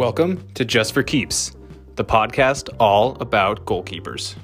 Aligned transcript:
Welcome 0.00 0.48
to 0.54 0.64
Just 0.64 0.94
for 0.94 1.02
Keeps, 1.02 1.54
the 1.96 2.04
podcast 2.06 2.70
all 2.80 3.18
about 3.20 3.66
goalkeepers. 3.66 4.34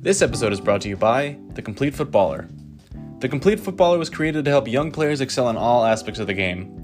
This 0.00 0.22
episode 0.22 0.52
is 0.52 0.60
brought 0.60 0.80
to 0.82 0.88
you 0.88 0.96
by 0.96 1.36
The 1.54 1.60
Complete 1.62 1.92
Footballer. 1.96 2.48
The 3.18 3.28
Complete 3.28 3.58
Footballer 3.58 3.98
was 3.98 4.08
created 4.08 4.44
to 4.44 4.52
help 4.52 4.68
young 4.68 4.92
players 4.92 5.20
excel 5.20 5.50
in 5.50 5.56
all 5.56 5.84
aspects 5.84 6.20
of 6.20 6.28
the 6.28 6.34
game. 6.34 6.80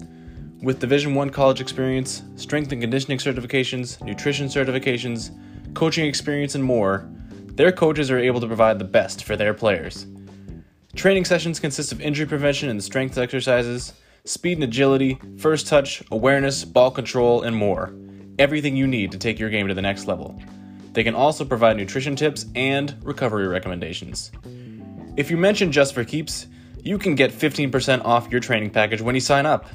With 0.64 0.80
Division 0.80 1.14
1 1.14 1.30
college 1.30 1.60
experience, 1.60 2.24
strength 2.34 2.72
and 2.72 2.80
conditioning 2.80 3.18
certifications, 3.18 4.02
nutrition 4.02 4.48
certifications, 4.48 5.30
coaching 5.74 6.06
experience, 6.06 6.56
and 6.56 6.64
more, 6.64 7.08
their 7.54 7.72
coaches 7.72 8.10
are 8.10 8.18
able 8.18 8.40
to 8.40 8.46
provide 8.46 8.78
the 8.78 8.84
best 8.84 9.24
for 9.24 9.36
their 9.36 9.54
players. 9.54 10.06
Training 10.94 11.24
sessions 11.24 11.60
consist 11.60 11.92
of 11.92 12.00
injury 12.00 12.26
prevention 12.26 12.68
and 12.68 12.82
strength 12.82 13.18
exercises, 13.18 13.92
speed 14.24 14.58
and 14.58 14.64
agility, 14.64 15.18
first 15.38 15.66
touch, 15.66 16.02
awareness, 16.10 16.64
ball 16.64 16.90
control, 16.90 17.42
and 17.42 17.56
more. 17.56 17.94
Everything 18.38 18.76
you 18.76 18.86
need 18.86 19.12
to 19.12 19.18
take 19.18 19.38
your 19.38 19.50
game 19.50 19.68
to 19.68 19.74
the 19.74 19.82
next 19.82 20.06
level. 20.06 20.40
They 20.92 21.04
can 21.04 21.14
also 21.14 21.44
provide 21.44 21.76
nutrition 21.76 22.16
tips 22.16 22.46
and 22.54 22.96
recovery 23.02 23.48
recommendations. 23.48 24.30
If 25.16 25.30
you 25.30 25.36
mention 25.36 25.72
Just 25.72 25.94
for 25.94 26.04
Keeps, 26.04 26.46
you 26.82 26.98
can 26.98 27.14
get 27.14 27.32
15% 27.32 28.04
off 28.04 28.30
your 28.30 28.40
training 28.40 28.70
package 28.70 29.00
when 29.00 29.14
you 29.14 29.20
sign 29.20 29.46
up. 29.46 29.66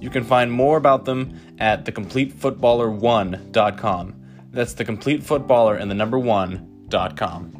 You 0.00 0.10
can 0.10 0.24
find 0.24 0.50
more 0.50 0.76
about 0.76 1.04
them 1.04 1.38
at 1.58 1.84
thecompletefootballer1.com. 1.84 4.14
That's 4.50 4.74
the 4.74 4.84
complete 4.84 5.22
footballer 5.22 5.76
and 5.76 5.88
the 5.90 5.94
number 5.94 6.18
one.com. 6.92 7.58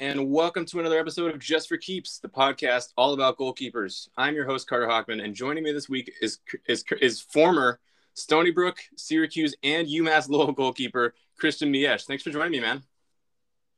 And 0.00 0.30
welcome 0.30 0.64
to 0.66 0.80
another 0.80 0.98
episode 0.98 1.34
of 1.34 1.40
Just 1.40 1.68
for 1.68 1.76
Keeps, 1.76 2.18
the 2.18 2.28
podcast 2.28 2.92
all 2.96 3.14
about 3.14 3.36
goalkeepers. 3.36 4.08
I'm 4.16 4.34
your 4.34 4.46
host 4.46 4.68
Carter 4.68 4.86
Hockman, 4.86 5.22
and 5.22 5.34
joining 5.34 5.64
me 5.64 5.72
this 5.72 5.88
week 5.88 6.12
is 6.20 6.38
is 6.68 6.84
is 7.00 7.20
former 7.20 7.80
Stony 8.14 8.50
Brook, 8.50 8.78
Syracuse, 8.96 9.54
and 9.62 9.86
UMass 9.86 10.28
Lowell 10.28 10.52
goalkeeper 10.52 11.14
Christian 11.36 11.72
Miesch. 11.72 12.04
Thanks 12.04 12.22
for 12.22 12.30
joining 12.30 12.52
me, 12.52 12.60
man. 12.60 12.82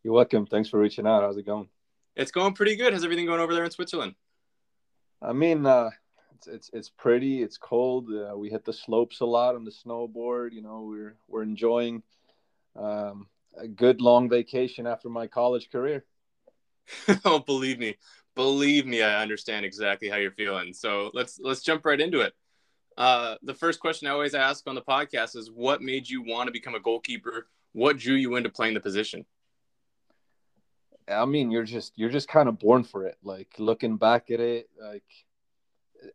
You're 0.02 0.14
welcome. 0.14 0.47
Thanks 0.47 0.69
for 0.69 0.78
reaching 0.78 1.06
out. 1.06 1.22
How's 1.22 1.36
it 1.36 1.47
going? 1.47 1.69
It's 2.17 2.30
going 2.30 2.55
pretty 2.55 2.77
good. 2.77 2.92
How's 2.92 3.05
everything 3.05 3.27
going 3.27 3.41
over 3.41 3.55
there 3.55 3.64
in 3.64 3.70
Switzerland? 3.70 4.14
I 5.22 5.33
mean, 5.33 5.67
uh, 5.67 5.91
it's, 6.41 6.46
it's 6.46 6.70
it's 6.72 6.88
pretty. 6.88 7.42
It's 7.42 7.58
cold. 7.58 8.08
Uh, 8.10 8.36
we 8.36 8.48
hit 8.48 8.64
the 8.64 8.72
slopes 8.72 9.20
a 9.20 9.27
lot 9.27 9.55
on 9.55 9.64
the 9.64 9.70
snowboard. 9.70 10.52
You 10.52 10.62
know, 10.62 10.83
we're 10.88 11.16
we're 11.28 11.42
enjoying 11.42 12.02
um, 12.77 13.27
a 13.58 13.69
good 13.69 14.00
long 14.00 14.28
vacation 14.28 14.86
after 14.86 15.08
my 15.08 15.27
college 15.27 15.70
career. 15.70 16.05
oh, 17.24 17.41
believe 17.41 17.78
me, 17.78 17.96
believe 18.34 18.86
me, 18.86 19.02
I 19.02 19.20
understand 19.22 19.64
exactly 19.64 20.08
how 20.08 20.16
you're 20.16 20.30
feeling. 20.30 20.72
So 20.72 21.11
let's 21.12 21.38
let's 21.42 21.62
jump 21.62 21.84
right 21.84 22.00
into 22.00 22.20
it. 22.20 22.33
Uh, 22.96 23.36
the 23.42 23.55
first 23.55 23.80
question 23.80 24.08
I 24.08 24.12
always 24.12 24.34
ask 24.34 24.66
on 24.66 24.74
the 24.74 24.83
podcast 24.83 25.36
is 25.36 25.50
what 25.50 25.83
made 25.83 26.08
you 26.08 26.22
want 26.22 26.48
to 26.48 26.52
become 26.52 26.74
a 26.74 26.80
goalkeeper? 26.80 27.48
What 27.72 27.98
drew 27.98 28.14
you 28.14 28.36
into 28.36 28.48
playing 28.48 28.74
the 28.74 28.80
position? 28.80 29.24
I 31.06 31.24
mean, 31.24 31.50
you're 31.50 31.64
just 31.64 31.92
you're 31.96 32.11
just 32.11 32.28
kind 32.28 32.48
of 32.48 32.58
born 32.58 32.84
for 32.84 33.05
it. 33.05 33.16
Like 33.22 33.48
looking 33.58 33.96
back 33.96 34.30
at 34.30 34.41
it, 34.41 34.70
like 34.80 35.05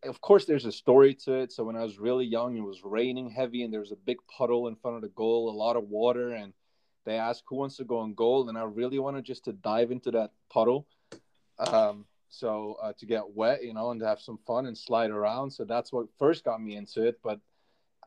of 0.04 0.22
course 0.22 0.46
there's 0.46 0.66
a 0.66 0.72
story 0.72 1.14
to 1.14 1.34
it. 1.34 1.52
So 1.52 1.64
when 1.64 1.76
I 1.76 1.84
was 1.84 2.00
really 2.00 2.26
young, 2.26 2.58
it 2.58 2.62
was 2.62 2.84
raining 2.84 3.30
heavy 3.30 3.64
and 3.64 3.74
there 3.74 3.80
was 3.80 3.92
a 3.92 3.98
big 3.98 4.18
puddle 4.28 4.68
in 4.68 4.76
front 4.76 4.96
of 4.96 5.02
the 5.02 5.10
goal, 5.10 5.50
a 5.50 5.56
lot 5.56 5.76
of 5.76 5.90
water, 5.90 6.32
and 6.32 6.54
they 7.06 7.18
asked 7.18 7.44
who 7.48 7.56
wants 7.56 7.78
to 7.78 7.84
go 7.84 8.00
on 8.00 8.14
goal, 8.16 8.50
and 8.50 8.58
I 8.58 8.64
really 8.64 9.00
wanted 9.00 9.26
just 9.26 9.46
to 9.46 9.54
dive 9.54 9.92
into 9.92 10.12
that 10.12 10.32
puddle. 10.50 10.88
Um, 11.60 12.06
so 12.30 12.78
uh, 12.82 12.94
to 12.98 13.06
get 13.06 13.30
wet, 13.30 13.64
you 13.64 13.74
know, 13.74 13.92
and 13.92 14.00
to 14.02 14.08
have 14.08 14.20
some 14.20 14.40
fun 14.46 14.66
and 14.66 14.78
slide 14.78 15.12
around. 15.12 15.52
So 15.52 15.64
that's 15.64 15.94
what 15.94 16.08
first 16.18 16.44
got 16.44 16.62
me 16.62 16.76
into 16.76 17.06
it. 17.06 17.20
But 17.24 17.40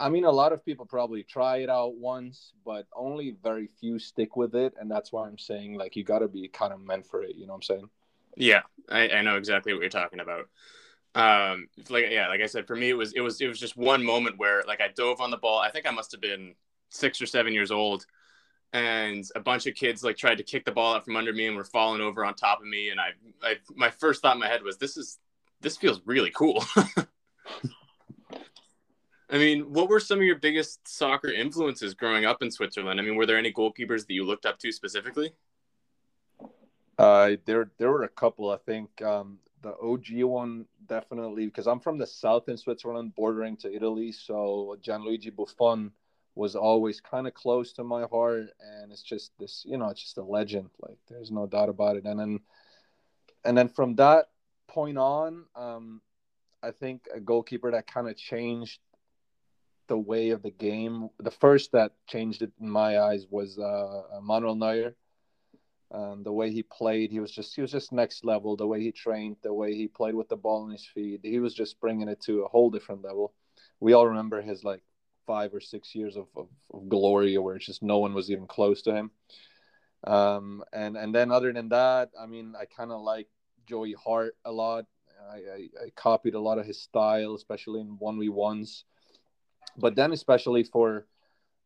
I 0.01 0.09
mean, 0.09 0.25
a 0.25 0.31
lot 0.31 0.53
of 0.53 0.65
people 0.65 0.85
probably 0.85 1.23
try 1.23 1.59
it 1.59 1.71
out 1.71 1.95
once, 1.95 2.53
but 2.65 2.87
only 2.95 3.37
very 3.43 3.69
few 3.81 3.99
stick 3.99 4.37
with 4.37 4.55
it, 4.55 4.75
and 4.81 4.91
that's 4.91 5.13
why 5.13 5.27
I'm 5.27 5.39
saying 5.39 5.75
like 5.75 5.97
you 5.97 6.05
got 6.05 6.21
to 6.21 6.29
be 6.29 6.49
kind 6.49 6.73
of 6.73 6.81
meant 6.81 7.07
for 7.07 7.23
it. 7.23 7.37
You 7.37 7.47
know 7.47 7.53
what 7.53 7.59
I'm 7.59 7.63
saying? 7.63 7.91
Yeah, 8.37 8.63
I, 8.89 9.09
I 9.09 9.23
know 9.23 9.37
exactly 9.37 9.73
what 9.73 9.81
you're 9.81 9.91
talking 9.91 10.21
about. 10.21 10.49
Um, 11.15 11.69
like 11.89 12.07
yeah, 12.11 12.29
like 12.29 12.41
I 12.41 12.47
said, 12.47 12.67
for 12.67 12.77
me 12.77 12.91
it 12.91 12.97
was 12.97 13.13
it 13.15 13.21
was 13.21 13.41
it 13.41 13.49
was 13.49 13.59
just 13.59 13.77
one 13.77 14.05
moment 14.05 14.39
where 14.39 14.63
like 14.67 14.81
I 14.81 14.89
dove 14.89 15.21
on 15.21 15.31
the 15.31 15.37
ball. 15.37 15.59
I 15.59 15.71
think 15.71 15.87
I 15.87 15.91
must 15.91 16.13
have 16.13 16.21
been 16.21 16.55
six 16.91 17.21
or 17.21 17.27
seven 17.27 17.53
years 17.53 17.71
old 17.71 18.07
and 18.73 19.25
a 19.35 19.41
bunch 19.41 19.67
of 19.67 19.75
kids 19.75 20.05
like 20.05 20.17
tried 20.17 20.37
to 20.37 20.45
kick 20.45 20.65
the 20.65 20.73
ball 20.73 20.95
out 20.95 21.05
from 21.05 21.17
under 21.17 21.33
me 21.33 21.47
and 21.47 21.57
were 21.57 21.65
falling 21.65 22.01
over 22.01 22.25
on 22.25 22.35
top 22.35 22.61
of 22.61 22.67
me 22.67 22.91
and 22.91 23.01
I, 23.01 23.11
I 23.43 23.57
my 23.75 23.91
first 23.91 24.21
thought 24.21 24.35
in 24.35 24.41
my 24.41 24.47
head 24.47 24.63
was 24.63 24.77
this 24.77 24.97
is 24.97 25.19
this 25.61 25.77
feels 25.77 26.01
really 26.05 26.31
cool 26.35 26.65
I 29.31 29.37
mean, 29.37 29.73
what 29.75 29.91
were 29.91 30.01
some 30.01 30.19
of 30.19 30.25
your 30.25 30.39
biggest 30.39 30.89
soccer 30.89 31.31
influences 31.31 31.93
growing 31.93 32.25
up 32.25 32.43
in 32.43 32.51
Switzerland? 32.51 32.99
I 32.99 33.03
mean, 33.03 33.15
were 33.15 33.27
there 33.27 33.37
any 33.37 33.53
goalkeepers 33.53 34.07
that 34.07 34.15
you 34.15 34.25
looked 34.25 34.47
up 34.47 34.59
to 34.61 34.73
specifically? 34.73 35.33
Uh, 36.99 37.33
there 37.45 37.71
there 37.79 37.91
were 37.91 38.05
a 38.05 38.09
couple. 38.09 38.51
I 38.51 38.57
think 38.57 39.03
um, 39.03 39.39
the 39.63 39.75
OG 39.83 40.23
one 40.25 40.67
definitely 40.87 41.47
because 41.47 41.67
I'm 41.67 41.81
from 41.81 41.99
the 41.99 42.07
south 42.07 42.49
in 42.49 42.57
Switzerland, 42.57 43.15
bordering 43.15 43.57
to 43.59 43.75
Italy. 43.75 44.13
So 44.13 44.77
Gianluigi 44.83 45.35
Buffon 45.35 45.93
was 46.39 46.55
always 46.55 47.01
kind 47.01 47.27
of 47.27 47.35
close 47.35 47.73
to 47.73 47.83
my 47.83 48.05
heart 48.13 48.47
and 48.61 48.93
it's 48.93 49.03
just 49.03 49.33
this 49.41 49.65
you 49.67 49.77
know 49.77 49.89
it's 49.89 50.01
just 50.01 50.19
a 50.19 50.23
legend 50.23 50.71
like 50.81 50.97
there's 51.09 51.33
no 51.33 51.49
doubt 51.49 51.69
about 51.69 51.97
it 51.97 52.05
and 52.05 52.19
then 52.19 52.39
and 53.45 53.59
then 53.59 53.69
from 53.69 53.97
that 53.97 54.27
point 54.69 54.97
on 54.97 55.45
um 55.57 56.01
i 56.63 56.71
think 56.71 57.09
a 57.13 57.19
goalkeeper 57.19 57.73
that 57.73 57.89
kind 57.89 58.09
of 58.09 58.17
changed 58.17 58.79
the 59.89 59.99
way 59.99 60.31
of 60.31 60.41
the 60.43 60.51
game 60.53 61.09
the 61.19 61.31
first 61.31 61.73
that 61.73 61.91
changed 62.07 62.41
it 62.43 62.53
in 62.61 62.71
my 62.71 63.01
eyes 63.01 63.27
was 63.29 63.59
uh 63.59 64.03
manuel 64.23 64.55
neuer 64.55 64.95
um, 65.91 66.23
the 66.23 66.33
way 66.33 66.51
he 66.51 66.63
played 66.63 67.11
he 67.11 67.21
was 67.21 67.31
just 67.31 67.55
he 67.55 67.63
was 67.63 67.73
just 67.73 67.93
next 67.93 68.25
level 68.25 68.57
the 68.57 68.67
way 68.67 68.81
he 68.81 68.93
trained 68.93 69.37
the 69.43 69.53
way 69.53 69.75
he 69.75 69.89
played 69.89 70.15
with 70.15 70.29
the 70.29 70.37
ball 70.37 70.67
in 70.67 70.73
his 70.73 70.85
feet 70.85 71.21
he 71.23 71.41
was 71.41 71.55
just 71.55 71.81
bringing 71.81 72.09
it 72.09 72.21
to 72.21 72.43
a 72.43 72.49
whole 72.49 72.71
different 72.71 73.03
level 73.03 73.33
we 73.81 73.93
all 73.93 74.07
remember 74.07 74.43
his 74.43 74.65
like 74.65 74.83
five 75.29 75.53
or 75.53 75.61
six 75.61 75.95
years 75.95 76.17
of, 76.17 76.27
of, 76.35 76.49
of 76.73 76.89
glory 76.89 77.37
where 77.39 77.55
it's 77.55 77.67
just 77.67 77.83
no 77.83 77.99
one 77.99 78.15
was 78.15 78.31
even 78.31 78.47
close 78.47 78.83
to 78.83 78.95
him. 78.95 79.11
Um, 80.05 80.65
and 80.73 80.97
and 80.97 81.15
then 81.15 81.31
other 81.31 81.53
than 81.53 81.69
that, 81.69 82.11
I 82.19 82.27
mean, 82.27 82.55
I 82.59 82.65
kind 82.65 82.91
of 82.91 83.03
like 83.03 83.29
Joey 83.67 83.95
Hart 84.03 84.37
a 84.45 84.51
lot. 84.51 84.87
I, 85.31 85.37
I, 85.37 85.69
I, 85.85 85.91
copied 85.97 86.35
a 86.35 86.41
lot 86.41 86.59
of 86.59 86.65
his 86.65 86.81
style, 86.81 87.35
especially 87.35 87.81
in 87.81 87.99
one 87.99 88.19
v 88.19 88.29
ones. 88.29 88.85
But 89.77 89.97
then, 89.97 90.13
especially 90.13 90.63
for 90.63 91.07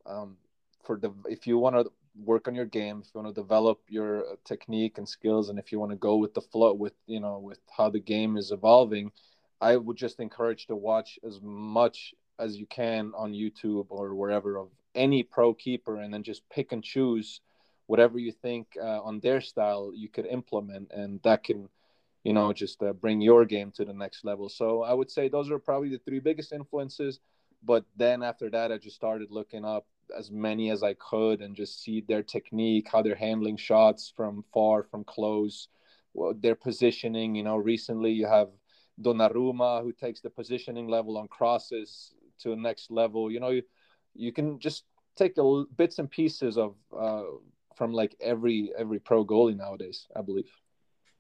um, 0.07 0.39
for 0.83 0.99
the 0.99 1.13
if 1.29 1.47
you 1.47 1.59
want 1.59 1.77
to 1.77 1.93
work 2.15 2.49
on 2.49 2.55
your 2.55 2.67
game, 2.67 3.03
if 3.03 3.11
you 3.15 3.21
want 3.21 3.35
to 3.35 3.41
develop 3.41 3.81
your 3.89 4.25
technique 4.45 4.99
and 4.99 5.09
skills, 5.09 5.49
and 5.49 5.59
if 5.59 5.73
you 5.73 5.79
want 5.79 5.93
to 5.93 5.97
go 5.97 6.17
with 6.17 6.35
the 6.35 6.41
flow, 6.41 6.73
with 6.73 6.95
you 7.07 7.21
know, 7.21 7.39
with 7.39 7.61
how 7.77 7.91
the 7.91 8.01
game 8.01 8.37
is 8.37 8.51
evolving, 8.51 9.13
I 9.61 9.77
would 9.77 9.97
just 9.97 10.21
encourage 10.21 10.67
to 10.67 10.77
watch 10.77 11.19
as 11.27 11.41
much 11.43 12.15
as 12.39 12.57
you 12.57 12.67
can 12.67 13.13
on 13.17 13.33
YouTube 13.33 13.87
or 13.89 14.15
wherever 14.15 14.59
of 14.59 14.69
any 14.95 15.23
pro 15.23 15.55
keeper, 15.55 15.97
and 15.97 16.13
then 16.13 16.23
just 16.23 16.49
pick 16.51 16.73
and 16.73 16.83
choose 16.83 17.41
whatever 17.87 18.19
you 18.19 18.33
think 18.33 18.77
uh, 18.81 19.01
on 19.03 19.21
their 19.21 19.41
style 19.41 19.93
you 19.95 20.09
could 20.09 20.27
implement, 20.27 20.91
and 20.93 21.21
that 21.23 21.45
can, 21.45 21.69
you 22.25 22.33
know, 22.33 22.53
just 22.53 22.83
uh, 22.83 22.93
bring 22.93 23.21
your 23.21 23.45
game 23.45 23.71
to 23.73 23.85
the 23.85 23.93
next 23.93 24.25
level. 24.25 24.49
So 24.49 24.83
I 24.83 24.93
would 24.93 25.11
say 25.11 25.29
those 25.29 25.51
are 25.51 25.59
probably 25.59 25.91
the 25.91 25.99
three 25.99 26.21
biggest 26.21 26.53
influences. 26.53 27.21
But 27.65 27.85
then 27.97 28.23
after 28.23 28.51
that, 28.51 28.73
I 28.73 28.79
just 28.79 28.97
started 28.97 29.31
looking 29.31 29.65
up 29.65 29.87
as 30.17 30.31
many 30.31 30.71
as 30.71 30.83
I 30.83 30.95
could 30.95 31.41
and 31.41 31.55
just 31.57 31.83
see 31.83 32.01
their 32.01 32.23
technique, 32.23 32.89
how 32.91 33.03
they're 33.03 33.15
handling 33.15 33.57
shots 33.57 34.13
from 34.15 34.45
far, 34.53 34.83
from 34.83 35.05
close, 35.05 35.69
their 36.37 36.55
positioning. 36.55 37.35
You 37.35 37.43
know, 37.43 37.57
recently 37.57 38.13
you 38.13 38.27
have 38.27 38.49
Donnarumma 39.01 39.83
who 39.83 39.93
takes 39.93 40.21
the 40.21 40.31
positioning 40.31 40.89
level 40.89 41.19
on 41.19 41.29
crosses 41.29 42.15
to 42.41 42.53
a 42.53 42.57
next 42.57 42.91
level. 42.91 43.31
You 43.31 43.41
know, 43.41 43.51
you, 43.51 43.63
you 44.15 44.33
can 44.33 44.59
just 44.59 44.85
take 45.17 45.35
the 45.35 45.67
bits 45.77 45.99
and 45.99 46.11
pieces 46.11 46.59
of 46.59 46.75
uh, 46.97 47.25
from 47.77 47.93
like 47.93 48.15
every 48.21 48.73
every 48.77 48.99
pro 48.99 49.25
goalie 49.25 49.57
nowadays. 49.57 50.07
I 50.17 50.23
believe. 50.23 50.51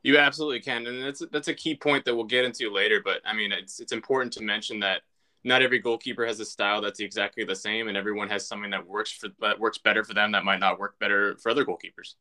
You 0.02 0.18
absolutely 0.18 0.60
can, 0.60 0.86
and 0.86 1.02
that's 1.02 1.22
that's 1.30 1.48
a 1.48 1.54
key 1.54 1.76
point 1.76 2.04
that 2.04 2.14
we'll 2.14 2.24
get 2.24 2.44
into 2.44 2.70
later. 2.70 3.00
But 3.04 3.20
I 3.24 3.32
mean, 3.32 3.52
it's 3.52 3.80
it's 3.80 3.92
important 3.92 4.32
to 4.34 4.42
mention 4.42 4.80
that 4.80 5.02
not 5.44 5.62
every 5.62 5.78
goalkeeper 5.78 6.26
has 6.26 6.40
a 6.40 6.44
style 6.44 6.80
that's 6.80 7.00
exactly 7.00 7.44
the 7.44 7.56
same, 7.56 7.88
and 7.88 7.96
everyone 7.96 8.28
has 8.28 8.46
something 8.46 8.70
that 8.70 8.86
works 8.86 9.12
for 9.12 9.28
that 9.40 9.58
works 9.58 9.78
better 9.78 10.04
for 10.04 10.14
them 10.14 10.32
that 10.32 10.44
might 10.44 10.60
not 10.60 10.78
work 10.78 10.98
better 10.98 11.36
for 11.38 11.50
other 11.50 11.64
goalkeepers. 11.64 12.14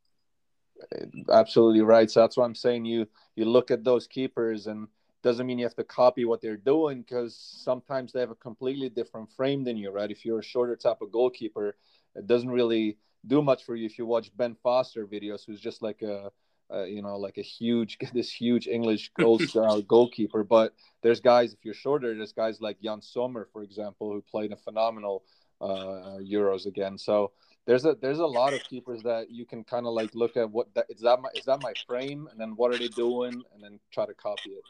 Uh, 0.82 1.06
absolutely 1.32 1.82
right. 1.82 2.10
So 2.10 2.22
that's 2.22 2.38
why 2.38 2.46
I'm 2.46 2.56
saying 2.56 2.86
you 2.86 3.08
you 3.36 3.46
look 3.46 3.72
at 3.72 3.84
those 3.84 4.08
keepers 4.08 4.68
and 4.68 4.88
doesn't 5.22 5.46
mean 5.46 5.60
you 5.60 5.66
have 5.66 5.76
to 5.76 5.84
copy 5.84 6.26
what 6.26 6.42
they're 6.42 6.58
doing 6.58 7.02
because 7.02 7.36
sometimes 7.36 8.12
they 8.12 8.20
have 8.20 8.32
a 8.32 8.36
completely 8.36 8.90
different 8.90 9.32
frame 9.32 9.64
than 9.64 9.78
you, 9.78 9.92
right? 9.92 10.10
If 10.10 10.26
you're 10.26 10.40
a 10.40 10.44
shorter 10.44 10.76
type 10.76 11.02
of 11.02 11.12
goalkeeper, 11.12 11.76
it 12.16 12.26
doesn't 12.28 12.50
really 12.50 12.98
do 13.28 13.42
much 13.42 13.64
for 13.64 13.76
you 13.76 13.86
if 13.86 14.00
you 14.00 14.06
watch 14.06 14.36
Ben 14.36 14.56
Foster 14.64 15.06
videos, 15.06 15.46
who's 15.46 15.62
just 15.62 15.84
like 15.84 16.02
a, 16.02 16.32
a 16.72 16.88
you 16.88 17.02
know 17.02 17.18
like 17.18 17.38
a 17.38 17.42
huge 17.44 17.98
this 18.14 18.32
huge 18.32 18.68
English 18.68 19.12
goal 19.20 19.40
style 19.40 19.82
goalkeeper. 19.82 20.44
But 20.44 20.74
there's 21.02 21.20
guys 21.20 21.54
if 21.54 21.60
you're 21.64 21.74
shorter, 21.74 22.16
there's 22.16 22.34
guys 22.34 22.62
like 22.62 22.78
Yann 22.82 23.02
Sommer, 23.02 23.48
for 23.52 23.64
example, 23.64 24.12
who 24.12 24.22
played 24.22 24.52
a 24.52 24.58
phenomenal 24.58 25.24
uh, 25.60 26.18
Euros 26.20 26.66
again. 26.66 26.98
So 26.98 27.32
there's 27.66 27.86
a 27.86 27.96
there's 28.02 28.20
a 28.20 28.26
lot 28.26 28.54
of 28.54 28.64
keepers 28.64 29.04
that 29.04 29.30
you 29.30 29.46
can 29.46 29.64
kind 29.64 29.86
of 29.86 29.94
like 29.94 30.14
look 30.16 30.36
at 30.36 30.50
what 30.50 30.74
that 30.74 30.86
is 30.90 31.02
that 31.02 31.22
my 31.22 31.30
is 31.36 31.46
that 31.46 31.62
my 31.62 31.74
frame, 31.88 32.28
and 32.32 32.40
then 32.40 32.52
what 32.56 32.74
are 32.74 32.78
they 32.78 32.88
doing, 32.88 33.42
and 33.54 33.64
then 33.64 33.80
try 33.92 34.06
to 34.06 34.14
copy 34.14 34.52
it. 34.52 34.64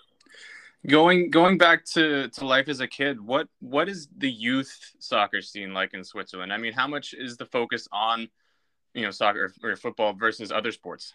Going 0.87 1.29
going 1.29 1.57
back 1.57 1.85
to, 1.93 2.27
to 2.29 2.45
life 2.45 2.67
as 2.67 2.79
a 2.79 2.87
kid, 2.87 3.21
what 3.21 3.47
what 3.59 3.87
is 3.87 4.07
the 4.17 4.29
youth 4.29 4.93
soccer 4.99 5.41
scene 5.41 5.73
like 5.73 5.93
in 5.93 6.03
Switzerland? 6.03 6.51
I 6.51 6.57
mean, 6.57 6.73
how 6.73 6.87
much 6.87 7.13
is 7.13 7.37
the 7.37 7.45
focus 7.45 7.87
on 7.91 8.27
you 8.93 9.03
know 9.03 9.11
soccer 9.11 9.53
or 9.63 9.75
football 9.75 10.13
versus 10.13 10.51
other 10.51 10.71
sports? 10.71 11.13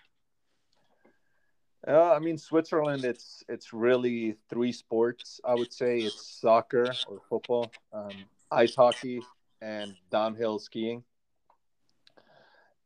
Uh, 1.86 2.12
I 2.12 2.18
mean, 2.18 2.36
Switzerland, 2.36 3.04
it's 3.04 3.44
it's 3.48 3.72
really 3.72 4.36
three 4.50 4.72
sports. 4.72 5.40
I 5.44 5.54
would 5.54 5.72
say 5.72 5.98
it's 5.98 6.26
soccer 6.40 6.92
or 7.06 7.20
football, 7.28 7.70
um, 7.92 8.10
ice 8.50 8.74
hockey, 8.74 9.22
and 9.60 9.94
downhill 10.10 10.58
skiing. 10.58 11.04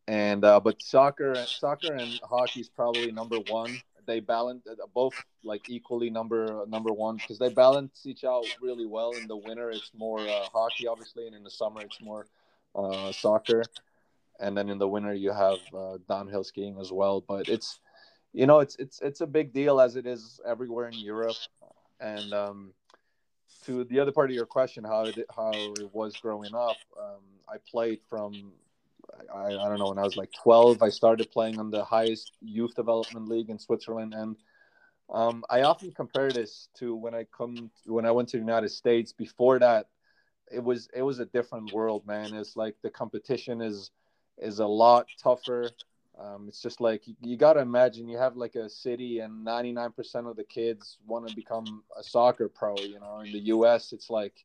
And 0.06 0.44
uh, 0.44 0.61
but 0.61 0.82
soccer, 0.82 1.35
soccer 1.47 1.94
and 1.94 2.20
hockey 2.23 2.61
is 2.61 2.69
probably 2.69 3.11
number 3.12 3.38
one 3.49 3.81
they 4.11 4.20
balance 4.20 4.67
uh, 4.67 4.75
both 4.93 5.14
like 5.44 5.70
equally 5.70 6.11
number 6.11 6.64
number 6.67 6.93
one 6.93 7.17
because 7.17 7.38
they 7.38 7.49
balance 7.49 8.05
each 8.05 8.25
out 8.25 8.44
really 8.61 8.87
well. 8.87 9.12
In 9.12 9.26
the 9.29 9.37
winter, 9.37 9.70
it's 9.70 9.93
more 9.97 10.20
uh, 10.20 10.47
hockey, 10.52 10.87
obviously, 10.88 11.26
and 11.26 11.37
in 11.37 11.44
the 11.44 11.50
summer, 11.50 11.81
it's 11.82 12.00
more 12.00 12.26
uh, 12.75 13.12
soccer. 13.12 13.62
And 14.41 14.56
then 14.56 14.69
in 14.69 14.79
the 14.79 14.88
winter, 14.88 15.14
you 15.14 15.32
have 15.32 15.58
uh, 15.76 15.99
downhill 16.08 16.44
skiing 16.44 16.76
as 16.81 16.91
well. 16.91 17.20
But 17.20 17.49
it's 17.49 17.79
you 18.32 18.46
know 18.46 18.60
it's 18.60 18.76
it's 18.76 19.00
it's 19.00 19.20
a 19.20 19.26
big 19.26 19.52
deal 19.52 19.80
as 19.80 19.96
it 19.96 20.06
is 20.06 20.40
everywhere 20.46 20.88
in 20.88 20.98
Europe. 20.98 21.36
And 22.00 22.32
um, 22.32 22.72
to 23.66 23.84
the 23.84 24.00
other 24.00 24.12
part 24.12 24.30
of 24.30 24.34
your 24.34 24.46
question, 24.46 24.84
how 24.84 25.04
it 25.04 25.18
how 25.34 25.52
it 25.52 25.92
was 25.92 26.16
growing 26.16 26.54
up, 26.54 26.76
um, 26.98 27.22
I 27.48 27.56
played 27.70 28.00
from 28.08 28.52
I, 29.34 29.46
I 29.46 29.68
don't 29.68 29.78
know 29.78 29.88
when 29.88 29.98
I 29.98 30.04
was 30.04 30.16
like 30.16 30.32
12 30.32 30.82
I 30.82 30.88
started 30.88 31.30
playing 31.30 31.58
on 31.58 31.70
the 31.70 31.84
highest 31.84 32.32
youth 32.40 32.74
development 32.74 33.28
league 33.28 33.50
in 33.50 33.58
Switzerland. 33.58 34.14
And 34.14 34.36
um, 35.12 35.44
I 35.50 35.62
often 35.62 35.92
compare 35.92 36.30
this 36.30 36.68
to 36.78 36.94
when 36.94 37.14
I 37.14 37.24
come 37.36 37.70
when 37.86 38.06
I 38.06 38.12
went 38.12 38.28
to 38.30 38.36
the 38.36 38.44
United 38.44 38.70
States 38.70 39.12
before 39.12 39.58
that 39.58 39.88
it 40.50 40.62
was 40.62 40.88
it 40.94 41.02
was 41.02 41.20
a 41.20 41.26
different 41.26 41.72
world 41.72 42.06
man. 42.06 42.34
It's 42.34 42.56
like 42.56 42.76
the 42.82 42.90
competition 42.90 43.60
is 43.60 43.90
is 44.38 44.58
a 44.58 44.66
lot 44.66 45.06
tougher 45.22 45.70
um, 46.18 46.46
it's 46.48 46.60
just 46.60 46.80
like 46.80 47.06
you, 47.06 47.14
you 47.20 47.36
got 47.36 47.54
to 47.54 47.60
imagine 47.60 48.08
you 48.08 48.18
have 48.18 48.36
like 48.36 48.54
a 48.54 48.68
city 48.68 49.20
and 49.20 49.46
99% 49.46 50.28
of 50.28 50.36
the 50.36 50.44
kids 50.44 50.98
want 51.06 51.28
to 51.28 51.34
become 51.34 51.82
a 51.98 52.02
soccer 52.02 52.48
pro 52.48 52.76
you 52.76 53.00
know 53.00 53.20
in 53.20 53.32
the 53.32 53.38
US 53.38 53.92
it's 53.92 54.10
like 54.10 54.44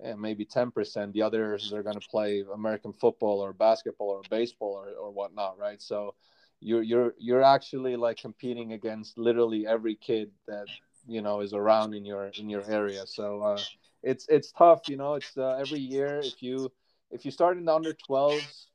and 0.00 0.20
maybe 0.20 0.44
10%. 0.44 1.12
The 1.12 1.22
others 1.22 1.72
are 1.72 1.82
going 1.82 1.98
to 1.98 2.08
play 2.08 2.44
American 2.52 2.92
football 2.92 3.40
or 3.40 3.52
basketball 3.52 4.10
or 4.10 4.22
baseball 4.30 4.72
or, 4.72 4.90
or 4.92 5.10
whatnot, 5.10 5.58
right? 5.58 5.80
So 5.82 6.14
you're, 6.60 6.82
you're, 6.82 7.14
you're 7.18 7.42
actually 7.42 7.96
like 7.96 8.18
competing 8.18 8.72
against 8.72 9.18
literally 9.18 9.66
every 9.66 9.96
kid 9.96 10.30
that, 10.46 10.66
you 11.06 11.20
know, 11.20 11.40
is 11.40 11.52
around 11.52 11.94
in 11.94 12.04
your, 12.04 12.30
in 12.38 12.48
your 12.48 12.62
area. 12.70 13.06
So 13.06 13.42
uh, 13.42 13.60
it's, 14.02 14.26
it's 14.28 14.52
tough, 14.52 14.82
you 14.88 14.96
know, 14.96 15.14
it's 15.14 15.36
uh, 15.36 15.56
every 15.60 15.80
year 15.80 16.20
if 16.20 16.42
you, 16.42 16.70
if 17.10 17.24
you 17.24 17.30
start 17.30 17.56
in 17.56 17.64
the 17.64 17.74
under 17.74 17.94
12s, 18.08 18.66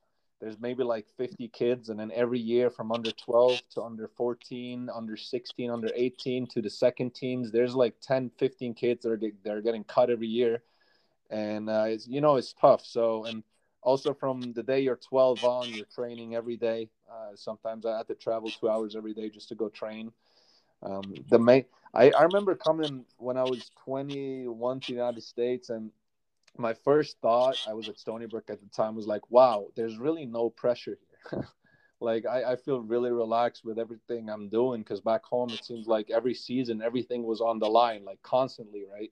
there's 0.44 0.60
maybe 0.60 0.84
like 0.84 1.08
50 1.16 1.48
kids 1.48 1.88
and 1.88 1.98
then 1.98 2.12
every 2.14 2.40
year 2.40 2.70
from 2.70 2.92
under 2.92 3.12
12 3.12 3.62
to 3.76 3.82
under 3.82 4.10
14 4.10 4.90
under 4.94 5.16
16 5.16 5.70
under 5.72 5.90
18 5.96 6.48
to 6.48 6.62
the 6.62 6.70
second 6.70 7.16
teams 7.16 7.50
there's 7.52 7.76
like 7.76 7.94
10 8.02 8.30
15 8.38 8.74
kids 8.74 9.04
that 9.04 9.12
are, 9.12 9.18
get, 9.18 9.44
that 9.44 9.56
are 9.56 9.62
getting 9.62 9.86
cut 9.86 10.10
every 10.10 10.28
year 10.28 10.62
and 11.34 11.70
uh, 11.70 11.86
it's 11.88 12.08
you 12.08 12.22
know 12.22 12.36
it's 12.36 12.54
tough. 12.54 12.86
So 12.86 13.26
and 13.26 13.44
also 13.82 14.14
from 14.14 14.54
the 14.54 14.64
day 14.64 14.80
you're 14.80 14.96
12 14.96 15.44
on, 15.44 15.70
you're 15.70 15.86
training 15.86 16.36
every 16.36 16.56
day. 16.56 16.90
Uh, 17.12 17.36
sometimes 17.36 17.86
I 17.86 17.98
had 17.98 18.08
to 18.08 18.16
travel 18.16 18.50
two 18.50 18.70
hours 18.70 18.96
every 18.96 19.14
day 19.14 19.30
just 19.30 19.50
to 19.50 19.56
go 19.56 19.70
train. 19.70 20.12
Um, 20.84 21.14
the 21.30 21.40
main 21.40 21.66
I, 21.94 22.12
I 22.12 22.24
remember 22.24 22.56
coming 22.56 23.06
when 23.18 23.38
I 23.38 23.44
was 23.44 23.72
21 23.84 24.80
to 24.82 24.88
the 24.88 24.94
United 24.94 25.24
States 25.24 25.70
and 25.70 25.92
my 26.58 26.74
first 26.74 27.18
thought 27.22 27.58
I 27.68 27.74
was 27.74 27.90
at 27.90 28.00
Stony 28.00 28.26
Brook 28.26 28.46
at 28.50 28.62
the 28.62 28.68
time 28.68 28.96
was 28.96 29.08
like, 29.08 29.30
wow, 29.30 29.68
there's 29.76 29.98
really 29.98 30.26
no 30.26 30.50
pressure 30.50 30.98
here. 31.32 31.48
like 32.00 32.26
I, 32.26 32.52
I 32.52 32.56
feel 32.58 32.82
really 32.82 33.12
relaxed 33.12 33.64
with 33.64 33.80
everything 33.80 34.30
I'm 34.30 34.50
doing 34.50 34.82
because 34.82 35.02
back 35.02 35.24
home 35.24 35.50
it 35.50 35.64
seems 35.64 35.88
like 35.88 36.10
every 36.12 36.34
season 36.34 36.82
everything 36.82 37.24
was 37.24 37.42
on 37.42 37.60
the 37.60 37.68
line, 37.68 38.04
like 38.06 38.22
constantly, 38.22 38.84
right? 38.92 39.12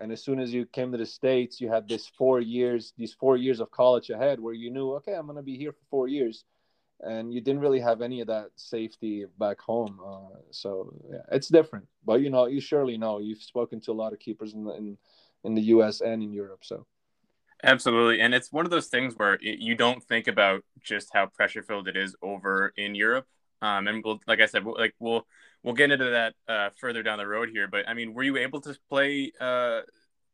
and 0.00 0.10
as 0.10 0.24
soon 0.24 0.40
as 0.40 0.52
you 0.52 0.66
came 0.66 0.90
to 0.90 0.98
the 0.98 1.06
states 1.06 1.60
you 1.60 1.68
had 1.68 1.86
this 1.88 2.08
four 2.18 2.40
years 2.40 2.92
these 2.96 3.12
four 3.12 3.36
years 3.36 3.60
of 3.60 3.70
college 3.70 4.10
ahead 4.10 4.40
where 4.40 4.54
you 4.54 4.70
knew 4.70 4.94
okay 4.94 5.14
i'm 5.14 5.26
going 5.26 5.36
to 5.36 5.42
be 5.42 5.56
here 5.56 5.72
for 5.72 5.84
four 5.90 6.08
years 6.08 6.44
and 7.02 7.32
you 7.32 7.40
didn't 7.40 7.60
really 7.60 7.80
have 7.80 8.02
any 8.02 8.20
of 8.20 8.26
that 8.26 8.48
safety 8.56 9.24
back 9.38 9.60
home 9.60 9.98
uh, 10.04 10.38
so 10.50 10.92
yeah, 11.10 11.18
it's 11.32 11.48
different 11.48 11.86
but 12.04 12.20
you 12.20 12.30
know 12.30 12.46
you 12.46 12.60
surely 12.60 12.96
know 12.96 13.18
you've 13.18 13.42
spoken 13.42 13.80
to 13.80 13.92
a 13.92 14.00
lot 14.00 14.12
of 14.12 14.18
keepers 14.18 14.54
in 14.54 14.68
in, 14.76 14.98
in 15.44 15.54
the 15.54 15.62
us 15.62 16.00
and 16.00 16.22
in 16.22 16.32
europe 16.32 16.60
so 16.62 16.86
absolutely 17.62 18.20
and 18.20 18.34
it's 18.34 18.52
one 18.52 18.64
of 18.64 18.70
those 18.70 18.86
things 18.86 19.14
where 19.16 19.34
it, 19.34 19.58
you 19.58 19.74
don't 19.74 20.02
think 20.04 20.28
about 20.28 20.64
just 20.82 21.08
how 21.12 21.26
pressure 21.26 21.62
filled 21.62 21.88
it 21.88 21.96
is 21.96 22.16
over 22.22 22.72
in 22.76 22.94
europe 22.94 23.26
um, 23.62 23.88
and 23.88 24.02
we'll, 24.04 24.20
like 24.26 24.40
i 24.40 24.46
said 24.46 24.64
we'll, 24.64 24.76
like 24.76 24.94
we'll 24.98 25.26
we'll 25.62 25.74
get 25.74 25.90
into 25.90 26.10
that 26.10 26.34
uh, 26.48 26.70
further 26.76 27.02
down 27.02 27.18
the 27.18 27.26
road 27.26 27.50
here. 27.50 27.68
But 27.68 27.88
I 27.88 27.94
mean, 27.94 28.14
were 28.14 28.22
you 28.22 28.36
able 28.36 28.60
to 28.62 28.76
play 28.88 29.32
uh, 29.40 29.80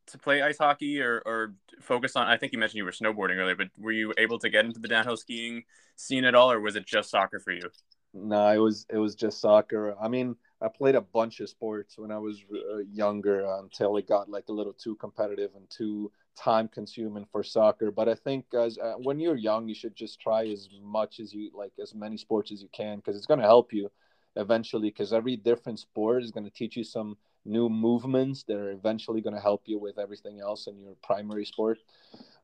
to 0.08 0.19
play 0.19 0.43
ice 0.43 0.58
hockey 0.58 1.00
or, 1.00 1.23
or 1.26 1.55
focus 1.81 2.17
on? 2.17 2.26
I 2.26 2.37
think 2.37 2.53
you 2.53 2.58
mentioned 2.58 2.79
you 2.79 2.85
were 2.85 2.93
snowboarding 2.93 3.37
earlier, 3.37 3.56
but 3.56 3.69
were 3.79 3.93
you 3.93 4.12
able 4.19 4.38
to 4.41 4.49
get 4.49 4.64
into 4.64 4.81
the 4.81 4.88
downhill 4.88 5.17
skiing 5.17 5.64
scene 5.97 6.25
at 6.25 6.35
all, 6.35 6.50
or 6.50 6.61
was 6.61 6.76
it 6.76 6.87
just 6.87 7.11
soccer 7.11 7.41
for 7.41 7.53
you? 7.53 7.70
No, 8.14 8.49
it 8.49 8.58
was 8.58 8.87
it 8.91 8.99
was 8.99 9.14
just 9.14 9.41
soccer. 9.41 9.94
I 10.00 10.08
mean, 10.08 10.37
I 10.62 10.69
played 10.69 10.94
a 10.94 11.00
bunch 11.00 11.41
of 11.41 11.49
sports 11.49 11.99
when 11.99 12.11
I 12.11 12.19
was 12.19 12.43
uh, 12.53 12.79
younger 12.91 13.44
until 13.58 13.97
it 13.97 14.08
got 14.08 14.31
like 14.31 14.49
a 14.49 14.53
little 14.53 14.73
too 14.73 14.94
competitive 14.97 15.50
and 15.55 15.69
too 15.69 16.11
time 16.37 16.69
consuming 16.69 17.27
for 17.31 17.43
soccer. 17.43 17.91
But 17.91 18.08
I 18.08 18.15
think 18.15 18.46
as 18.55 18.79
uh, 18.79 18.94
when 19.03 19.20
you're 19.20 19.36
young, 19.36 19.69
you 19.69 19.75
should 19.75 19.94
just 19.94 20.20
try 20.20 20.46
as 20.46 20.69
much 20.82 21.20
as 21.20 21.32
you 21.34 21.51
like 21.55 21.72
as 21.81 21.94
many 21.94 22.17
sports 22.17 22.53
as 22.53 22.63
you 22.63 22.69
can 22.72 22.96
because 22.96 23.17
it's 23.17 23.27
going 23.27 23.41
to 23.41 23.46
help 23.46 23.72
you 23.72 23.91
eventually 24.36 24.91
because 24.91 25.13
every 25.13 25.36
different 25.36 25.79
sport 25.79 26.22
is 26.22 26.31
going 26.31 26.44
to 26.44 26.51
teach 26.51 26.77
you 26.77 26.84
some 26.84 27.17
new 27.44 27.69
movements 27.69 28.43
that 28.44 28.56
are 28.56 28.72
eventually 28.72 29.20
going 29.20 29.34
to 29.34 29.41
help 29.41 29.63
you 29.67 29.79
with 29.79 29.98
everything 29.98 30.41
else 30.41 30.67
in 30.67 30.79
your 30.79 30.94
primary 31.03 31.44
sport 31.44 31.79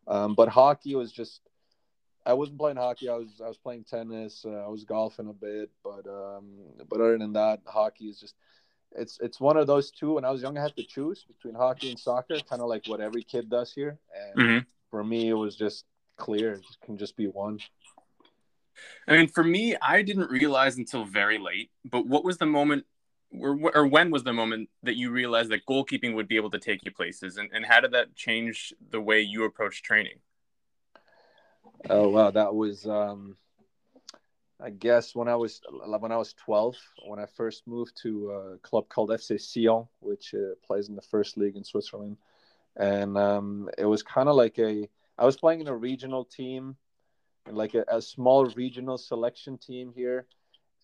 um, 0.07 0.35
but 0.35 0.49
hockey 0.49 0.95
was 0.95 1.13
just 1.13 1.41
i 2.27 2.33
wasn't 2.33 2.59
playing 2.59 2.77
hockey 2.77 3.09
i 3.09 3.15
was 3.15 3.41
i 3.45 3.49
was 3.49 3.59
playing 3.59 3.85
tennis 3.85 4.45
uh, 4.47 4.65
i 4.65 4.69
was 4.69 4.85
golfing 4.85 5.29
a 5.29 5.33
bit 5.33 5.71
but 5.83 6.07
um, 6.07 6.45
but 6.89 7.01
other 7.01 7.19
than 7.19 7.33
that 7.33 7.61
hockey 7.67 8.07
is 8.07 8.21
just 8.21 8.35
it's 8.95 9.19
it's 9.21 9.41
one 9.41 9.57
of 9.57 9.67
those 9.67 9.91
two 9.91 10.15
when 10.15 10.25
i 10.25 10.31
was 10.31 10.43
young 10.43 10.57
i 10.59 10.63
had 10.63 10.77
to 10.77 10.85
choose 10.85 11.25
between 11.25 11.55
hockey 11.55 11.91
and 11.91 11.99
soccer 11.99 12.39
kind 12.49 12.63
of 12.63 12.69
like 12.69 12.87
what 12.87 13.01
every 13.01 13.23
kid 13.23 13.49
does 13.49 13.73
here 13.73 13.99
and 14.15 14.37
mm-hmm. 14.37 14.59
for 14.91 15.03
me 15.03 15.29
it 15.29 15.35
was 15.35 15.57
just 15.57 15.85
clear 16.17 16.53
it 16.55 16.65
can 16.85 16.97
just 16.97 17.17
be 17.17 17.27
one 17.27 17.59
I 19.07 19.17
mean, 19.17 19.29
for 19.29 19.45
me, 19.45 19.77
I 19.81 20.03
didn't 20.03 20.31
realize 20.31 20.79
until 20.79 21.05
very 21.05 21.39
late. 21.39 21.71
But 21.85 22.07
what 22.07 22.25
was 22.25 22.39
the 22.39 22.47
moment, 22.47 22.85
or, 23.39 23.59
or 23.75 23.87
when 23.87 24.11
was 24.11 24.25
the 24.25 24.33
moment 24.33 24.69
that 24.83 24.97
you 24.97 25.11
realized 25.11 25.51
that 25.51 25.67
goalkeeping 25.67 26.15
would 26.15 26.29
be 26.29 26.37
able 26.37 26.51
to 26.51 26.59
take 26.59 26.85
you 26.85 26.93
places, 26.93 27.37
and, 27.37 27.51
and 27.53 27.65
how 27.65 27.81
did 27.81 27.93
that 27.93 28.15
change 28.15 28.73
the 28.91 29.01
way 29.01 29.21
you 29.21 29.45
approach 29.45 29.83
training? 29.83 30.19
Oh 31.91 32.09
wow, 32.09 32.31
that 32.31 32.55
was, 32.55 32.87
um, 32.87 33.37
I 34.61 34.71
guess, 34.71 35.15
when 35.15 35.29
I 35.29 35.37
was 35.37 35.61
when 35.99 36.13
I 36.13 36.17
was 36.17 36.33
twelve, 36.35 36.77
when 37.07 37.19
I 37.19 37.27
first 37.27 37.67
moved 37.67 38.01
to 38.03 38.31
a 38.31 38.59
club 38.59 38.89
called 38.89 39.11
FC 39.11 39.39
Sion, 39.41 39.87
which 40.01 40.35
uh, 40.35 40.55
plays 40.65 40.89
in 40.89 40.97
the 40.97 41.03
first 41.03 41.37
league 41.37 41.57
in 41.57 41.65
Switzerland, 41.65 42.19
and 42.77 43.19
um, 43.19 43.69
it 43.77 43.87
was 43.87 44.03
kind 44.03 44.29
of 44.29 44.37
like 44.37 44.59
a. 44.59 44.89
I 45.19 45.27
was 45.27 45.37
playing 45.37 45.61
in 45.61 45.69
a 45.69 45.77
regional 45.77 46.25
team 46.25 46.77
like 47.51 47.75
a, 47.75 47.85
a 47.89 48.01
small 48.01 48.47
regional 48.47 48.99
selection 48.99 49.59
team 49.59 49.93
here. 49.95 50.27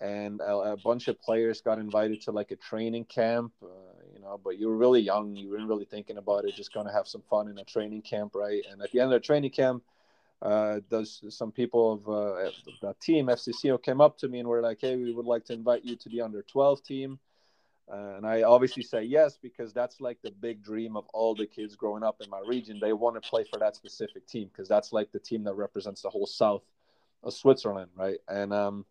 And 0.00 0.40
a, 0.40 0.56
a, 0.56 0.76
bunch 0.76 1.08
of 1.08 1.20
players 1.20 1.60
got 1.60 1.78
invited 1.78 2.20
to 2.22 2.30
like 2.30 2.52
a 2.52 2.56
training 2.56 3.04
camp 3.06 3.52
uh, 3.60 3.66
you 4.14 4.20
know 4.20 4.40
but 4.42 4.56
you 4.56 4.68
were 4.68 4.76
really 4.76 5.00
young. 5.00 5.34
You 5.34 5.50
weren't 5.50 5.68
really 5.68 5.84
thinking 5.84 6.18
about 6.18 6.44
it. 6.44 6.54
Just 6.54 6.72
to 6.72 6.84
have 6.92 7.08
some 7.08 7.22
fun 7.28 7.48
in 7.48 7.58
a 7.58 7.64
training 7.64 8.02
camp 8.02 8.34
right? 8.34 8.62
And 8.70 8.80
at 8.80 8.92
the 8.92 9.00
end 9.00 9.12
of 9.12 9.20
the 9.20 9.26
training 9.26 9.50
camp 9.50 9.82
uh, 10.42 10.80
those 10.88 11.23
some 11.28 11.50
people 11.50 11.92
of 11.92 12.09
uh, 12.09 12.50
the 12.80 12.95
team 13.02 13.26
FC 13.26 13.52
Sion 13.61 13.78
came 13.78 14.00
up 14.00 14.16
to 14.18 14.28
me 14.28 14.38
and 14.38 14.49
were 14.49 14.62
like 14.62 14.78
hey 14.80 14.97
we 14.97 15.12
would 15.12 15.26
like 15.26 15.45
to 15.47 15.52
invite 15.52 15.85
you 15.85 15.97
to 15.97 16.09
the 16.09 16.21
under 16.21 16.42
12 16.42 16.83
team 16.83 17.18
uh, 17.90 18.16
and 18.16 18.26
I 18.26 18.42
obviously 18.42 18.83
say 18.83 19.02
yes 19.02 19.38
because 19.40 19.73
that's 19.73 20.00
like 20.00 20.18
the 20.23 20.30
big 20.30 20.62
dream 20.62 20.97
of 20.97 21.07
all 21.14 21.35
the 21.35 21.47
kids 21.47 21.75
growing 21.75 22.02
up 22.02 22.21
in 22.21 22.28
my 22.28 22.40
region. 22.47 22.78
They 22.80 22.92
want 22.92 23.21
to 23.21 23.28
play 23.28 23.45
for 23.50 23.59
that 23.61 23.76
specific 23.76 24.26
team 24.26 24.49
because 24.49 24.68
that's 24.68 24.92
like 24.92 25.11
the 25.11 25.18
team 25.18 25.42
that 25.45 25.54
represents 25.54 26.02
the 26.02 26.11
whole 26.11 26.26
South. 26.26 26.62
of 27.23 27.33
Switzerland, 27.33 27.90
right? 27.97 28.18
And 28.28 28.52
um, 28.52 28.85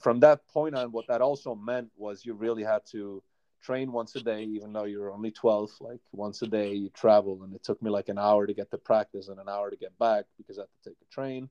from 0.00 0.20
that 0.20 0.46
point 0.48 0.74
on, 0.74 0.90
what 0.90 1.06
that 1.06 1.20
also 1.20 1.54
meant 1.54 1.90
was 1.96 2.24
you 2.26 2.34
really 2.34 2.64
had 2.64 2.82
to 2.90 3.22
train 3.62 3.92
once 3.92 4.16
a 4.16 4.20
day, 4.20 4.44
even 4.44 4.72
though 4.72 4.84
you're 4.84 5.12
only 5.12 5.30
12. 5.30 5.70
Like 5.80 6.00
once 6.12 6.42
a 6.42 6.46
day, 6.46 6.74
you 6.74 6.90
travel, 6.90 7.42
and 7.42 7.54
it 7.54 7.62
took 7.62 7.82
me 7.82 7.90
like 7.90 8.08
an 8.08 8.18
hour 8.18 8.46
to 8.46 8.54
get 8.54 8.70
to 8.70 8.78
practice 8.78 9.28
and 9.28 9.38
an 9.38 9.48
hour 9.48 9.70
to 9.70 9.76
get 9.76 9.98
back 9.98 10.24
because 10.36 10.58
I 10.58 10.62
had 10.62 10.68
to 10.82 10.90
take 10.90 10.98
a 11.00 11.14
train. 11.14 11.48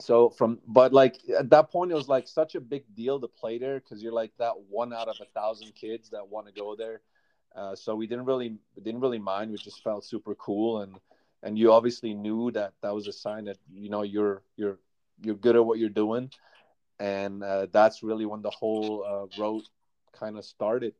So 0.00 0.30
from, 0.30 0.60
but 0.66 0.92
like 0.92 1.16
at 1.36 1.50
that 1.50 1.70
point, 1.70 1.90
it 1.90 1.94
was 1.94 2.08
like 2.08 2.28
such 2.28 2.54
a 2.54 2.60
big 2.60 2.84
deal 2.94 3.20
to 3.20 3.26
play 3.26 3.58
there 3.58 3.80
because 3.80 4.02
you're 4.02 4.12
like 4.12 4.32
that 4.38 4.52
one 4.68 4.92
out 4.92 5.08
of 5.08 5.16
a 5.20 5.24
thousand 5.38 5.74
kids 5.74 6.10
that 6.10 6.28
want 6.28 6.46
to 6.46 6.52
go 6.52 6.76
there. 6.76 7.00
Uh, 7.54 7.74
so 7.74 7.96
we 7.96 8.06
didn't 8.06 8.26
really 8.26 8.56
didn't 8.82 9.00
really 9.00 9.18
mind. 9.18 9.50
We 9.50 9.56
just 9.56 9.82
felt 9.82 10.04
super 10.04 10.34
cool, 10.36 10.82
and 10.82 10.94
and 11.42 11.58
you 11.58 11.72
obviously 11.72 12.14
knew 12.14 12.52
that 12.52 12.74
that 12.82 12.94
was 12.94 13.08
a 13.08 13.12
sign 13.12 13.46
that 13.46 13.58
you 13.72 13.90
know 13.90 14.02
you're 14.02 14.42
you're 14.56 14.78
you're 15.20 15.34
good 15.34 15.56
at 15.56 15.64
what 15.64 15.78
you're 15.80 15.88
doing, 15.88 16.30
and 17.00 17.42
uh, 17.42 17.66
that's 17.72 18.02
really 18.04 18.26
when 18.26 18.42
the 18.42 18.50
whole 18.50 19.04
uh, 19.04 19.40
road 19.40 19.62
kind 20.12 20.36
of 20.38 20.44
started. 20.44 20.94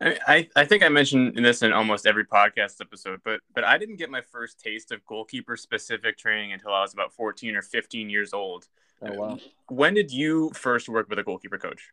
I, 0.00 0.48
I 0.54 0.66
think 0.66 0.82
I 0.82 0.90
mentioned 0.90 1.42
this 1.42 1.62
in 1.62 1.72
almost 1.72 2.06
every 2.06 2.26
podcast 2.26 2.82
episode, 2.82 3.20
but 3.24 3.40
but 3.54 3.64
I 3.64 3.78
didn't 3.78 3.96
get 3.96 4.10
my 4.10 4.20
first 4.20 4.60
taste 4.60 4.92
of 4.92 5.04
goalkeeper 5.06 5.56
specific 5.56 6.18
training 6.18 6.52
until 6.52 6.74
I 6.74 6.82
was 6.82 6.92
about 6.92 7.14
14 7.14 7.56
or 7.56 7.62
15 7.62 8.10
years 8.10 8.34
old. 8.34 8.68
Oh 9.00 9.12
wow. 9.14 9.38
When 9.68 9.94
did 9.94 10.12
you 10.12 10.50
first 10.50 10.88
work 10.88 11.08
with 11.08 11.18
a 11.18 11.22
goalkeeper 11.22 11.56
coach? 11.58 11.92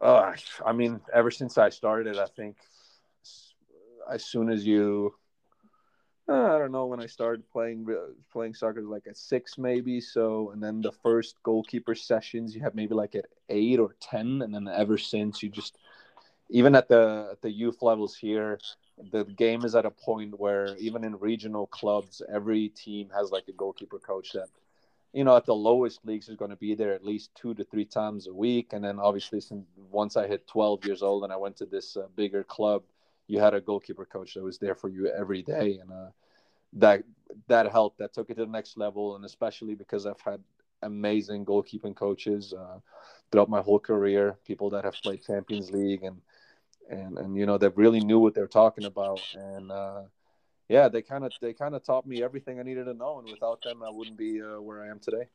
Uh, 0.00 0.34
I 0.64 0.72
mean, 0.72 1.00
ever 1.12 1.30
since 1.30 1.58
I 1.58 1.68
started, 1.68 2.18
I 2.18 2.26
think 2.26 2.56
as 4.10 4.24
soon 4.24 4.50
as 4.50 4.66
you 4.66 5.14
uh, 6.28 6.56
I 6.56 6.58
don't 6.58 6.72
know 6.72 6.86
when 6.86 7.00
I 7.00 7.06
started 7.06 7.48
playing 7.50 7.86
playing 8.32 8.54
soccer 8.54 8.82
like 8.82 9.06
at 9.06 9.16
six 9.16 9.58
maybe 9.58 10.00
so 10.00 10.50
and 10.52 10.62
then 10.62 10.80
the 10.80 10.92
first 10.92 11.36
goalkeeper 11.42 11.94
sessions 11.94 12.54
you 12.54 12.62
have 12.62 12.74
maybe 12.74 12.94
like 12.94 13.14
at 13.14 13.26
eight 13.48 13.78
or 13.78 13.94
ten 14.00 14.42
and 14.42 14.54
then 14.54 14.68
ever 14.68 14.98
since 14.98 15.42
you 15.42 15.48
just 15.48 15.78
even 16.48 16.74
at 16.74 16.88
the 16.88 17.28
at 17.32 17.42
the 17.42 17.50
youth 17.50 17.82
levels 17.82 18.16
here 18.16 18.58
the 19.12 19.24
game 19.24 19.64
is 19.64 19.74
at 19.74 19.86
a 19.86 19.90
point 19.90 20.38
where 20.38 20.76
even 20.78 21.04
in 21.04 21.16
regional 21.18 21.66
clubs 21.66 22.22
every 22.32 22.70
team 22.70 23.08
has 23.14 23.30
like 23.30 23.46
a 23.48 23.52
goalkeeper 23.52 23.98
coach 23.98 24.32
that 24.32 24.48
you 25.12 25.22
know 25.22 25.36
at 25.36 25.46
the 25.46 25.54
lowest 25.54 26.04
leagues 26.04 26.28
is 26.28 26.36
going 26.36 26.50
to 26.50 26.56
be 26.56 26.74
there 26.74 26.92
at 26.92 27.04
least 27.04 27.30
two 27.34 27.54
to 27.54 27.64
three 27.64 27.84
times 27.84 28.26
a 28.26 28.34
week 28.34 28.72
and 28.72 28.84
then 28.84 28.98
obviously 28.98 29.40
since 29.40 29.64
once 29.90 30.16
i 30.16 30.26
hit 30.26 30.46
12 30.48 30.84
years 30.86 31.02
old 31.02 31.24
and 31.24 31.32
i 31.32 31.36
went 31.36 31.56
to 31.56 31.66
this 31.66 31.96
uh, 31.96 32.06
bigger 32.16 32.42
club 32.42 32.82
you 33.28 33.40
had 33.40 33.54
a 33.54 33.60
goalkeeper 33.60 34.04
coach 34.04 34.34
that 34.34 34.42
was 34.42 34.58
there 34.58 34.74
for 34.74 34.88
you 34.88 35.08
every 35.08 35.42
day, 35.42 35.78
and 35.80 35.90
uh, 35.90 36.10
that 36.74 37.02
that 37.48 37.70
helped. 37.70 37.98
That 37.98 38.12
took 38.12 38.30
it 38.30 38.34
to 38.34 38.44
the 38.44 38.50
next 38.50 38.76
level, 38.76 39.16
and 39.16 39.24
especially 39.24 39.74
because 39.74 40.06
I've 40.06 40.20
had 40.20 40.40
amazing 40.82 41.44
goalkeeping 41.44 41.96
coaches 41.96 42.52
uh, 42.52 42.78
throughout 43.30 43.48
my 43.48 43.62
whole 43.62 43.80
career, 43.80 44.38
people 44.44 44.70
that 44.70 44.84
have 44.84 45.00
played 45.02 45.24
Champions 45.24 45.70
League 45.70 46.02
and 46.02 46.20
and 46.88 47.18
and 47.18 47.36
you 47.36 47.46
know 47.46 47.58
that 47.58 47.76
really 47.76 48.00
knew 48.00 48.18
what 48.18 48.34
they're 48.34 48.46
talking 48.46 48.84
about, 48.84 49.20
and 49.34 49.70
uh, 49.70 50.02
yeah, 50.68 50.88
they 50.88 51.02
kind 51.02 51.24
of 51.24 51.32
they 51.40 51.52
kind 51.52 51.74
of 51.74 51.84
taught 51.84 52.06
me 52.06 52.22
everything 52.22 52.60
I 52.60 52.62
needed 52.62 52.84
to 52.84 52.94
know, 52.94 53.18
and 53.18 53.28
without 53.28 53.62
them, 53.62 53.82
I 53.82 53.90
wouldn't 53.90 54.16
be 54.16 54.40
uh, 54.42 54.60
where 54.60 54.82
I 54.82 54.88
am 54.88 55.00
today. 55.00 55.28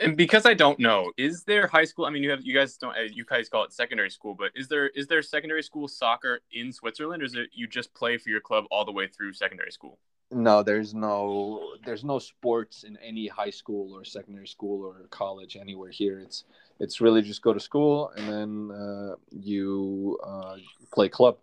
And 0.00 0.16
because 0.16 0.46
I 0.46 0.54
don't 0.54 0.78
know, 0.78 1.12
is 1.16 1.44
there 1.44 1.66
high 1.66 1.84
school? 1.84 2.04
I 2.04 2.10
mean, 2.10 2.22
you 2.22 2.30
have 2.30 2.40
you 2.42 2.54
guys 2.54 2.76
don't 2.76 2.94
you 3.12 3.24
guys 3.24 3.48
call 3.48 3.64
it 3.64 3.72
secondary 3.72 4.10
school, 4.10 4.34
but 4.34 4.50
is 4.54 4.68
there 4.68 4.88
is 4.88 5.06
there 5.06 5.22
secondary 5.22 5.62
school 5.62 5.88
soccer 5.88 6.40
in 6.52 6.72
Switzerland, 6.72 7.22
or 7.22 7.26
is 7.26 7.34
it 7.34 7.48
you 7.52 7.66
just 7.66 7.94
play 7.94 8.18
for 8.18 8.28
your 8.30 8.40
club 8.40 8.64
all 8.70 8.84
the 8.84 8.92
way 8.92 9.06
through 9.06 9.32
secondary 9.32 9.70
school? 9.70 9.98
No, 10.32 10.62
there's 10.62 10.94
no 10.94 11.74
there's 11.84 12.04
no 12.04 12.18
sports 12.18 12.84
in 12.84 12.96
any 12.98 13.26
high 13.26 13.50
school 13.50 13.92
or 13.94 14.04
secondary 14.04 14.46
school 14.46 14.84
or 14.84 15.06
college 15.10 15.56
anywhere 15.56 15.90
here. 15.90 16.20
It's 16.20 16.44
it's 16.78 17.00
really 17.00 17.22
just 17.22 17.42
go 17.42 17.52
to 17.52 17.60
school 17.60 18.12
and 18.16 18.28
then 18.28 18.76
uh, 18.76 19.14
you 19.30 20.18
uh, 20.24 20.56
play 20.92 21.08
club. 21.08 21.38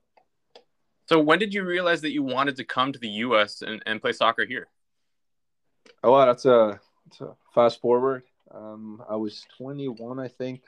So 1.07 1.19
when 1.19 1.39
did 1.39 1.53
you 1.53 1.63
realize 1.63 2.01
that 2.01 2.11
you 2.11 2.23
wanted 2.23 2.57
to 2.57 2.65
come 2.65 2.91
to 2.91 2.99
the 2.99 3.07
U.S. 3.07 3.61
and, 3.61 3.81
and 3.85 4.01
play 4.01 4.11
soccer 4.11 4.45
here? 4.45 4.67
Oh, 6.03 6.11
wow, 6.11 6.25
that's 6.25 6.45
a 6.45 6.79
so 7.11 7.37
fast 7.53 7.81
forward, 7.81 8.23
um, 8.51 9.03
I 9.09 9.15
was 9.15 9.45
21, 9.57 10.19
I 10.19 10.27
think. 10.27 10.61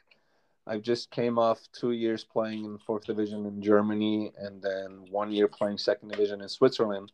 I 0.67 0.77
just 0.77 1.09
came 1.09 1.39
off 1.39 1.59
two 1.73 1.91
years 1.91 2.23
playing 2.23 2.65
in 2.65 2.77
fourth 2.77 3.05
division 3.05 3.45
in 3.45 3.61
Germany, 3.61 4.31
and 4.37 4.61
then 4.61 5.05
one 5.09 5.31
year 5.31 5.47
playing 5.47 5.79
second 5.79 6.09
division 6.09 6.41
in 6.41 6.49
Switzerland. 6.49 7.11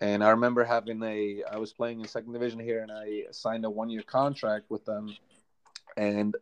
And 0.00 0.24
I 0.24 0.30
remember 0.30 0.64
having 0.64 1.02
a, 1.02 1.42
I 1.50 1.58
was 1.58 1.74
playing 1.74 2.00
in 2.00 2.08
second 2.08 2.32
division 2.32 2.58
here, 2.58 2.82
and 2.82 2.90
I 2.90 3.24
signed 3.32 3.66
a 3.66 3.70
one 3.70 3.90
year 3.90 4.02
contract 4.02 4.70
with 4.70 4.84
them. 4.86 5.14
And 5.98 6.34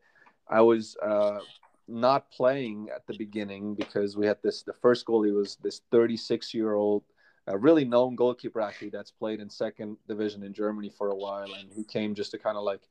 I 0.48 0.60
was 0.60 0.96
uh, 1.02 1.40
not 1.88 2.30
playing 2.30 2.88
at 2.94 3.06
the 3.06 3.16
beginning 3.16 3.74
because 3.74 4.16
we 4.16 4.26
had 4.26 4.38
this. 4.42 4.62
The 4.62 4.74
first 4.74 5.06
goalie 5.06 5.34
was 5.34 5.56
this 5.56 5.80
36 5.90 6.54
year 6.54 6.74
old 6.74 7.02
a 7.48 7.56
really 7.56 7.84
known 7.84 8.14
goalkeeper 8.14 8.60
actually 8.60 8.90
that's 8.90 9.10
played 9.10 9.40
in 9.40 9.48
second 9.48 9.96
division 10.06 10.42
in 10.42 10.52
Germany 10.52 10.90
for 10.90 11.08
a 11.08 11.14
while, 11.14 11.52
and 11.54 11.72
he 11.74 11.82
came 11.82 12.14
just 12.14 12.30
to 12.32 12.38
kind 12.38 12.56
of 12.56 12.62
like 12.62 12.82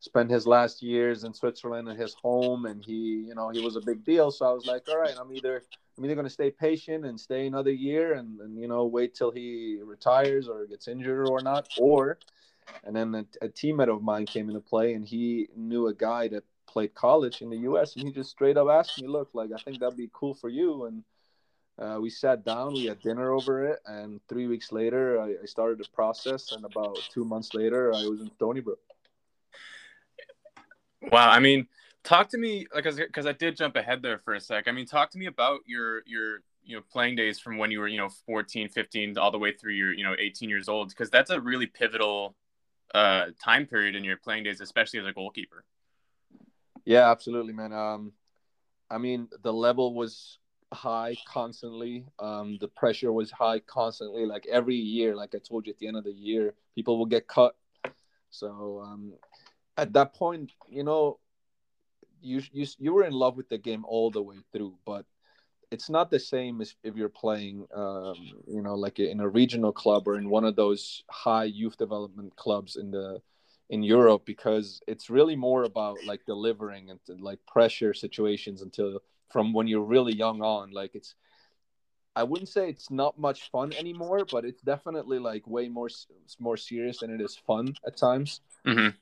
spend 0.00 0.30
his 0.30 0.46
last 0.46 0.82
years 0.82 1.24
in 1.24 1.34
Switzerland 1.34 1.88
and 1.88 2.00
his 2.00 2.14
home, 2.14 2.64
and 2.64 2.84
he, 2.84 3.24
you 3.28 3.34
know, 3.34 3.50
he 3.50 3.60
was 3.60 3.76
a 3.76 3.80
big 3.80 4.04
deal. 4.04 4.30
So 4.30 4.46
I 4.46 4.52
was 4.52 4.66
like, 4.66 4.88
all 4.88 4.98
right, 4.98 5.14
I'm 5.20 5.32
either 5.32 5.62
I'm 5.96 6.04
either 6.04 6.14
going 6.14 6.26
to 6.26 6.30
stay 6.30 6.50
patient 6.50 7.04
and 7.04 7.20
stay 7.20 7.46
another 7.46 7.72
year, 7.72 8.14
and, 8.14 8.40
and 8.40 8.58
you 8.58 8.68
know 8.68 8.86
wait 8.86 9.14
till 9.14 9.30
he 9.30 9.78
retires 9.84 10.48
or 10.48 10.66
gets 10.66 10.88
injured 10.88 11.28
or 11.28 11.40
not, 11.42 11.68
or 11.78 12.18
and 12.84 12.96
then 12.96 13.14
a, 13.14 13.44
a 13.44 13.48
teammate 13.48 13.94
of 13.94 14.02
mine 14.02 14.26
came 14.26 14.48
into 14.48 14.60
play, 14.60 14.94
and 14.94 15.06
he 15.06 15.48
knew 15.56 15.88
a 15.88 15.94
guy 15.94 16.28
that 16.28 16.44
played 16.66 16.94
college 16.94 17.42
in 17.42 17.50
the 17.50 17.58
U.S. 17.58 17.96
and 17.96 18.06
he 18.06 18.12
just 18.12 18.30
straight 18.30 18.56
up 18.56 18.68
asked 18.70 19.02
me, 19.02 19.08
look, 19.08 19.30
like 19.34 19.50
I 19.52 19.58
think 19.58 19.80
that'd 19.80 19.96
be 19.96 20.10
cool 20.12 20.34
for 20.34 20.48
you, 20.48 20.86
and 20.86 21.04
uh, 21.80 21.98
we 22.00 22.10
sat 22.10 22.44
down, 22.44 22.74
we 22.74 22.84
had 22.84 23.00
dinner 23.00 23.32
over 23.32 23.64
it, 23.64 23.80
and 23.86 24.20
three 24.28 24.46
weeks 24.46 24.70
later, 24.70 25.20
I, 25.20 25.30
I, 25.42 25.46
started 25.46 25.78
the 25.78 25.88
process. 25.94 26.52
And 26.52 26.64
about 26.64 26.98
two 27.12 27.24
months 27.24 27.54
later, 27.54 27.94
I 27.94 28.06
was 28.06 28.20
in 28.20 28.30
Stony 28.36 28.60
Brook. 28.60 28.80
Wow, 31.10 31.30
I 31.30 31.40
mean, 31.40 31.66
talk 32.04 32.28
to 32.30 32.38
me, 32.38 32.66
like, 32.74 32.84
because 32.84 33.24
I 33.24 33.32
did 33.32 33.56
jump 33.56 33.76
ahead 33.76 34.02
there 34.02 34.18
for 34.18 34.34
a 34.34 34.40
sec. 34.40 34.68
I 34.68 34.72
mean, 34.72 34.84
talk 34.84 35.10
to 35.12 35.18
me 35.18 35.26
about 35.26 35.60
your 35.66 36.02
your 36.06 36.42
you 36.62 36.76
know 36.76 36.82
playing 36.92 37.16
days 37.16 37.40
from 37.40 37.56
when 37.56 37.70
you 37.70 37.80
were 37.80 37.88
you 37.88 37.98
know 37.98 38.10
14 38.26 38.68
15 38.68 39.16
all 39.16 39.30
the 39.30 39.38
way 39.38 39.52
through 39.52 39.72
your 39.72 39.92
you 39.92 40.04
know 40.04 40.14
18 40.18 40.48
years 40.48 40.68
old 40.68 40.90
because 40.90 41.10
that's 41.10 41.30
a 41.30 41.40
really 41.40 41.66
pivotal 41.66 42.36
uh 42.94 43.26
time 43.42 43.66
period 43.66 43.96
in 43.96 44.04
your 44.04 44.18
playing 44.18 44.44
days 44.44 44.60
especially 44.60 45.00
as 45.00 45.06
a 45.06 45.12
goalkeeper 45.12 45.64
yeah 46.84 47.10
absolutely 47.10 47.52
man 47.52 47.72
um 47.72 48.12
i 48.90 48.98
mean 48.98 49.26
the 49.42 49.52
level 49.52 49.94
was 49.94 50.38
high 50.72 51.16
constantly. 51.26 52.04
Um, 52.18 52.58
the 52.60 52.68
pressure 52.68 53.12
was 53.12 53.30
high 53.30 53.60
constantly. 53.60 54.26
Like 54.26 54.46
every 54.50 54.76
year, 54.76 55.14
like 55.14 55.34
I 55.34 55.38
told 55.38 55.66
you 55.66 55.72
at 55.72 55.78
the 55.78 55.88
end 55.88 55.96
of 55.96 56.04
the 56.04 56.12
year, 56.12 56.54
people 56.74 56.98
will 56.98 57.06
get 57.06 57.26
cut. 57.26 57.56
So 58.30 58.80
um, 58.84 59.12
at 59.76 59.92
that 59.94 60.14
point, 60.14 60.52
you 60.68 60.84
know, 60.84 61.18
you 62.22 62.42
you 62.52 62.66
you 62.78 62.92
were 62.92 63.04
in 63.04 63.12
love 63.12 63.36
with 63.36 63.48
the 63.48 63.58
game 63.58 63.84
all 63.84 64.10
the 64.10 64.22
way 64.22 64.36
through, 64.52 64.74
but 64.84 65.06
it's 65.70 65.88
not 65.88 66.10
the 66.10 66.18
same 66.18 66.60
as 66.60 66.74
if 66.82 66.96
you're 66.96 67.08
playing, 67.08 67.66
um, 67.74 68.14
you 68.46 68.60
know, 68.60 68.74
like 68.74 68.98
in 68.98 69.20
a 69.20 69.28
regional 69.28 69.72
club 69.72 70.08
or 70.08 70.16
in 70.16 70.28
one 70.28 70.44
of 70.44 70.56
those 70.56 71.04
high 71.08 71.44
youth 71.44 71.76
development 71.76 72.34
clubs 72.36 72.76
in 72.76 72.90
the 72.90 73.20
in 73.70 73.84
Europe 73.84 74.22
because 74.26 74.82
it's 74.88 75.08
really 75.08 75.36
more 75.36 75.62
about 75.62 75.96
like 76.04 76.26
delivering 76.26 76.90
and 76.90 76.98
like 77.20 77.38
pressure 77.46 77.94
situations 77.94 78.62
until 78.62 78.98
from 79.30 79.52
when 79.52 79.66
you're 79.66 79.80
really 79.80 80.14
young 80.14 80.42
on. 80.42 80.70
Like 80.72 80.94
it's, 80.94 81.14
I 82.14 82.24
wouldn't 82.24 82.48
say 82.48 82.68
it's 82.68 82.90
not 82.90 83.18
much 83.18 83.50
fun 83.50 83.72
anymore, 83.72 84.26
but 84.30 84.44
it's 84.44 84.62
definitely 84.62 85.18
like 85.18 85.46
way 85.46 85.68
more 85.68 85.88
more 86.38 86.56
serious 86.56 86.98
than 86.98 87.10
it 87.10 87.20
is 87.20 87.36
fun 87.46 87.74
at 87.86 87.96
times. 87.96 88.40
Mm-hmm. 88.66 88.96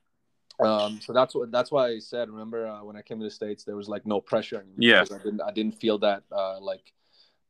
Um, 0.64 1.00
so 1.00 1.12
that's 1.12 1.35
what 1.35 1.50
that's 1.52 1.70
why 1.70 1.88
I 1.88 1.99
said. 2.00 2.28
Remember 2.28 2.66
uh, 2.66 2.82
when 2.82 2.97
I 2.97 3.02
came 3.02 3.18
to 3.18 3.25
the 3.25 3.30
states, 3.30 3.64
there 3.64 3.76
was 3.76 3.88
like 3.88 4.06
no 4.06 4.20
pressure. 4.20 4.64
Yeah, 4.76 5.02
I 5.02 5.18
didn't 5.18 5.40
I 5.40 5.52
didn't 5.52 5.80
feel 5.80 5.99
that 5.99 6.25
uh, 6.32 6.61
like 6.61 6.92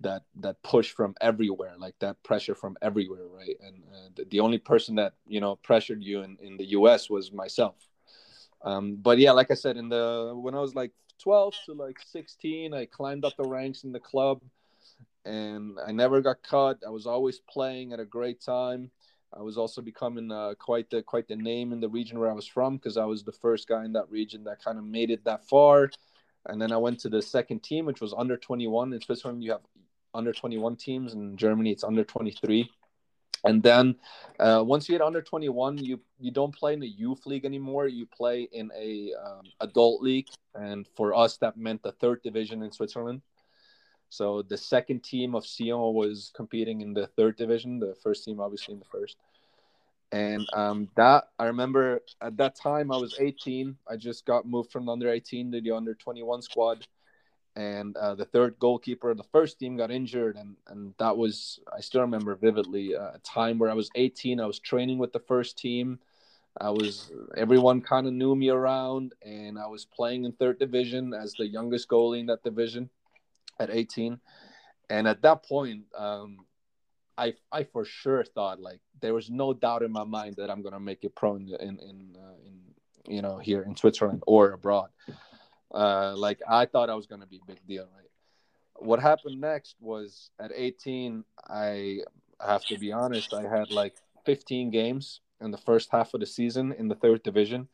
that 0.00 0.22
that 0.40 0.62
push 0.62 0.92
from 0.92 1.14
everywhere, 1.20 1.74
like 1.78 1.94
that 2.00 2.22
pressure 2.22 2.54
from 2.54 2.76
everywhere, 2.82 3.26
right? 3.26 3.56
And 3.60 3.82
uh, 3.92 4.08
the, 4.16 4.24
the, 4.26 4.40
only 4.40 4.58
person 4.58 4.94
that 4.96 5.14
you 5.26 5.40
know 5.40 5.56
pressured 5.56 6.02
you 6.02 6.22
in 6.22 6.36
in 6.40 6.56
the 6.56 6.66
U.S. 6.70 7.08
was 7.08 7.32
myself. 7.32 7.76
Um, 8.62 8.96
but 8.96 9.18
yeah, 9.18 9.32
like 9.32 9.50
I 9.50 9.54
said, 9.54 9.76
in 9.76 9.88
the 9.88 10.32
when 10.34 10.54
I 10.54 10.60
was 10.60 10.74
like 10.74 10.92
12 11.22 11.54
to 11.66 11.72
like 11.72 11.98
16, 12.00 12.74
I 12.74 12.86
climbed 12.86 13.24
up 13.24 13.36
the 13.36 13.48
ranks 13.48 13.84
in 13.84 13.92
the 13.92 14.00
club 14.00 14.40
and 15.24 15.78
I 15.84 15.92
never 15.92 16.20
got 16.20 16.42
cut. 16.42 16.78
I 16.86 16.90
was 16.90 17.06
always 17.06 17.40
playing 17.40 17.92
at 17.92 18.00
a 18.00 18.04
great 18.04 18.40
time. 18.40 18.90
I 19.36 19.42
was 19.42 19.58
also 19.58 19.82
becoming 19.82 20.32
uh, 20.32 20.54
quite 20.58 20.88
the 20.88 21.02
quite 21.02 21.28
the 21.28 21.36
name 21.36 21.72
in 21.72 21.80
the 21.80 21.88
region 21.88 22.18
where 22.18 22.30
I 22.30 22.34
was 22.34 22.46
from 22.46 22.76
because 22.76 22.96
I 22.96 23.04
was 23.04 23.22
the 23.22 23.32
first 23.32 23.68
guy 23.68 23.84
in 23.84 23.92
that 23.92 24.10
region 24.10 24.44
that 24.44 24.64
kind 24.64 24.78
of 24.78 24.84
made 24.84 25.10
it 25.10 25.24
that 25.24 25.46
far. 25.46 25.90
And 26.46 26.60
then 26.60 26.72
I 26.72 26.78
went 26.78 26.98
to 27.00 27.10
the 27.10 27.20
second 27.20 27.62
team, 27.62 27.84
which 27.84 28.00
was 28.00 28.14
under 28.16 28.38
21. 28.38 28.92
In 28.92 29.00
Switzerland, 29.00 29.44
you 29.44 29.50
have 29.52 29.60
under 30.14 30.32
21 30.32 30.76
teams. 30.76 31.12
In 31.12 31.36
Germany, 31.36 31.72
it's 31.72 31.84
under 31.84 32.04
23. 32.04 32.70
And 33.44 33.62
then 33.62 33.96
uh, 34.38 34.62
once 34.64 34.88
you 34.88 34.94
get 34.96 35.04
under 35.04 35.22
21 35.22 35.78
you 35.78 36.00
you 36.18 36.30
don't 36.30 36.54
play 36.54 36.72
in 36.72 36.80
the 36.80 36.88
youth 36.88 37.26
league 37.26 37.44
anymore. 37.44 37.86
You 37.86 38.06
play 38.06 38.48
in 38.52 38.70
a 38.76 39.12
um, 39.24 39.42
adult 39.60 40.02
league. 40.02 40.28
And 40.54 40.86
for 40.96 41.14
us 41.14 41.36
that 41.38 41.56
meant 41.56 41.82
the 41.82 41.92
third 41.92 42.22
division 42.22 42.62
in 42.62 42.72
switzerland. 42.72 43.22
So 44.10 44.42
the 44.42 44.56
second 44.56 45.04
team 45.04 45.34
of 45.34 45.44
sion 45.44 45.94
was 45.94 46.32
competing 46.34 46.80
in 46.80 46.94
the 46.94 47.06
third 47.06 47.36
division 47.36 47.78
the 47.78 47.94
first 48.02 48.24
team 48.24 48.40
obviously 48.40 48.74
in 48.74 48.80
the 48.80 48.86
first. 48.86 49.16
And 50.10 50.46
um, 50.54 50.88
that 50.96 51.28
i 51.38 51.44
remember 51.44 52.00
at 52.22 52.36
that 52.38 52.56
time 52.56 52.90
i 52.90 52.96
was 52.96 53.16
18 53.20 53.76
i 53.90 53.96
just 53.96 54.24
got 54.24 54.46
moved 54.46 54.72
from 54.72 54.86
the 54.86 54.92
under 54.92 55.10
18 55.10 55.52
to 55.52 55.60
the 55.60 55.70
under 55.70 55.94
21 55.94 56.40
squad 56.40 56.86
and 57.58 57.96
uh, 57.96 58.14
the 58.14 58.24
third 58.24 58.56
goalkeeper 58.60 59.10
of 59.10 59.16
the 59.16 59.24
first 59.24 59.58
team 59.58 59.76
got 59.76 59.90
injured 59.90 60.36
and 60.36 60.56
and 60.68 60.94
that 60.98 61.16
was 61.16 61.58
i 61.76 61.80
still 61.80 62.00
remember 62.00 62.36
vividly 62.36 62.94
uh, 62.94 63.10
a 63.14 63.20
time 63.24 63.58
where 63.58 63.68
i 63.68 63.74
was 63.74 63.90
18 63.96 64.40
i 64.40 64.46
was 64.46 64.60
training 64.60 64.98
with 64.98 65.12
the 65.12 65.20
first 65.20 65.58
team. 65.58 65.98
I 66.60 66.70
was 66.70 67.12
everyone 67.36 67.82
kind 67.82 68.06
of 68.08 68.12
knew 68.12 68.34
me 68.34 68.48
around 68.48 69.12
and 69.22 69.58
i 69.58 69.66
was 69.66 69.84
playing 69.84 70.24
in 70.24 70.32
third 70.32 70.58
division 70.58 71.14
as 71.14 71.34
the 71.34 71.46
youngest 71.46 71.88
goalie 71.88 72.20
in 72.20 72.26
that 72.26 72.42
division 72.42 72.90
at 73.60 73.70
18 73.70 74.18
and 74.90 75.06
at 75.06 75.22
that 75.22 75.44
point 75.44 75.84
um, 75.96 76.38
i 77.16 77.34
i 77.52 77.62
for 77.62 77.84
sure 77.84 78.24
thought 78.24 78.60
like 78.60 78.80
there 79.00 79.14
was 79.14 79.30
no 79.30 79.52
doubt 79.52 79.82
in 79.82 79.92
my 79.92 80.04
mind 80.04 80.34
that 80.36 80.50
i'm 80.50 80.62
to 80.64 80.80
make 80.80 81.04
it 81.04 81.14
pro 81.14 81.36
in 81.36 81.48
in 81.60 81.78
in, 81.78 82.16
uh, 82.16 82.38
in 82.44 83.14
you 83.14 83.22
know 83.22 83.38
here 83.38 83.62
in 83.62 83.76
switzerland 83.76 84.22
or 84.26 84.52
abroad 84.52 84.88
uh, 85.72 86.14
like 86.16 86.40
I 86.48 86.66
thought 86.66 86.90
I 86.90 86.94
was 86.94 87.06
going 87.06 87.20
to 87.20 87.26
be 87.26 87.40
a 87.42 87.46
big 87.46 87.66
deal, 87.66 87.88
right? 87.94 88.10
What 88.76 89.00
happened 89.00 89.40
next 89.40 89.76
was 89.80 90.30
at 90.38 90.52
18, 90.54 91.24
I 91.48 91.98
have 92.44 92.64
to 92.66 92.76
be 92.76 92.92
honest, 92.92 93.34
I 93.34 93.42
had 93.42 93.70
like 93.70 93.94
15 94.24 94.70
games 94.70 95.20
in 95.40 95.50
the 95.50 95.58
first 95.58 95.90
half 95.90 96.14
of 96.14 96.20
the 96.20 96.26
season 96.26 96.72
in 96.72 96.88
the 96.88 96.94
third 96.94 97.22
division, 97.22 97.68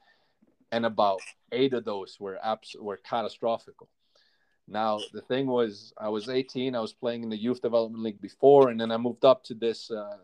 and 0.72 0.86
about 0.86 1.20
eight 1.52 1.72
of 1.74 1.84
those 1.84 2.18
were 2.18 2.38
abs- 2.42 2.76
were 2.78 2.96
catastrophic. 2.96 3.74
Now 4.66 5.00
the 5.12 5.20
thing 5.20 5.46
was, 5.46 5.92
I 5.98 6.08
was 6.08 6.28
18. 6.28 6.74
I 6.74 6.80
was 6.80 6.92
playing 6.92 7.22
in 7.22 7.28
the 7.28 7.36
youth 7.36 7.60
development 7.60 8.02
league 8.02 8.20
before, 8.20 8.70
and 8.70 8.80
then 8.80 8.90
I 8.90 8.96
moved 8.96 9.24
up 9.24 9.44
to 9.44 9.54
this 9.54 9.90
uh, 9.90 10.16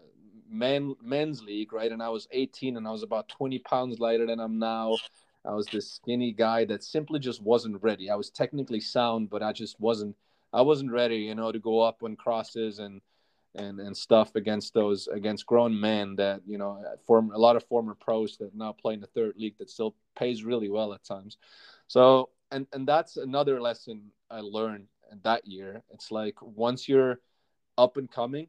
men 0.51 0.95
men's 1.03 1.43
league, 1.43 1.73
right? 1.73 1.93
And 1.93 2.03
I 2.03 2.09
was 2.09 2.27
18, 2.31 2.77
and 2.77 2.87
I 2.87 2.91
was 2.91 3.03
about 3.03 3.29
20 3.29 3.59
pounds 3.61 3.99
lighter 3.99 4.27
than 4.27 4.41
I'm 4.41 4.59
now. 4.59 4.97
I 5.45 5.55
was 5.55 5.67
this 5.67 5.91
skinny 5.91 6.33
guy 6.33 6.65
that 6.67 6.85
simply 6.85 7.19
just 7.19 7.43
wasn't 7.43 7.83
ready. 7.83 8.11
I 8.11 8.15
was 8.15 8.31
technically 8.31 8.81
sound, 8.81 9.31
but 9.31 9.43
I 9.43 9.53
just 9.53 9.81
wasn't. 9.81 10.17
I 10.53 10.63
wasn't 10.63 10.91
ready, 10.91 11.19
you 11.19 11.35
know, 11.35 11.53
to 11.53 11.59
go 11.59 11.81
up 11.81 12.03
on 12.03 12.17
crosses 12.17 12.79
and 12.79 13.01
and 13.57 13.81
and 13.81 13.97
stuff 13.97 14.37
against 14.37 14.75
those 14.75 15.09
against 15.09 15.47
grown 15.47 15.79
men 15.79 16.15
that 16.17 16.41
you 16.47 16.57
know 16.59 16.83
form 17.07 17.33
a 17.35 17.39
lot 17.39 17.57
of 17.57 17.65
former 17.65 17.95
pros 17.95 18.37
that 18.37 18.55
now 18.55 18.73
play 18.73 18.95
in 18.95 19.01
the 19.01 19.09
third 19.09 19.35
league 19.37 19.59
that 19.59 19.71
still 19.71 19.95
pays 20.17 20.45
really 20.45 20.69
well 20.69 20.93
at 20.93 21.05
times. 21.05 21.39
So 21.89 22.31
and 22.51 22.67
and 22.73 22.87
that's 22.87 23.17
another 23.17 23.61
lesson 23.61 24.13
I 24.31 24.41
learned 24.41 24.87
that 25.23 25.47
year. 25.47 25.83
It's 25.93 26.11
like 26.11 26.37
once 26.43 26.89
you're 26.89 27.21
up 27.79 27.97
and 27.97 28.11
coming, 28.11 28.49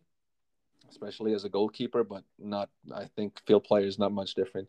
especially 0.90 1.34
as 1.34 1.46
a 1.46 1.50
goalkeeper, 1.50 2.04
but 2.04 2.24
not 2.38 2.70
I 2.94 3.06
think 3.06 3.40
field 3.48 3.64
player 3.64 3.86
is 3.86 3.98
not 3.98 4.12
much 4.12 4.36
different 4.36 4.68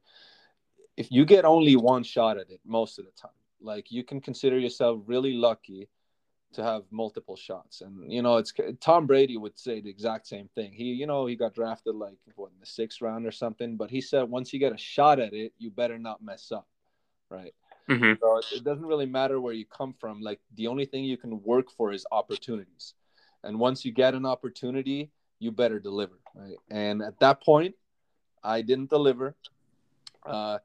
if 0.97 1.11
you 1.11 1.25
get 1.25 1.45
only 1.45 1.77
one 1.77 2.03
shot 2.03 2.39
at 2.39 2.51
it 2.51 2.61
most 2.65 2.99
of 2.99 3.05
the 3.05 3.13
time, 3.13 3.31
like 3.61 3.91
you 3.91 4.05
can 4.05 4.21
consider 4.21 4.59
yourself 4.59 5.01
really 5.07 5.35
lucky 5.35 5.89
to 6.55 6.63
have 6.63 6.83
multiple 6.91 7.37
shots. 7.37 7.81
And 7.81 8.13
you 8.13 8.23
know, 8.23 8.37
it's 8.37 8.53
Tom 8.81 9.07
Brady 9.07 9.37
would 9.37 9.59
say 9.59 9.81
the 9.81 9.91
exact 9.91 10.27
same 10.27 10.49
thing. 10.55 10.73
He, 10.73 10.85
you 10.85 11.07
know, 11.07 11.27
he 11.27 11.37
got 11.37 11.55
drafted 11.55 11.95
like 11.95 12.17
what 12.37 12.51
in 12.53 12.61
the 12.61 12.67
sixth 12.67 13.01
round 13.01 13.27
or 13.27 13.33
something, 13.33 13.77
but 13.77 13.91
he 13.91 14.01
said 14.01 14.25
once 14.25 14.53
you 14.53 14.59
get 14.59 14.75
a 14.75 14.79
shot 14.79 15.19
at 15.19 15.33
it, 15.33 15.53
you 15.59 15.71
better 15.71 15.99
not 15.99 16.23
mess 16.23 16.53
up, 16.53 16.67
right? 17.31 17.55
Mm-hmm. 17.89 18.15
So 18.21 18.41
it 18.55 18.65
doesn't 18.65 18.87
really 18.87 19.07
matter 19.07 19.41
where 19.41 19.55
you 19.55 19.65
come 19.65 19.95
from. 19.99 20.21
Like 20.21 20.41
the 20.55 20.69
only 20.69 20.85
thing 20.85 21.05
you 21.05 21.17
can 21.17 21.43
work 21.43 21.71
for 21.71 21.93
is 21.93 22.07
opportunities, 22.13 22.95
and 23.43 23.59
once 23.59 23.85
you 23.85 23.93
get 23.93 24.15
an 24.15 24.27
opportunity, 24.27 25.11
you 25.39 25.51
better 25.51 25.81
deliver, 25.81 26.19
right? 26.35 26.57
And 26.71 27.03
at 27.03 27.19
that 27.21 27.43
point, 27.43 27.75
I 28.45 28.63
didn't 28.63 28.91
deliver. 28.91 29.35
Uh, 30.25 30.59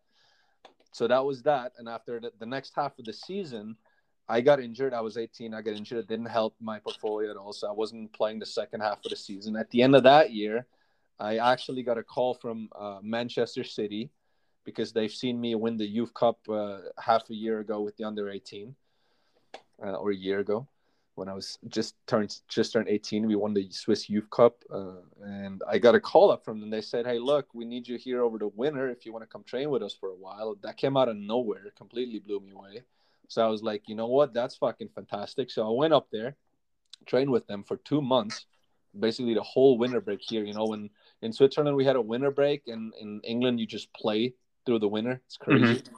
so 0.91 1.07
that 1.07 1.23
was 1.23 1.43
that. 1.43 1.73
And 1.77 1.87
after 1.87 2.19
the, 2.19 2.31
the 2.39 2.45
next 2.45 2.73
half 2.75 2.97
of 2.99 3.05
the 3.05 3.13
season, 3.13 3.75
I 4.29 4.41
got 4.41 4.59
injured. 4.59 4.93
I 4.93 5.01
was 5.01 5.17
18. 5.17 5.53
I 5.53 5.61
got 5.61 5.75
injured. 5.75 5.99
It 5.99 6.07
didn't 6.07 6.27
help 6.27 6.55
my 6.59 6.79
portfolio 6.79 7.31
at 7.31 7.37
all. 7.37 7.53
So 7.53 7.67
I 7.67 7.71
wasn't 7.71 8.11
playing 8.13 8.39
the 8.39 8.45
second 8.45 8.81
half 8.81 9.03
of 9.05 9.09
the 9.09 9.15
season. 9.15 9.55
At 9.55 9.69
the 9.69 9.81
end 9.81 9.95
of 9.95 10.03
that 10.03 10.31
year, 10.31 10.65
I 11.19 11.37
actually 11.37 11.83
got 11.83 11.97
a 11.97 12.03
call 12.03 12.33
from 12.33 12.69
uh, 12.77 12.99
Manchester 13.01 13.63
City 13.63 14.09
because 14.65 14.91
they've 14.91 15.11
seen 15.11 15.39
me 15.39 15.55
win 15.55 15.77
the 15.77 15.87
Youth 15.87 16.13
Cup 16.13 16.39
uh, 16.49 16.79
half 16.99 17.29
a 17.29 17.33
year 17.33 17.59
ago 17.59 17.81
with 17.81 17.95
the 17.95 18.03
under 18.03 18.29
18 18.29 18.75
uh, 19.83 19.91
or 19.93 20.11
a 20.11 20.15
year 20.15 20.39
ago 20.39 20.67
when 21.17 21.27
I 21.27 21.33
was 21.33 21.57
just 21.67 21.95
turned 22.05 22.39
just 22.47 22.73
turned 22.73 22.87
18. 22.87 23.25
We 23.25 23.35
won 23.35 23.53
the 23.53 23.69
Swiss 23.71 24.07
Youth 24.07 24.29
Cup, 24.29 24.63
uh, 24.71 25.01
and 25.23 25.63
I 25.67 25.79
got 25.79 25.95
a 25.95 25.99
call 25.99 26.29
up 26.29 26.45
from 26.45 26.59
them. 26.59 26.69
They 26.69 26.81
said, 26.81 27.07
"Hey, 27.07 27.17
look, 27.17 27.47
we 27.55 27.65
need 27.65 27.87
you 27.87 27.97
here 27.97 28.21
over 28.21 28.37
the 28.37 28.49
winter 28.49 28.87
if 28.89 29.03
you 29.03 29.11
want 29.11 29.23
to 29.23 29.27
come 29.27 29.43
train 29.43 29.71
with 29.71 29.81
us 29.81 29.95
for 29.95 30.09
a 30.09 30.15
while." 30.15 30.55
That 30.61 30.77
came 30.77 30.95
out 30.95 31.09
of 31.09 31.17
nowhere, 31.17 31.73
completely 31.75 32.19
blew 32.19 32.39
me 32.39 32.51
away. 32.51 32.83
So 33.27 33.43
I 33.43 33.49
was 33.49 33.63
like, 33.63 33.89
you 33.89 33.95
know 33.95 34.07
what? 34.07 34.33
That's 34.33 34.55
fucking 34.57 34.89
fantastic. 34.89 35.49
So 35.49 35.67
I 35.67 35.71
went 35.71 35.93
up 35.93 36.07
there, 36.11 36.35
trained 37.07 37.31
with 37.31 37.47
them 37.47 37.63
for 37.63 37.77
two 37.77 38.01
months, 38.01 38.45
basically 38.97 39.33
the 39.33 39.41
whole 39.43 39.77
winter 39.79 39.99
break 39.99 40.21
here. 40.21 40.45
You 40.45 40.53
know, 40.53 40.65
when 40.65 40.91
in 41.23 41.33
Switzerland 41.33 41.75
we 41.75 41.83
had 41.83 41.95
a 41.95 42.01
winter 42.01 42.31
break, 42.31 42.67
and 42.67 42.93
in 43.01 43.21
England 43.23 43.59
you 43.59 43.65
just 43.65 43.91
play 43.93 44.35
through 44.67 44.79
the 44.79 44.87
winter. 44.87 45.19
It's 45.25 45.37
crazy. 45.37 45.81
Mm-hmm 45.81 45.95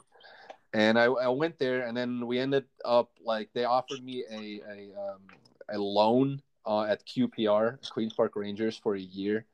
and 0.72 0.98
I, 0.98 1.04
I 1.04 1.28
went 1.28 1.58
there 1.58 1.86
and 1.86 1.96
then 1.96 2.26
we 2.26 2.38
ended 2.38 2.64
up 2.84 3.10
like 3.24 3.50
they 3.54 3.64
offered 3.64 4.04
me 4.04 4.24
a 4.30 4.60
a, 4.68 5.00
um, 5.00 5.20
a 5.68 5.78
loan 5.78 6.42
uh, 6.66 6.82
at 6.82 7.06
QPR 7.06 7.90
Queens 7.90 8.12
Park 8.12 8.36
Rangers 8.36 8.76
for 8.76 8.94
a 8.94 9.00
year. 9.00 9.46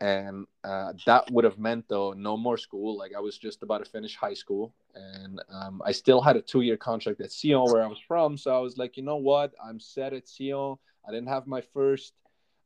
And 0.00 0.46
uh, 0.64 0.94
that 1.04 1.30
would 1.30 1.44
have 1.44 1.58
meant 1.58 1.84
though 1.88 2.12
no 2.12 2.36
more 2.36 2.56
school. 2.56 2.96
Like 2.96 3.12
I 3.14 3.20
was 3.20 3.36
just 3.36 3.62
about 3.62 3.84
to 3.84 3.90
finish 3.90 4.16
high 4.16 4.34
school. 4.34 4.72
And 4.94 5.42
um, 5.52 5.82
I 5.84 5.92
still 5.92 6.22
had 6.22 6.36
a 6.36 6.40
two 6.40 6.62
year 6.62 6.78
contract 6.78 7.20
at 7.20 7.32
Sion 7.32 7.64
where 7.64 7.82
I 7.82 7.86
was 7.86 8.00
from. 8.08 8.38
So 8.38 8.56
I 8.56 8.60
was 8.60 8.78
like 8.78 8.96
you 8.96 9.02
know 9.02 9.16
what? 9.16 9.52
I'm 9.62 9.78
set 9.78 10.12
at 10.12 10.28
Sion 10.28 10.76
I 11.06 11.12
didn't 11.12 11.28
have 11.28 11.46
my 11.46 11.60
first 11.60 12.14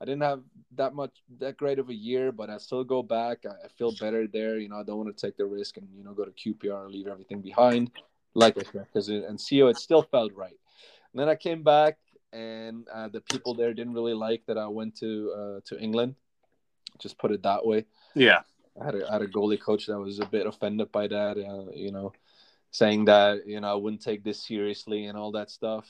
I 0.01 0.05
didn't 0.05 0.23
have 0.23 0.43
that 0.77 0.95
much 0.95 1.13
that 1.39 1.57
great 1.57 1.79
of 1.79 1.89
a 1.89 1.95
year, 1.95 2.33
but 2.33 2.51
I 2.51 2.59
still 2.59 2.85
go 2.85 3.03
back. 3.03 3.39
I, 3.47 3.65
I 3.65 3.69
feel 3.79 3.95
better 4.01 4.27
there. 4.27 4.59
You 4.59 4.69
know, 4.69 4.77
I 4.77 4.83
don't 4.83 4.99
want 4.99 5.17
to 5.17 5.27
take 5.27 5.37
the 5.37 5.47
risk 5.47 5.77
and 5.77 5.89
you 5.97 6.05
know 6.05 6.13
go 6.13 6.25
to 6.25 6.31
QPR 6.31 6.85
and 6.85 6.93
leave 6.93 7.07
everything 7.07 7.41
behind, 7.41 7.91
like 8.35 8.55
because 8.55 9.09
and 9.09 9.41
Sion 9.41 9.69
it 9.69 9.77
still 9.77 10.03
felt 10.03 10.33
right. 10.35 10.59
And 11.13 11.21
then 11.21 11.29
I 11.29 11.37
came 11.37 11.63
back, 11.63 11.99
and 12.33 12.89
uh, 12.93 13.09
the 13.09 13.21
people 13.21 13.55
there 13.55 13.73
didn't 13.73 13.95
really 13.95 14.15
like 14.15 14.43
that 14.47 14.59
I 14.59 14.67
went 14.67 14.97
to 14.99 15.33
uh, 15.33 15.61
to 15.67 15.81
England. 15.81 16.17
Just 16.99 17.19
put 17.19 17.33
it 17.33 17.43
that 17.45 17.65
way. 17.65 17.87
Yeah, 18.15 18.41
I 18.81 18.85
had 18.85 18.95
a, 18.97 19.09
I 19.09 19.13
had 19.15 19.23
a 19.23 19.29
goalie 19.29 19.61
coach 19.61 19.87
that 19.87 19.99
was 19.99 20.19
a 20.19 20.27
bit 20.27 20.47
offended 20.47 20.91
by 20.91 21.07
that. 21.07 21.39
Uh, 21.39 21.71
you 21.73 21.93
know, 21.93 22.13
saying 22.73 23.05
that 23.05 23.47
you 23.47 23.61
know 23.61 23.71
I 23.71 23.75
wouldn't 23.75 24.03
take 24.03 24.25
this 24.25 24.45
seriously 24.45 25.07
and 25.07 25.17
all 25.17 25.33
that 25.33 25.51
stuff 25.51 25.87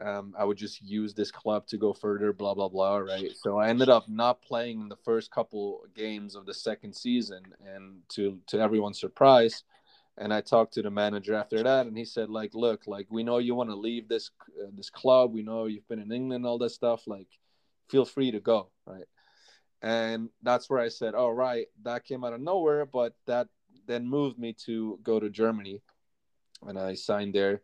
um, 0.00 0.34
I 0.38 0.44
would 0.44 0.56
just 0.56 0.80
use 0.82 1.12
this 1.12 1.30
club 1.30 1.66
to 1.68 1.76
go 1.76 1.92
further, 1.92 2.32
blah 2.32 2.54
blah 2.54 2.68
blah, 2.68 2.98
right? 2.98 3.30
So 3.34 3.58
I 3.58 3.68
ended 3.68 3.88
up 3.88 4.08
not 4.08 4.42
playing 4.42 4.88
the 4.88 4.96
first 4.96 5.30
couple 5.30 5.82
games 5.94 6.34
of 6.34 6.46
the 6.46 6.54
second 6.54 6.94
season, 6.94 7.42
and 7.66 8.02
to 8.10 8.38
to 8.46 8.60
everyone's 8.60 9.00
surprise, 9.00 9.64
and 10.16 10.32
I 10.32 10.40
talked 10.40 10.74
to 10.74 10.82
the 10.82 10.90
manager 10.90 11.34
after 11.34 11.62
that, 11.62 11.86
and 11.86 11.96
he 11.96 12.04
said 12.04 12.30
like, 12.30 12.54
look, 12.54 12.86
like 12.86 13.08
we 13.10 13.24
know 13.24 13.38
you 13.38 13.54
want 13.54 13.70
to 13.70 13.76
leave 13.76 14.08
this 14.08 14.30
uh, 14.62 14.70
this 14.72 14.90
club, 14.90 15.32
we 15.32 15.42
know 15.42 15.66
you've 15.66 15.88
been 15.88 16.00
in 16.00 16.12
England, 16.12 16.46
all 16.46 16.58
that 16.58 16.70
stuff, 16.70 17.06
like 17.08 17.28
feel 17.88 18.04
free 18.04 18.30
to 18.30 18.40
go, 18.40 18.68
right? 18.86 19.06
And 19.82 20.28
that's 20.42 20.68
where 20.68 20.80
I 20.80 20.88
said, 20.88 21.14
all 21.14 21.32
right, 21.32 21.66
that 21.82 22.04
came 22.04 22.24
out 22.24 22.32
of 22.32 22.40
nowhere, 22.40 22.84
but 22.84 23.14
that 23.26 23.48
then 23.86 24.08
moved 24.08 24.38
me 24.38 24.54
to 24.66 24.98
go 25.02 25.18
to 25.18 25.28
Germany, 25.28 25.82
and 26.66 26.78
I 26.78 26.94
signed 26.94 27.34
there 27.34 27.62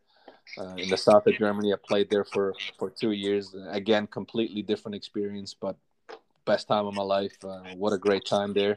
uh, 0.59 0.75
in 0.77 0.89
the 0.89 0.97
south 0.97 1.27
of 1.27 1.35
Germany. 1.39 1.73
I 1.73 1.77
played 1.77 2.11
there 2.11 2.25
for 2.25 2.55
for 2.79 2.91
two 2.91 3.13
years. 3.13 3.55
Again, 3.71 4.07
completely 4.07 4.63
different 4.63 4.95
experience, 4.95 5.55
but 5.55 5.77
best 6.45 6.69
time 6.69 6.87
of 6.87 6.95
my 6.95 7.03
life. 7.03 7.37
Uh, 7.43 7.61
what 7.77 7.93
a 7.93 7.99
great 7.99 8.25
time 8.27 8.53
there. 8.53 8.77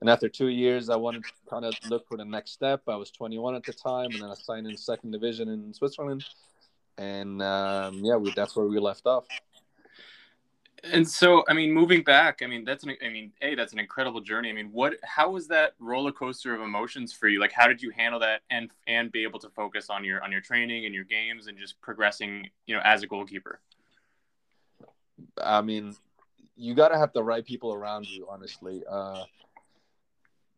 And 0.00 0.10
after 0.10 0.28
two 0.28 0.48
years, 0.48 0.90
I 0.90 0.96
wanted 0.96 1.24
to 1.24 1.32
kind 1.48 1.64
of 1.64 1.74
look 1.88 2.06
for 2.06 2.18
the 2.18 2.24
next 2.24 2.52
step. 2.52 2.82
I 2.86 2.96
was 2.96 3.10
21 3.10 3.54
at 3.54 3.64
the 3.64 3.72
time, 3.72 4.10
and 4.12 4.22
then 4.22 4.30
I 4.30 4.34
signed 4.34 4.66
in 4.66 4.76
second 4.76 5.12
division 5.12 5.48
in 5.48 5.72
Switzerland. 5.72 6.24
And 6.98 7.42
um, 7.42 8.00
yeah, 8.04 8.16
we, 8.16 8.32
that's 8.36 8.54
where 8.56 8.66
we 8.66 8.78
left 8.78 9.06
off 9.06 9.26
and 10.92 11.08
so 11.08 11.44
i 11.48 11.52
mean 11.52 11.72
moving 11.72 12.02
back 12.02 12.40
i 12.42 12.46
mean 12.46 12.64
that's 12.64 12.84
an 12.84 12.94
i 13.04 13.08
mean 13.08 13.32
hey 13.40 13.54
that's 13.54 13.72
an 13.72 13.78
incredible 13.78 14.20
journey 14.20 14.50
i 14.50 14.52
mean 14.52 14.70
what 14.72 14.94
how 15.04 15.30
was 15.30 15.46
that 15.48 15.74
roller 15.78 16.12
coaster 16.12 16.54
of 16.54 16.60
emotions 16.60 17.12
for 17.12 17.28
you 17.28 17.40
like 17.40 17.52
how 17.52 17.66
did 17.66 17.80
you 17.82 17.90
handle 17.90 18.20
that 18.20 18.42
and 18.50 18.70
and 18.86 19.12
be 19.12 19.22
able 19.22 19.38
to 19.38 19.48
focus 19.50 19.90
on 19.90 20.04
your 20.04 20.22
on 20.22 20.30
your 20.32 20.40
training 20.40 20.84
and 20.86 20.94
your 20.94 21.04
games 21.04 21.46
and 21.46 21.58
just 21.58 21.80
progressing 21.80 22.48
you 22.66 22.74
know 22.74 22.82
as 22.84 23.02
a 23.02 23.06
goalkeeper 23.06 23.60
i 25.42 25.60
mean 25.60 25.94
you 26.56 26.74
got 26.74 26.88
to 26.88 26.98
have 26.98 27.12
the 27.12 27.22
right 27.22 27.44
people 27.44 27.72
around 27.72 28.08
you. 28.08 28.26
Honestly, 28.28 28.82
uh, 28.90 29.24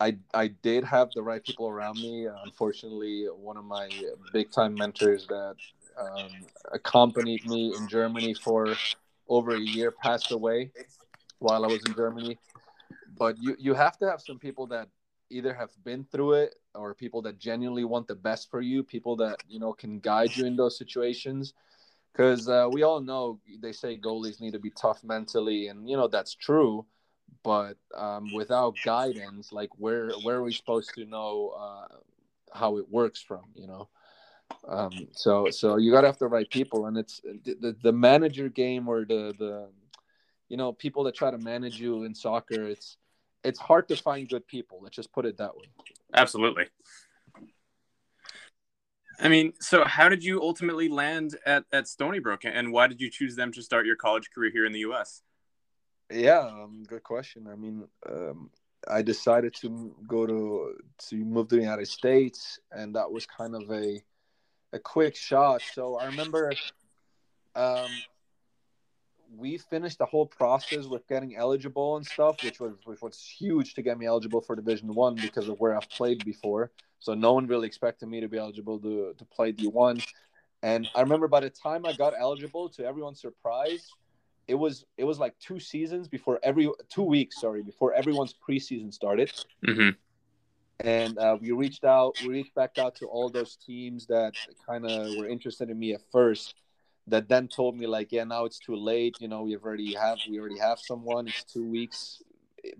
I 0.01 0.17
I 0.33 0.49
did 0.49 0.85
have 0.85 1.11
the 1.14 1.23
right 1.23 1.45
people 1.45 1.69
around 1.69 1.97
me. 1.97 2.27
Unfortunately, 2.45 3.25
one 3.25 3.57
of 3.57 3.64
my 3.64 3.88
big 4.33 4.51
time 4.53 4.75
mentors 4.75 5.27
that 5.27 5.57
um, 5.99 6.31
accompanied 6.73 7.45
me 7.47 7.75
in 7.77 7.88
Germany 7.88 8.35
for 8.35 8.77
over 9.29 9.55
a 9.55 9.61
year 9.61 9.91
passed 9.91 10.31
away 10.33 10.71
while 11.38 11.64
I 11.64 11.69
was 11.69 11.85
in 11.85 11.95
Germany. 11.95 12.38
But 13.17 13.37
you 13.38 13.57
you 13.59 13.75
have 13.75 13.99
to 13.99 14.11
have 14.11 14.21
some 14.21 14.38
people 14.38 14.67
that 14.69 14.88
either 15.31 15.53
have 15.53 15.71
been 15.85 16.05
through 16.05 16.33
it 16.35 16.55
or 16.75 16.95
people 16.95 17.21
that 17.23 17.38
genuinely 17.38 17.85
want 17.85 18.09
the 18.09 18.14
best 18.14 18.51
for 18.51 18.61
you, 18.61 18.83
people 18.83 19.17
that 19.17 19.43
you 19.49 19.59
know 19.59 19.73
can 19.73 20.01
guide 20.01 20.37
you 20.37 20.47
in 20.47 20.57
those 20.57 20.79
situations. 20.79 21.55
Because 22.12 22.49
uh, 22.49 22.69
we 22.71 22.83
all 22.83 23.01
know 23.01 23.38
they 23.61 23.73
say 23.73 23.97
goalies 23.97 24.41
need 24.41 24.53
to 24.53 24.59
be 24.59 24.71
tough 24.71 25.05
mentally, 25.05 25.69
and 25.69 25.88
you 25.88 25.97
know 25.97 26.09
that's 26.09 26.35
true 26.35 26.87
but 27.43 27.77
um, 27.95 28.33
without 28.35 28.75
guidance, 28.85 29.53
like 29.53 29.71
where 29.77 30.11
where 30.23 30.37
are 30.37 30.43
we 30.43 30.53
supposed 30.53 30.93
to 30.95 31.05
know 31.05 31.55
uh, 31.59 31.97
how 32.53 32.79
it 32.79 32.88
works 32.88 33.23
from? 33.23 33.45
You 33.55 33.67
know, 33.67 33.88
um, 34.67 35.09
so 35.13 35.49
so 35.51 35.77
you 35.77 35.91
got 35.93 36.03
to 36.03 36.09
have 36.09 36.19
the 36.19 36.29
right 36.29 36.49
people, 36.49 36.87
and 36.87 36.97
it's 36.99 37.21
the, 37.23 37.77
the 37.83 37.93
manager 37.93 38.49
game 38.49 38.89
or 38.89 39.05
the 39.05 39.35
the 39.39 39.69
you 40.49 40.57
know 40.57 40.73
people 40.73 41.05
that 41.05 41.15
try 41.15 41.31
to 41.31 41.39
manage 41.39 41.81
you 41.81 42.05
in 42.05 42.15
soccer. 42.15 42.65
It's 42.65 42.97
it's 43.45 43.59
hard 43.59 43.89
to 43.89 43.97
find 43.97 44.29
good 44.29 44.47
people. 44.47 44.81
Let's 44.83 44.97
just 44.97 45.13
put 45.13 45.27
it 45.27 45.39
that 45.39 45.57
way. 45.57 45.65
Absolutely. 46.15 46.67
I 49.21 49.29
mean, 49.29 49.53
so 49.61 49.85
how 49.85 50.09
did 50.09 50.23
you 50.23 50.41
ultimately 50.41 50.89
land 50.89 51.37
at, 51.45 51.65
at 51.73 51.89
Stony 51.89 52.21
Brook 52.21 52.43
and 52.45 52.73
why 52.73 52.87
did 52.87 53.01
you 53.01 53.11
choose 53.11 53.35
them 53.35 53.51
to 53.53 53.63
start 53.63 53.85
your 53.85 53.97
college 53.97 54.31
career 54.33 54.51
here 54.53 54.65
in 54.65 54.73
the 54.73 54.81
US? 54.81 55.23
Yeah, 56.11 56.39
um, 56.39 56.85
good 56.87 57.03
question. 57.03 57.49
I 57.51 57.57
mean, 57.57 57.89
um, 58.09 58.51
I 58.87 59.03
decided 59.03 59.55
to 59.57 59.95
go 60.07 60.27
to 60.27 60.75
to 61.09 61.17
move 61.17 61.49
to 61.49 61.57
the 61.57 61.63
United 61.63 61.89
States, 61.89 62.61
and 62.71 62.95
that 62.95 63.11
was 63.11 63.27
kind 63.27 63.55
of 63.55 63.71
a 63.71 64.01
a 64.72 64.78
quick 64.78 65.16
shot. 65.16 65.62
So 65.74 65.96
I 65.96 66.07
remember 66.07 66.52
um, 67.54 67.88
we 69.37 69.59
finished 69.59 69.98
the 69.98 70.07
whole 70.07 70.26
process 70.26 70.87
with 70.87 71.07
getting 71.09 71.37
eligible 71.37 71.96
and 71.96 72.07
stuff, 72.07 72.42
which 72.42 72.61
was 72.61 72.74
which 72.85 73.02
was 73.02 73.20
huge 73.20 73.74
to 73.74 73.83
get 73.83 73.98
me 73.98 74.07
eligible 74.07 74.40
for 74.40 74.57
Division 74.57 74.94
One 74.94 75.14
because 75.14 75.48
of 75.48 75.59
where 75.61 75.76
I've 75.76 75.88
played 75.90 76.24
before. 76.24 76.70
So 77.00 77.14
no 77.14 77.33
one 77.33 77.46
really 77.46 77.66
expected 77.66 78.09
me 78.09 78.20
to 78.20 78.28
be 78.28 78.38
eligible 78.38 78.78
to 78.81 79.14
to 79.16 79.24
play 79.24 79.52
D 79.52 79.68
one. 79.68 80.00
And 80.62 80.88
I 80.94 81.02
remember 81.02 81.28
by 81.28 81.40
the 81.40 81.50
time 81.50 81.87
I 81.87 81.92
got 81.92 82.14
eligible, 82.18 82.68
to 82.70 82.85
everyone's 82.85 83.20
surprise, 83.20 83.88
it 84.48 84.54
was 84.54 84.87
it 84.96 85.04
was 85.04 85.18
like 85.18 85.38
two 85.38 85.61
seasons 85.61 86.09
before 86.09 86.40
every 86.42 86.68
two 86.88 87.02
weeks 87.02 87.40
sorry 87.40 87.62
before 87.62 87.92
everyone's 87.92 88.35
preseason 88.35 88.92
started 88.92 89.31
mm-hmm. 89.66 89.90
And 90.81 91.19
uh, 91.19 91.37
we 91.41 91.51
reached 91.51 91.85
out 91.85 92.17
we 92.23 92.29
reached 92.29 92.55
back 92.55 92.79
out 92.79 92.95
to 92.97 93.07
all 93.07 93.29
those 93.29 93.57
teams 93.57 94.07
that 94.07 94.33
kind 94.67 94.87
of 94.87 95.17
were 95.17 95.29
interested 95.29 95.71
in 95.71 95.79
me 95.79 95.93
at 95.93 96.01
first 96.12 96.55
that 97.07 97.29
then 97.29 97.49
told 97.49 97.77
me 97.77 97.87
like 97.87 98.12
yeah 98.12 98.25
now 98.25 98.45
it's 98.45 98.59
too 98.59 98.77
late. 98.77 99.17
You 99.21 99.29
know 99.29 99.43
we've 99.43 99.62
already 99.62 99.95
have 99.95 100.19
we 100.29 100.38
already 100.38 100.59
have 100.59 100.79
someone. 100.79 101.27
It's 101.29 101.45
two 101.45 101.64
weeks 101.64 102.23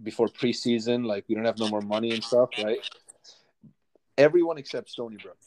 before 0.03 0.29
preseason. 0.29 1.05
Like 1.05 1.25
we 1.29 1.35
don't 1.35 1.45
have 1.45 1.59
no 1.59 1.69
more 1.69 1.81
money 1.81 2.13
and 2.13 2.23
stuff 2.23 2.51
right? 2.63 2.79
Everyone 4.17 4.59
except 4.59 4.91
stony 4.91 5.17
brook. 5.17 5.39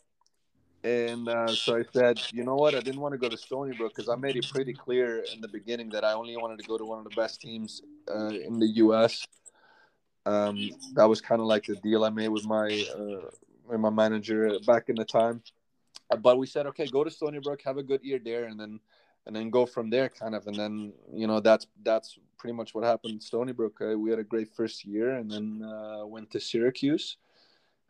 And 0.84 1.30
uh, 1.30 1.54
so 1.54 1.78
I 1.78 1.84
said, 1.94 2.20
you 2.34 2.44
know 2.44 2.56
what? 2.56 2.74
I 2.74 2.80
didn't 2.80 3.02
want 3.02 3.14
to 3.14 3.20
go 3.20 3.30
to 3.30 3.38
Stony 3.38 3.78
Brook 3.78 3.94
because 3.96 4.10
I 4.10 4.16
made 4.16 4.36
it 4.36 4.50
pretty 4.50 4.74
clear 4.74 5.24
in 5.32 5.40
the 5.40 5.48
beginning 5.48 5.90
that 5.90 6.04
I 6.04 6.14
only 6.14 6.36
wanted 6.38 6.58
to 6.58 6.68
go 6.68 6.76
to 6.76 6.84
one 6.84 6.98
of 6.98 7.04
the 7.04 7.16
best 7.16 7.40
teams 7.40 7.84
uh, 8.12 8.30
in 8.30 8.58
the 8.60 8.66
U.S. 8.66 9.28
Um, 10.26 10.70
that 10.94 11.06
was 11.06 11.22
kind 11.22 11.42
of 11.42 11.48
like 11.48 11.66
the 11.66 11.76
deal 11.76 12.04
I 12.04 12.10
made 12.10 12.30
with 12.30 12.46
my 12.46 12.86
uh, 12.96 13.30
with 13.66 13.80
my 13.80 13.90
manager 13.90 14.60
back 14.66 14.90
in 14.90 14.96
the 14.96 15.06
time. 15.06 15.42
But 16.22 16.38
we 16.38 16.46
said, 16.46 16.66
okay, 16.68 16.88
go 16.88 17.04
to 17.04 17.10
Stony 17.10 17.40
Brook, 17.40 17.62
have 17.64 17.78
a 17.78 17.84
good 17.84 18.04
year 18.04 18.20
there, 18.24 18.46
and 18.46 18.60
then 18.60 18.80
and 19.26 19.36
then 19.36 19.50
go 19.50 19.66
from 19.66 19.90
there, 19.90 20.10
kind 20.10 20.36
of. 20.36 20.46
And 20.48 20.56
then 20.56 20.94
you 21.14 21.28
know 21.28 21.40
that's 21.40 21.68
that's 21.84 22.20
pretty 22.38 22.54
much 22.54 22.76
what 22.76 22.84
happened 22.84 23.24
Stony 23.24 23.54
Brook. 23.54 23.80
Uh, 23.82 23.98
we 23.98 24.10
had 24.10 24.20
a 24.20 24.24
great 24.24 24.50
first 24.50 24.86
year, 24.86 25.16
and 25.16 25.32
then 25.32 25.64
uh, 25.64 26.06
went 26.06 26.32
to 26.32 26.40
Syracuse 26.40 27.18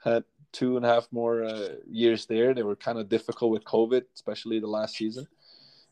had 0.04 0.24
two 0.52 0.78
and 0.78 0.86
a 0.86 0.90
half 0.90 1.08
more 1.12 1.44
uh, 1.44 1.70
years 1.90 2.26
there. 2.26 2.54
They 2.54 2.64
were 2.64 2.76
kind 2.76 2.98
of 2.98 3.08
difficult 3.08 3.52
with 3.52 3.64
COVID, 3.64 4.04
especially 4.16 4.60
the 4.60 4.68
last 4.68 4.96
season. 4.96 5.28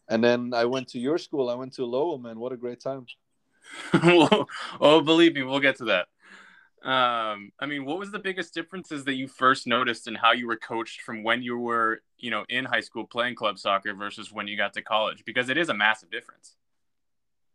And 0.09 0.23
then 0.23 0.53
I 0.53 0.65
went 0.65 0.87
to 0.89 0.99
your 0.99 1.17
school. 1.17 1.49
I 1.49 1.55
went 1.55 1.73
to 1.73 1.85
Lowell, 1.85 2.17
man. 2.17 2.39
What 2.39 2.51
a 2.51 2.57
great 2.57 2.81
time. 2.81 3.05
oh, 3.93 5.01
believe 5.01 5.35
me, 5.35 5.43
we'll 5.43 5.59
get 5.59 5.77
to 5.77 5.85
that. 5.85 6.07
Um, 6.83 7.51
I 7.59 7.65
mean, 7.65 7.83
what 7.85 7.99
was 7.99 8.11
the 8.11 8.19
biggest 8.19 8.53
differences 8.53 9.03
that 9.05 9.15
you 9.15 9.27
first 9.27 9.67
noticed 9.67 10.07
in 10.07 10.15
how 10.15 10.31
you 10.31 10.47
were 10.47 10.55
coached 10.55 11.01
from 11.01 11.23
when 11.23 11.43
you 11.43 11.57
were, 11.57 12.01
you 12.17 12.31
know, 12.31 12.45
in 12.47 12.65
high 12.65 12.79
school 12.79 13.05
playing 13.05 13.35
club 13.35 13.59
soccer 13.59 13.93
versus 13.93 14.31
when 14.31 14.47
you 14.47 14.55
got 14.55 14.73
to 14.73 14.81
college? 14.81 15.23
Because 15.25 15.49
it 15.49 15.57
is 15.57 15.69
a 15.69 15.73
massive 15.73 16.09
difference. 16.09 16.55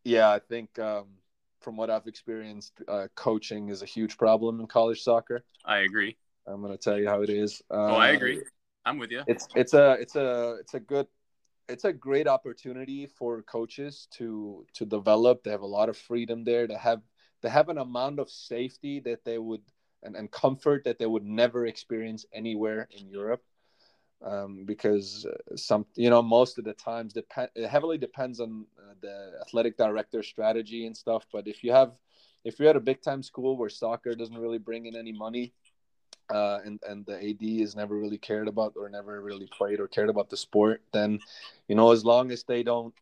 Yeah, 0.05 0.31
I 0.31 0.41
think 0.41 0.79
um, 0.79 1.07
from 1.61 1.77
what 1.79 1.89
I've 1.89 2.07
experienced, 2.07 2.73
uh, 2.87 3.09
coaching 3.15 3.71
is 3.71 3.83
a 3.83 3.87
huge 3.87 4.19
problem 4.19 4.61
in 4.61 4.67
college 4.67 5.03
soccer. 5.03 5.43
I 5.65 5.79
agree. 5.79 6.19
I'm 6.47 6.61
gonna 6.61 6.77
tell 6.77 6.99
you 6.99 7.09
how 7.09 7.23
it 7.23 7.31
is. 7.31 7.63
oh, 7.71 7.95
I 7.95 8.11
agree. 8.11 8.39
Uh, 8.39 8.45
I'm 8.85 8.99
with 8.99 9.11
you. 9.11 9.23
It's 9.27 9.49
it's 9.55 9.73
a 9.73 9.93
it's 9.93 10.15
a 10.15 10.57
it's 10.61 10.75
a 10.75 10.81
good 10.81 11.07
it's 11.69 11.85
a 11.85 11.93
great 11.93 12.29
opportunity 12.29 13.07
for 13.07 13.43
coaches 13.43 14.07
to 14.13 14.67
to 14.75 14.85
develop. 14.85 15.43
They 15.43 15.51
have 15.51 15.63
a 15.63 15.67
lot 15.67 15.89
of 15.89 15.97
freedom 15.97 16.45
there. 16.45 16.67
to 16.67 16.77
have 16.77 17.01
they 17.45 17.51
have 17.51 17.69
an 17.69 17.77
amount 17.77 18.19
of 18.19 18.31
safety 18.31 19.01
that 19.01 19.23
they 19.23 19.39
would 19.39 19.61
and, 20.03 20.17
and 20.17 20.31
comfort 20.31 20.83
that 20.85 20.99
they 20.99 21.05
would 21.05 21.25
never 21.25 21.67
experience 21.67 22.25
anywhere 22.33 22.89
in 22.91 23.09
Europe. 23.09 23.45
Um, 24.25 24.65
because 24.65 25.27
uh, 25.27 25.55
some 25.55 25.85
you 25.97 26.09
know 26.09 26.23
most 26.23 26.57
of 26.57 26.65
the 26.65 26.73
times 26.73 27.13
depend 27.13 27.51
it 27.55 27.69
heavily 27.69 27.99
depends 27.99 28.41
on 28.41 28.65
uh, 28.79 28.95
the 29.03 29.33
athletic 29.43 29.77
director 29.77 30.23
strategy 30.23 30.87
and 30.87 30.97
stuff. 30.97 31.27
But 31.31 31.47
if 31.47 31.63
you 31.63 31.73
have 31.73 31.93
if 32.43 32.59
you're 32.59 32.71
at 32.71 32.77
a 32.77 32.81
big 32.81 33.03
time 33.03 33.23
school 33.23 33.59
where 33.59 33.69
soccer 33.69 34.15
doesn't 34.15 34.39
really 34.39 34.59
bring 34.59 34.87
in 34.87 34.97
any 34.97 35.13
money, 35.13 35.53
uh, 36.31 36.61
and 36.65 36.81
and 36.89 37.05
the 37.05 37.17
AD 37.17 37.43
is 37.43 37.77
never 37.77 37.95
really 37.99 38.17
cared 38.17 38.49
about 38.49 38.73
or 38.77 38.89
never 38.89 39.21
really 39.21 39.49
played 39.59 39.79
or 39.79 39.89
cared 39.89 40.09
about 40.09 40.31
the 40.31 40.39
sport, 40.39 40.81
then 40.95 41.19
you 41.69 41.75
know 41.75 41.93
as 41.93 42.03
long 42.03 42.31
as 42.31 42.45
they 42.45 42.63
don't 42.63 42.95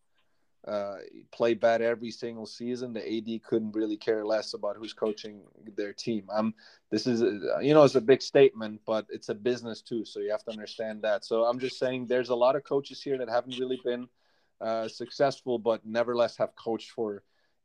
uh, 0.67 0.99
play 1.33 1.55
bad 1.55 1.83
every 1.83 2.11
single 2.11 2.47
season, 2.47 2.93
the 2.93 3.17
AD 3.17 3.43
couldn't 3.43 3.73
really 3.73 3.97
care 3.97 4.25
less 4.25 4.55
about 4.55 4.77
who's 4.77 4.93
coaching 4.93 5.41
their 5.77 5.93
team. 5.93 6.29
I'm 6.33 6.55
this 6.91 7.07
is 7.07 7.21
you 7.61 7.75
know 7.75 7.83
it's 7.83 7.97
a 7.97 8.01
big 8.01 8.23
statement, 8.23 8.81
but 8.87 9.07
it's 9.09 9.29
a 9.29 9.35
business 9.35 9.83
too, 9.83 10.05
so 10.05 10.21
you 10.21 10.31
have 10.31 10.45
to 10.45 10.53
understand 10.53 11.03
that. 11.03 11.25
So 11.25 11.45
I'm 11.45 11.59
just 11.59 11.79
saying 11.79 12.07
there's 12.07 12.29
a 12.29 12.35
lot 12.35 12.55
of 12.55 12.63
coaches 12.63 13.03
here 13.03 13.19
that 13.19 13.29
haven't 13.29 13.59
really 13.59 13.81
been 13.85 14.07
uh, 14.61 14.87
successful, 14.87 15.59
but 15.59 15.85
nevertheless 15.85 16.37
have 16.37 16.55
coached 16.55 16.93
for 16.93 17.25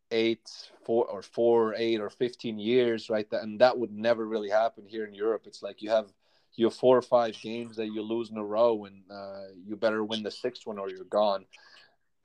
eight, 0.10 0.50
four 0.84 1.06
or 1.06 1.22
four, 1.22 1.76
eight 1.76 2.00
or 2.00 2.10
fifteen 2.10 2.58
years, 2.58 3.12
right? 3.12 3.28
And 3.32 3.62
that 3.62 3.78
would 3.78 3.92
never 3.92 4.26
really 4.26 4.50
happen 4.50 4.86
here 4.88 5.06
in 5.06 5.14
Europe. 5.14 5.44
It's 5.46 5.62
like 5.62 5.84
you 5.84 5.92
have 5.92 6.08
you 6.56 6.66
have 6.66 6.74
four 6.74 6.98
or 6.98 7.04
five 7.04 7.40
games 7.40 7.76
that 7.76 7.94
you 7.94 8.02
lose 8.02 8.32
in 8.32 8.38
a 8.38 8.44
row, 8.44 8.86
and 8.86 9.04
uh, 9.12 9.54
you 9.68 9.76
better 9.76 10.04
win 10.04 10.24
the 10.24 10.32
sixth 10.32 10.66
one 10.66 10.80
or 10.80 10.90
you're 10.90 11.04
gone 11.04 11.46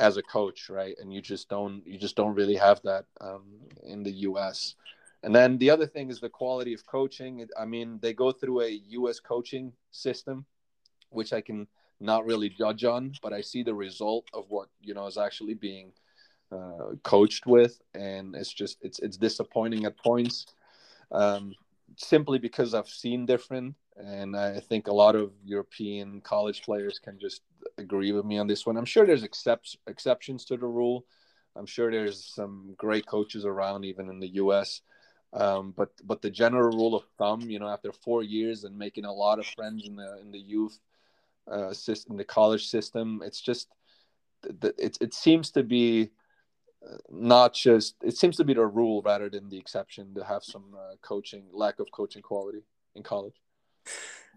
as 0.03 0.17
a 0.17 0.23
coach, 0.23 0.69
right? 0.69 0.97
And 0.99 1.13
you 1.15 1.23
just 1.23 1.49
don't 1.49 1.87
you 1.87 1.99
just 1.99 2.17
don't 2.17 2.35
really 2.35 2.57
have 2.57 2.81
that 2.83 3.05
um, 3.21 3.45
in 3.85 4.03
the 4.03 4.13
U.S. 4.29 4.75
And 5.23 5.33
then 5.35 5.59
the 5.59 5.71
other 5.71 5.87
thing 5.87 6.11
is 6.11 6.19
the 6.19 6.29
quality 6.29 6.75
of 6.75 6.85
coaching. 6.85 7.47
I 7.59 7.65
mean, 7.65 8.01
they 8.03 8.13
go 8.13 8.33
through 8.33 8.63
a 8.63 8.81
U.S. 9.01 9.21
coaching 9.21 9.73
system, 9.93 10.45
which 11.11 11.33
I 11.33 11.41
can 11.41 11.69
not 12.01 12.27
really 12.27 12.49
judge 12.49 12.83
on, 12.83 13.13
but 13.23 13.33
I 13.33 13.43
see 13.43 13.63
the 13.63 13.75
result 13.75 14.27
of 14.35 14.47
what 14.49 14.69
you 14.81 14.93
know 14.93 15.07
is 15.07 15.17
actually 15.17 15.55
being 15.55 15.93
uh, 16.51 16.97
coached 17.05 17.47
with, 17.47 17.81
and 17.95 18.35
it's 18.35 18.53
just 18.53 18.79
it's 18.83 18.99
it's 18.99 19.17
disappointing 19.17 19.85
at 19.85 19.97
points, 19.97 20.47
um, 21.13 21.55
simply 21.97 22.41
because 22.41 22.75
I've 22.75 22.89
seen 22.89 23.25
different, 23.25 23.77
and 23.97 24.37
I 24.37 24.59
think 24.59 24.89
a 24.89 24.93
lot 25.05 25.15
of 25.15 25.31
European 25.45 26.21
college 26.23 26.63
players 26.63 26.99
can 26.99 27.21
just 27.21 27.43
agree 27.79 28.13
with 28.13 28.25
me 28.25 28.39
on 28.39 28.47
this 28.47 28.67
one. 28.67 28.77
I'm 28.77 28.85
sure 28.85 29.07
there's 29.07 29.23
except, 29.23 29.77
exceptions 29.87 30.45
to 30.47 30.57
the 30.57 30.67
rule. 30.67 31.05
I'm 31.57 31.67
sure 31.67 31.91
there's 31.91 32.25
some 32.25 32.75
great 32.77 33.07
coaches 33.07 33.45
around, 33.45 33.85
even 33.85 34.09
in 34.09 34.21
the 34.21 34.35
U.S. 34.35 34.81
Um, 35.35 35.75
but 35.77 35.91
but 36.05 36.23
the 36.23 36.31
general 36.31 36.77
rule 36.77 36.95
of 36.95 37.05
thumb, 37.19 37.43
you 37.43 37.59
know, 37.59 37.69
after 37.69 37.93
four 37.93 38.23
years 38.23 38.65
and 38.65 38.77
making 38.77 39.05
a 39.05 39.13
lot 39.13 39.39
of 39.39 39.47
friends 39.47 39.87
in 39.87 39.97
the 39.97 40.19
in 40.21 40.31
the 40.31 40.39
youth 40.39 40.79
uh, 41.51 41.73
system, 41.73 42.17
the 42.17 42.25
college 42.25 42.67
system, 42.69 43.23
it's 43.25 43.41
just 43.41 43.69
it 44.45 44.97
it 45.01 45.15
seems 45.15 45.51
to 45.51 45.63
be 45.63 46.11
not 47.11 47.55
just 47.55 47.97
it 48.03 48.17
seems 48.17 48.37
to 48.37 48.45
be 48.45 48.55
the 48.55 48.67
rule 48.67 49.03
rather 49.03 49.29
than 49.29 49.49
the 49.49 49.59
exception 49.59 50.15
to 50.15 50.25
have 50.25 50.43
some 50.43 50.65
uh, 50.75 50.95
coaching 51.03 51.45
lack 51.53 51.79
of 51.79 51.87
coaching 51.93 52.23
quality 52.23 52.63
in 52.95 53.03
college 53.03 53.41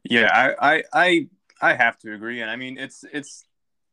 yeah 0.03 0.29
I, 0.31 0.75
I 0.75 0.83
i 0.93 1.27
i 1.65 1.73
have 1.73 1.97
to 1.97 2.13
agree 2.13 2.41
and 2.41 2.49
i 2.49 2.55
mean 2.55 2.77
it's 2.77 3.03
it's 3.11 3.45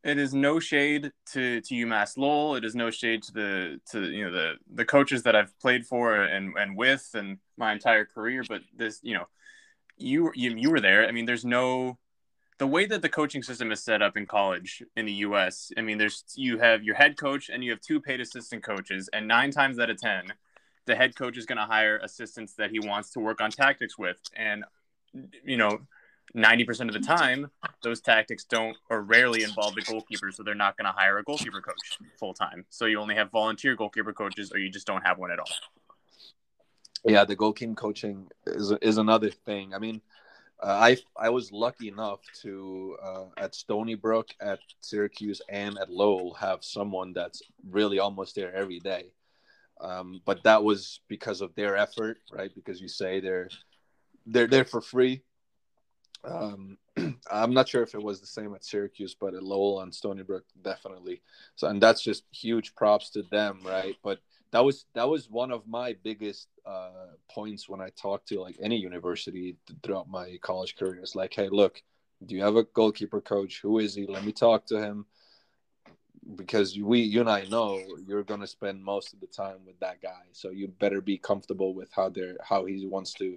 it 0.05 0.19
is 0.19 0.35
no 0.35 0.59
shade 0.59 1.13
to 1.33 1.61
to 1.61 1.75
UMass 1.75 2.17
Lowell. 2.17 2.57
It 2.57 2.65
is 2.65 2.75
no 2.75 2.91
shade 2.91 3.23
to 3.25 3.33
the 3.33 3.81
to 3.93 4.03
you 4.11 4.25
know 4.25 4.33
the 4.33 4.55
the 4.75 4.85
coaches 4.85 5.23
that 5.23 5.37
I've 5.37 5.57
played 5.61 5.87
for 5.87 6.23
and 6.23 6.57
and 6.59 6.77
with 6.77 7.09
and 7.15 7.39
my 7.57 7.73
entire 7.73 8.05
career. 8.05 8.43
But 8.49 8.63
this 8.77 8.99
you 9.03 9.15
know 9.15 9.27
you 9.97 10.33
you 10.35 10.57
you 10.57 10.71
were 10.71 10.81
there. 10.81 11.07
I 11.07 11.13
mean, 11.13 11.27
there's 11.27 11.45
no 11.45 11.99
the 12.59 12.67
way 12.67 12.87
that 12.87 13.03
the 13.03 13.09
coaching 13.09 13.43
system 13.43 13.71
is 13.73 13.83
set 13.83 14.03
up 14.03 14.17
in 14.17 14.27
college 14.27 14.83
in 14.97 15.07
the 15.07 15.13
U.S. 15.27 15.71
I 15.77 15.83
mean, 15.83 15.99
there's 15.99 16.25
you 16.35 16.59
have 16.59 16.83
your 16.83 16.97
head 16.97 17.17
coach 17.17 17.49
and 17.49 17.63
you 17.63 17.71
have 17.71 17.81
two 17.81 18.01
paid 18.01 18.21
assistant 18.21 18.65
coaches, 18.65 19.09
and 19.13 19.29
nine 19.29 19.53
times 19.53 19.79
out 19.79 19.91
of 19.91 20.01
ten, 20.01 20.33
the 20.87 20.97
head 20.97 21.15
coach 21.15 21.37
is 21.39 21.47
going 21.47 21.59
to 21.59 21.65
hire 21.65 21.99
assistants 21.99 22.55
that 22.55 22.71
he 22.71 22.81
wants 22.81 23.11
to 23.11 23.21
work 23.21 23.41
on 23.41 23.51
tactics 23.51 23.97
with, 23.97 24.19
and 24.35 24.65
you 25.45 25.57
know 25.57 25.79
90% 26.37 26.89
of 26.89 26.95
the 26.95 27.01
time, 27.01 27.51
those 27.83 28.01
tactics 28.01 28.45
don't 28.45 28.77
or 28.89 29.03
rarely 29.03 29.43
involve 29.43 29.75
the 29.75 29.83
goalkeeper, 29.83 30.31
so 30.33 30.43
they're 30.43 30.55
not 30.55 30.77
going 30.77 30.87
to 30.87 30.93
hire 30.93 31.19
a 31.19 31.23
goalkeeper 31.23 31.61
coach 31.61 31.99
full 32.19 32.33
time. 32.33 32.65
So 32.71 32.87
you 32.87 33.01
only 33.01 33.15
have 33.15 33.31
volunteer 33.31 33.77
goalkeeper 33.77 34.13
coaches, 34.13 34.53
or 34.53 34.59
you 34.59 34.71
just 34.71 34.87
don't 34.87 35.03
have 35.03 35.19
one 35.19 35.31
at 35.31 35.39
all. 35.39 35.51
Yeah, 37.05 37.25
the 37.25 37.37
goalkeeping 37.37 37.77
coaching 37.77 38.29
is 38.47 38.73
is 38.81 38.97
another 38.97 39.31
thing. 39.31 39.75
I 39.75 39.79
mean, 39.79 40.01
uh, 40.63 40.79
I 40.81 40.97
I 41.17 41.31
was 41.31 41.53
lucky 41.53 41.89
enough 41.89 42.21
to 42.43 42.97
uh, 43.03 43.25
at 43.37 43.55
Stony 43.55 43.97
Brook, 43.97 44.29
at 44.41 44.61
Syracuse, 44.81 45.43
and 45.49 45.77
at 45.79 45.91
Lowell 45.91 46.35
have 46.35 46.65
someone 46.65 47.13
that's 47.13 47.43
really 47.69 47.99
almost 47.99 48.37
there 48.37 48.55
every 48.55 48.79
day. 48.79 49.13
Um, 49.81 50.21
but 50.25 50.45
that 50.45 50.63
was 50.63 51.01
because 51.09 51.41
of 51.41 51.55
their 51.57 51.77
effort, 51.77 52.19
right? 52.31 52.53
Because 52.55 52.81
you 52.81 52.89
say 52.89 53.21
they're 53.21 53.51
they're 54.25 54.47
there 54.47 54.65
for 54.65 54.81
free 54.81 55.23
um, 56.25 56.79
I'm 57.31 57.55
not 57.55 57.69
sure 57.69 57.83
if 57.83 57.95
it 57.95 58.03
was 58.03 58.21
the 58.21 58.27
same 58.27 58.55
at 58.55 58.65
Syracuse, 58.65 59.15
but 59.19 59.35
at 59.35 59.43
Lowell 59.43 59.81
and 59.81 59.95
Stony 59.95 60.23
Brook, 60.23 60.45
definitely. 60.63 61.23
So, 61.57 61.69
and 61.69 61.83
that's 61.83 62.03
just 62.03 62.25
huge 62.31 62.75
props 62.75 63.11
to 63.11 63.23
them, 63.23 63.61
right? 63.65 63.97
But 64.03 64.21
that 64.53 64.65
was 64.65 64.85
that 64.95 65.09
was 65.09 65.31
one 65.31 65.51
of 65.51 65.67
my 65.67 65.97
biggest 66.05 66.49
uh, 66.67 67.15
points 67.31 67.69
when 67.69 67.81
I 67.81 67.89
talked 67.91 68.29
to 68.29 68.41
like 68.41 68.57
any 68.61 68.77
university 68.77 69.57
throughout 69.83 70.09
my 70.09 70.39
college 70.43 70.77
career. 70.77 71.01
It's 71.03 71.17
like, 71.17 71.33
hey, 71.35 71.49
look, 71.49 71.83
do 72.27 72.35
you 72.35 72.43
have 72.43 72.57
a 72.57 72.65
goalkeeper 72.65 73.21
coach? 73.21 73.61
Who 73.63 73.79
is 73.79 73.95
he? 73.95 74.07
Let 74.07 74.25
me 74.25 74.33
talk 74.33 74.67
to 74.67 74.79
him 74.79 75.07
because 76.37 76.79
we 76.79 77.01
you 77.01 77.21
and 77.21 77.31
I 77.31 77.45
know 77.45 77.83
you're 78.07 78.23
gonna 78.23 78.47
spend 78.47 78.85
most 78.85 79.13
of 79.13 79.21
the 79.21 79.27
time 79.27 79.59
with 79.67 79.81
that 79.81 80.03
guy. 80.03 80.23
So 80.33 80.51
you 80.51 80.69
better 80.69 81.01
be 81.01 81.19
comfortable 81.19 81.75
with 81.75 81.91
how 81.93 82.11
they're 82.11 82.37
how 82.43 82.67
he 82.67 82.87
wants 82.87 83.15
to 83.15 83.37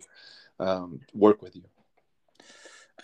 um, 0.59 0.99
work 1.13 1.41
with 1.41 1.55
you. 1.55 1.63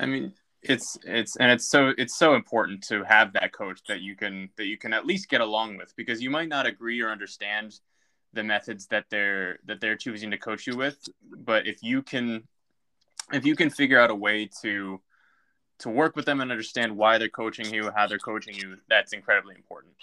I 0.01 0.07
mean, 0.07 0.33
it's 0.63 0.97
it's 1.03 1.37
and 1.37 1.51
it's 1.51 1.67
so 1.67 1.93
it's 1.97 2.17
so 2.17 2.35
important 2.35 2.83
to 2.83 3.03
have 3.03 3.33
that 3.33 3.53
coach 3.53 3.81
that 3.87 4.01
you 4.01 4.15
can 4.15 4.49
that 4.57 4.65
you 4.65 4.77
can 4.77 4.93
at 4.93 5.05
least 5.05 5.29
get 5.29 5.41
along 5.41 5.77
with 5.77 5.95
because 5.95 6.21
you 6.21 6.29
might 6.29 6.49
not 6.49 6.65
agree 6.65 7.01
or 7.01 7.09
understand 7.09 7.79
the 8.33 8.43
methods 8.43 8.87
that 8.87 9.05
they're 9.09 9.59
that 9.65 9.79
they're 9.79 9.95
choosing 9.95 10.31
to 10.31 10.37
coach 10.37 10.65
you 10.67 10.75
with, 10.75 10.97
but 11.45 11.67
if 11.67 11.83
you 11.83 12.01
can 12.01 12.43
if 13.31 13.45
you 13.45 13.55
can 13.55 13.69
figure 13.69 13.99
out 13.99 14.09
a 14.09 14.15
way 14.15 14.49
to 14.61 14.99
to 15.79 15.89
work 15.89 16.15
with 16.15 16.25
them 16.25 16.41
and 16.41 16.51
understand 16.51 16.95
why 16.95 17.17
they're 17.17 17.29
coaching 17.29 17.71
you, 17.73 17.91
how 17.95 18.07
they're 18.07 18.19
coaching 18.19 18.55
you, 18.55 18.77
that's 18.87 19.13
incredibly 19.13 19.55
important. 19.55 19.93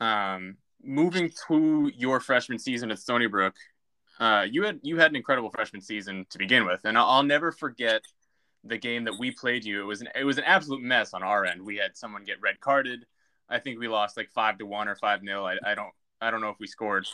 Um, 0.00 0.56
moving 0.82 1.30
to 1.48 1.90
your 1.94 2.20
freshman 2.20 2.58
season 2.58 2.90
at 2.90 2.98
Stony 2.98 3.26
Brook, 3.26 3.54
uh, 4.18 4.46
you 4.50 4.64
had 4.64 4.80
you 4.82 4.98
had 4.98 5.10
an 5.10 5.16
incredible 5.16 5.50
freshman 5.50 5.82
season 5.82 6.26
to 6.30 6.38
begin 6.38 6.66
with, 6.66 6.80
and 6.84 6.96
I'll, 6.96 7.06
I'll 7.06 7.22
never 7.22 7.52
forget 7.52 8.02
the 8.64 8.78
game 8.78 9.04
that 9.04 9.18
we 9.18 9.30
played 9.30 9.64
you, 9.64 9.80
it 9.80 9.84
was 9.84 10.00
an 10.00 10.08
it 10.14 10.24
was 10.24 10.38
an 10.38 10.44
absolute 10.44 10.82
mess 10.82 11.14
on 11.14 11.22
our 11.22 11.44
end. 11.44 11.62
We 11.62 11.76
had 11.76 11.96
someone 11.96 12.24
get 12.24 12.40
red 12.40 12.60
carded. 12.60 13.04
I 13.48 13.58
think 13.58 13.78
we 13.78 13.88
lost 13.88 14.16
like 14.16 14.30
five 14.30 14.58
to 14.58 14.66
one 14.66 14.88
or 14.88 14.96
five 14.96 15.22
nil. 15.22 15.44
I, 15.44 15.58
I 15.64 15.74
don't 15.74 15.92
I 16.20 16.30
don't 16.30 16.40
know 16.40 16.50
if 16.50 16.58
we 16.58 16.66
scored. 16.66 17.06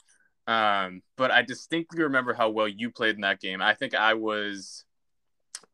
Um, 0.46 1.02
but 1.16 1.30
I 1.30 1.42
distinctly 1.42 2.02
remember 2.02 2.32
how 2.32 2.50
well 2.50 2.68
you 2.68 2.90
played 2.90 3.14
in 3.14 3.20
that 3.22 3.40
game. 3.40 3.60
I 3.60 3.74
think 3.74 3.94
I 3.94 4.14
was 4.14 4.84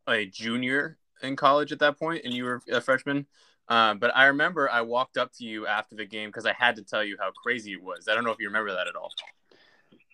a 0.08 0.26
junior 0.26 0.98
in 1.22 1.36
college 1.36 1.72
at 1.72 1.78
that 1.80 1.98
point, 1.98 2.22
and 2.24 2.34
you 2.34 2.44
were 2.44 2.60
a 2.70 2.80
freshman. 2.80 3.26
Um, 3.68 3.98
but 3.98 4.14
I 4.14 4.26
remember 4.26 4.70
I 4.70 4.82
walked 4.82 5.16
up 5.16 5.32
to 5.34 5.44
you 5.44 5.66
after 5.66 5.96
the 5.96 6.04
game 6.04 6.28
because 6.28 6.46
I 6.46 6.52
had 6.52 6.76
to 6.76 6.82
tell 6.82 7.02
you 7.02 7.16
how 7.18 7.30
crazy 7.42 7.72
it 7.72 7.82
was. 7.82 8.06
I 8.08 8.14
don't 8.14 8.24
know 8.24 8.30
if 8.30 8.38
you 8.38 8.46
remember 8.46 8.72
that 8.72 8.86
at 8.86 8.96
all. 8.96 9.10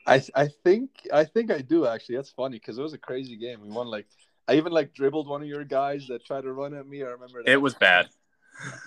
I 0.07 0.23
I 0.35 0.49
think 0.65 0.91
I 1.13 1.25
think 1.25 1.51
I 1.51 1.61
do 1.61 1.87
actually. 1.87 2.17
That's 2.17 2.31
funny 2.31 2.57
because 2.57 2.79
it 2.79 2.83
was 2.83 2.95
a 2.95 2.99
crazy 2.99 3.37
game. 3.37 3.61
We 3.61 3.71
won 3.71 3.89
like 3.89 4.07
I 4.49 4.55
even 4.55 4.73
like 4.73 4.93
dribbled 4.93 5.29
one 5.29 5.43
of 5.43 5.49
your 5.49 5.65
guys 5.65 6.07
that 6.09 6.25
tried 6.25 6.43
to 6.43 6.53
run 6.53 6.75
at 6.75 6.87
me. 6.87 7.03
I 7.03 7.07
remember 7.07 7.43
that. 7.43 7.51
It 7.51 7.61
was 7.61 7.75
bad. 7.75 8.09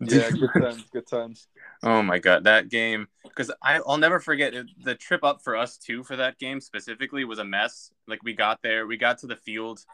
yeah, 0.00 0.30
good 0.30 0.50
times, 0.60 0.84
good 0.92 1.06
times. 1.06 1.48
Oh 1.82 2.02
my 2.02 2.18
god, 2.18 2.44
that 2.44 2.68
game 2.68 3.08
because 3.24 3.50
I'll 3.62 3.98
never 3.98 4.20
forget 4.20 4.54
it, 4.54 4.66
the 4.82 4.94
trip 4.94 5.24
up 5.24 5.42
for 5.42 5.56
us 5.56 5.76
too 5.78 6.04
for 6.04 6.16
that 6.16 6.38
game 6.38 6.60
specifically 6.60 7.24
was 7.24 7.38
a 7.38 7.44
mess. 7.44 7.90
Like 8.06 8.22
we 8.22 8.34
got 8.34 8.62
there, 8.62 8.86
we 8.86 8.96
got 8.96 9.18
to 9.18 9.26
the 9.26 9.36
field 9.36 9.84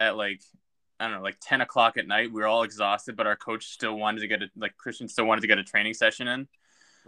at 0.00 0.16
like 0.16 0.40
I 0.98 1.06
don't 1.06 1.18
know, 1.18 1.22
like 1.22 1.38
ten 1.40 1.60
o'clock 1.60 1.96
at 1.96 2.08
night. 2.08 2.32
We 2.32 2.40
were 2.40 2.46
all 2.46 2.62
exhausted, 2.62 3.16
but 3.16 3.26
our 3.26 3.36
coach 3.36 3.66
still 3.66 3.96
wanted 3.96 4.20
to 4.20 4.28
get 4.28 4.42
a 4.42 4.46
like 4.56 4.76
Christian 4.76 5.08
still 5.08 5.26
wanted 5.26 5.42
to 5.42 5.46
get 5.46 5.58
a 5.58 5.64
training 5.64 5.94
session 5.94 6.28
in. 6.28 6.48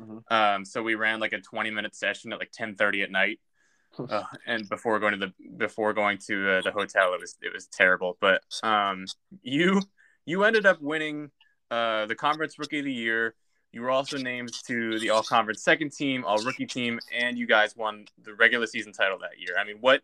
Mm-hmm. 0.00 0.32
Um, 0.32 0.64
so 0.64 0.82
we 0.82 0.94
ran 0.94 1.18
like 1.18 1.32
a 1.32 1.40
twenty 1.40 1.70
minute 1.70 1.94
session 1.96 2.32
at 2.32 2.38
like 2.38 2.52
ten 2.52 2.76
thirty 2.76 3.02
at 3.02 3.10
night 3.10 3.40
uh, 3.98 4.24
and 4.46 4.68
before 4.68 4.98
going 4.98 5.18
to 5.18 5.26
the 5.26 5.32
before 5.56 5.92
going 5.92 6.18
to 6.26 6.50
uh, 6.50 6.62
the 6.62 6.70
hotel, 6.70 7.14
it 7.14 7.20
was 7.20 7.36
it 7.42 7.52
was 7.52 7.66
terrible. 7.66 8.16
But 8.20 8.42
um, 8.62 9.06
you 9.42 9.82
you 10.24 10.44
ended 10.44 10.66
up 10.66 10.80
winning 10.80 11.30
uh, 11.70 12.06
the 12.06 12.14
conference 12.14 12.58
rookie 12.58 12.80
of 12.80 12.84
the 12.84 12.92
year. 12.92 13.34
You 13.72 13.82
were 13.82 13.90
also 13.90 14.18
named 14.18 14.52
to 14.66 14.98
the 14.98 15.10
all 15.10 15.22
conference 15.22 15.62
second 15.62 15.92
team, 15.92 16.24
all 16.24 16.38
rookie 16.38 16.66
team, 16.66 16.98
and 17.16 17.38
you 17.38 17.46
guys 17.46 17.76
won 17.76 18.06
the 18.22 18.34
regular 18.34 18.66
season 18.66 18.92
title 18.92 19.18
that 19.20 19.38
year. 19.38 19.56
I 19.58 19.64
mean, 19.64 19.76
what 19.80 20.02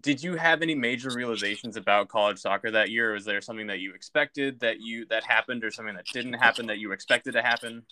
did 0.00 0.22
you 0.22 0.36
have 0.36 0.62
any 0.62 0.74
major 0.74 1.10
realizations 1.10 1.76
about 1.76 2.08
college 2.08 2.38
soccer 2.38 2.70
that 2.70 2.90
year? 2.90 3.10
Or 3.10 3.14
was 3.14 3.24
there 3.24 3.40
something 3.40 3.66
that 3.68 3.80
you 3.80 3.94
expected 3.94 4.60
that 4.60 4.80
you 4.80 5.06
that 5.06 5.24
happened, 5.24 5.64
or 5.64 5.70
something 5.70 5.96
that 5.96 6.06
didn't 6.12 6.34
happen 6.34 6.66
that 6.66 6.78
you 6.78 6.92
expected 6.92 7.32
to 7.32 7.42
happen? 7.42 7.84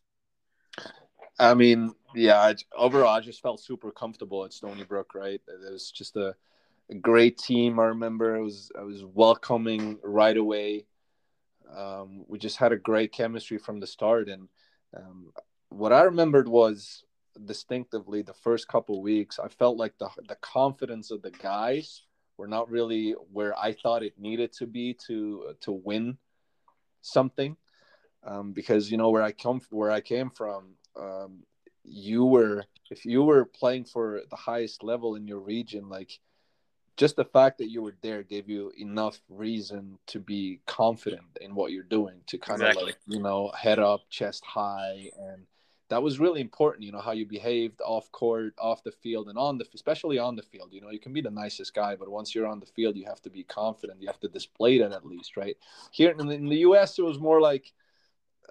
I 1.38 1.54
mean, 1.54 1.92
yeah, 2.14 2.40
I, 2.40 2.54
overall, 2.76 3.08
I 3.08 3.20
just 3.20 3.42
felt 3.42 3.60
super 3.60 3.90
comfortable 3.90 4.44
at 4.44 4.52
Stony 4.52 4.84
Brook. 4.84 5.14
Right, 5.14 5.40
it 5.48 5.72
was 5.72 5.90
just 5.90 6.16
a, 6.16 6.34
a 6.90 6.94
great 6.94 7.38
team. 7.38 7.80
I 7.80 7.84
remember 7.86 8.36
it 8.36 8.42
was 8.42 8.70
I 8.78 8.82
was 8.82 9.04
welcoming 9.04 9.98
right 10.02 10.36
away. 10.36 10.86
Um, 11.76 12.24
we 12.28 12.38
just 12.38 12.58
had 12.58 12.72
a 12.72 12.76
great 12.76 13.12
chemistry 13.12 13.58
from 13.58 13.80
the 13.80 13.86
start, 13.86 14.28
and 14.28 14.48
um, 14.96 15.32
what 15.70 15.92
I 15.92 16.02
remembered 16.02 16.48
was 16.48 17.04
distinctively 17.44 18.22
the 18.22 18.34
first 18.34 18.68
couple 18.68 19.02
weeks. 19.02 19.40
I 19.40 19.48
felt 19.48 19.76
like 19.76 19.98
the 19.98 20.08
the 20.28 20.36
confidence 20.36 21.10
of 21.10 21.22
the 21.22 21.32
guys 21.32 22.02
were 22.36 22.48
not 22.48 22.70
really 22.70 23.12
where 23.32 23.58
I 23.58 23.72
thought 23.72 24.04
it 24.04 24.18
needed 24.18 24.52
to 24.54 24.66
be 24.66 24.94
to 25.06 25.54
to 25.62 25.72
win 25.72 26.18
something. 27.02 27.56
Um, 28.26 28.52
because 28.52 28.90
you 28.90 28.96
know 28.96 29.10
where 29.10 29.22
I 29.22 29.32
come 29.32 29.60
where 29.70 29.90
I 29.90 30.00
came 30.00 30.30
from, 30.30 30.76
um, 30.96 31.42
you 31.84 32.24
were 32.24 32.64
if 32.90 33.04
you 33.04 33.22
were 33.22 33.44
playing 33.44 33.84
for 33.84 34.22
the 34.30 34.36
highest 34.36 34.82
level 34.82 35.16
in 35.16 35.26
your 35.26 35.40
region 35.40 35.88
like 35.88 36.18
just 36.96 37.16
the 37.16 37.24
fact 37.24 37.58
that 37.58 37.70
you 37.70 37.82
were 37.82 37.94
there 38.02 38.22
gave 38.22 38.48
you 38.48 38.72
enough 38.78 39.18
reason 39.28 39.98
to 40.06 40.20
be 40.20 40.60
confident 40.66 41.24
in 41.40 41.54
what 41.54 41.72
you're 41.72 41.82
doing 41.82 42.16
to 42.26 42.38
kind 42.38 42.60
exactly. 42.60 42.82
of 42.82 42.88
like 42.88 42.98
you 43.06 43.20
know 43.20 43.50
head 43.56 43.78
up 43.78 44.02
chest 44.10 44.44
high 44.44 45.10
and 45.18 45.46
that 45.90 46.02
was 46.02 46.18
really 46.18 46.40
important 46.40 46.84
you 46.84 46.92
know 46.92 47.00
how 47.00 47.12
you 47.12 47.26
behaved 47.26 47.80
off 47.84 48.10
court 48.12 48.54
off 48.58 48.82
the 48.82 48.92
field 48.92 49.28
and 49.28 49.36
on 49.36 49.58
the 49.58 49.66
especially 49.74 50.18
on 50.18 50.36
the 50.36 50.42
field 50.42 50.68
you 50.72 50.80
know 50.80 50.90
you 50.90 50.98
can 50.98 51.12
be 51.12 51.20
the 51.20 51.30
nicest 51.30 51.74
guy 51.74 51.94
but 51.94 52.08
once 52.08 52.34
you're 52.34 52.46
on 52.46 52.60
the 52.60 52.66
field 52.66 52.96
you 52.96 53.04
have 53.04 53.20
to 53.20 53.30
be 53.30 53.44
confident 53.44 54.00
you 54.00 54.06
have 54.06 54.20
to 54.20 54.28
display 54.28 54.78
that 54.78 54.92
at 54.92 55.04
least 55.04 55.36
right 55.36 55.56
here 55.90 56.10
in 56.10 56.26
the, 56.26 56.34
in 56.34 56.48
the 56.48 56.58
us 56.58 56.98
it 56.98 57.04
was 57.04 57.18
more 57.18 57.40
like 57.40 57.72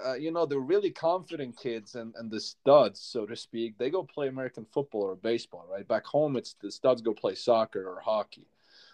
uh, 0.04 0.14
you 0.14 0.32
know, 0.32 0.46
the 0.46 0.60
really 0.60 0.92
confident 0.92 1.58
kids 1.58 1.96
and, 1.96 2.14
and 2.18 2.32
the 2.32 2.40
studs, 2.40 3.00
so 3.00 3.26
to 3.26 3.36
speak, 3.36 3.78
they 3.78 3.90
go 3.90 4.04
play 4.04 4.28
American 4.28 4.66
football 4.72 5.04
or 5.04 5.16
baseball, 5.16 5.66
right? 5.70 5.88
Back 5.88 6.06
home, 6.06 6.36
it's 6.36 6.56
the 6.62 6.72
studs 6.72 7.02
go 7.02 7.14
play 7.14 7.36
soccer 7.36 7.88
or 7.88 8.00
hockey. 8.00 8.48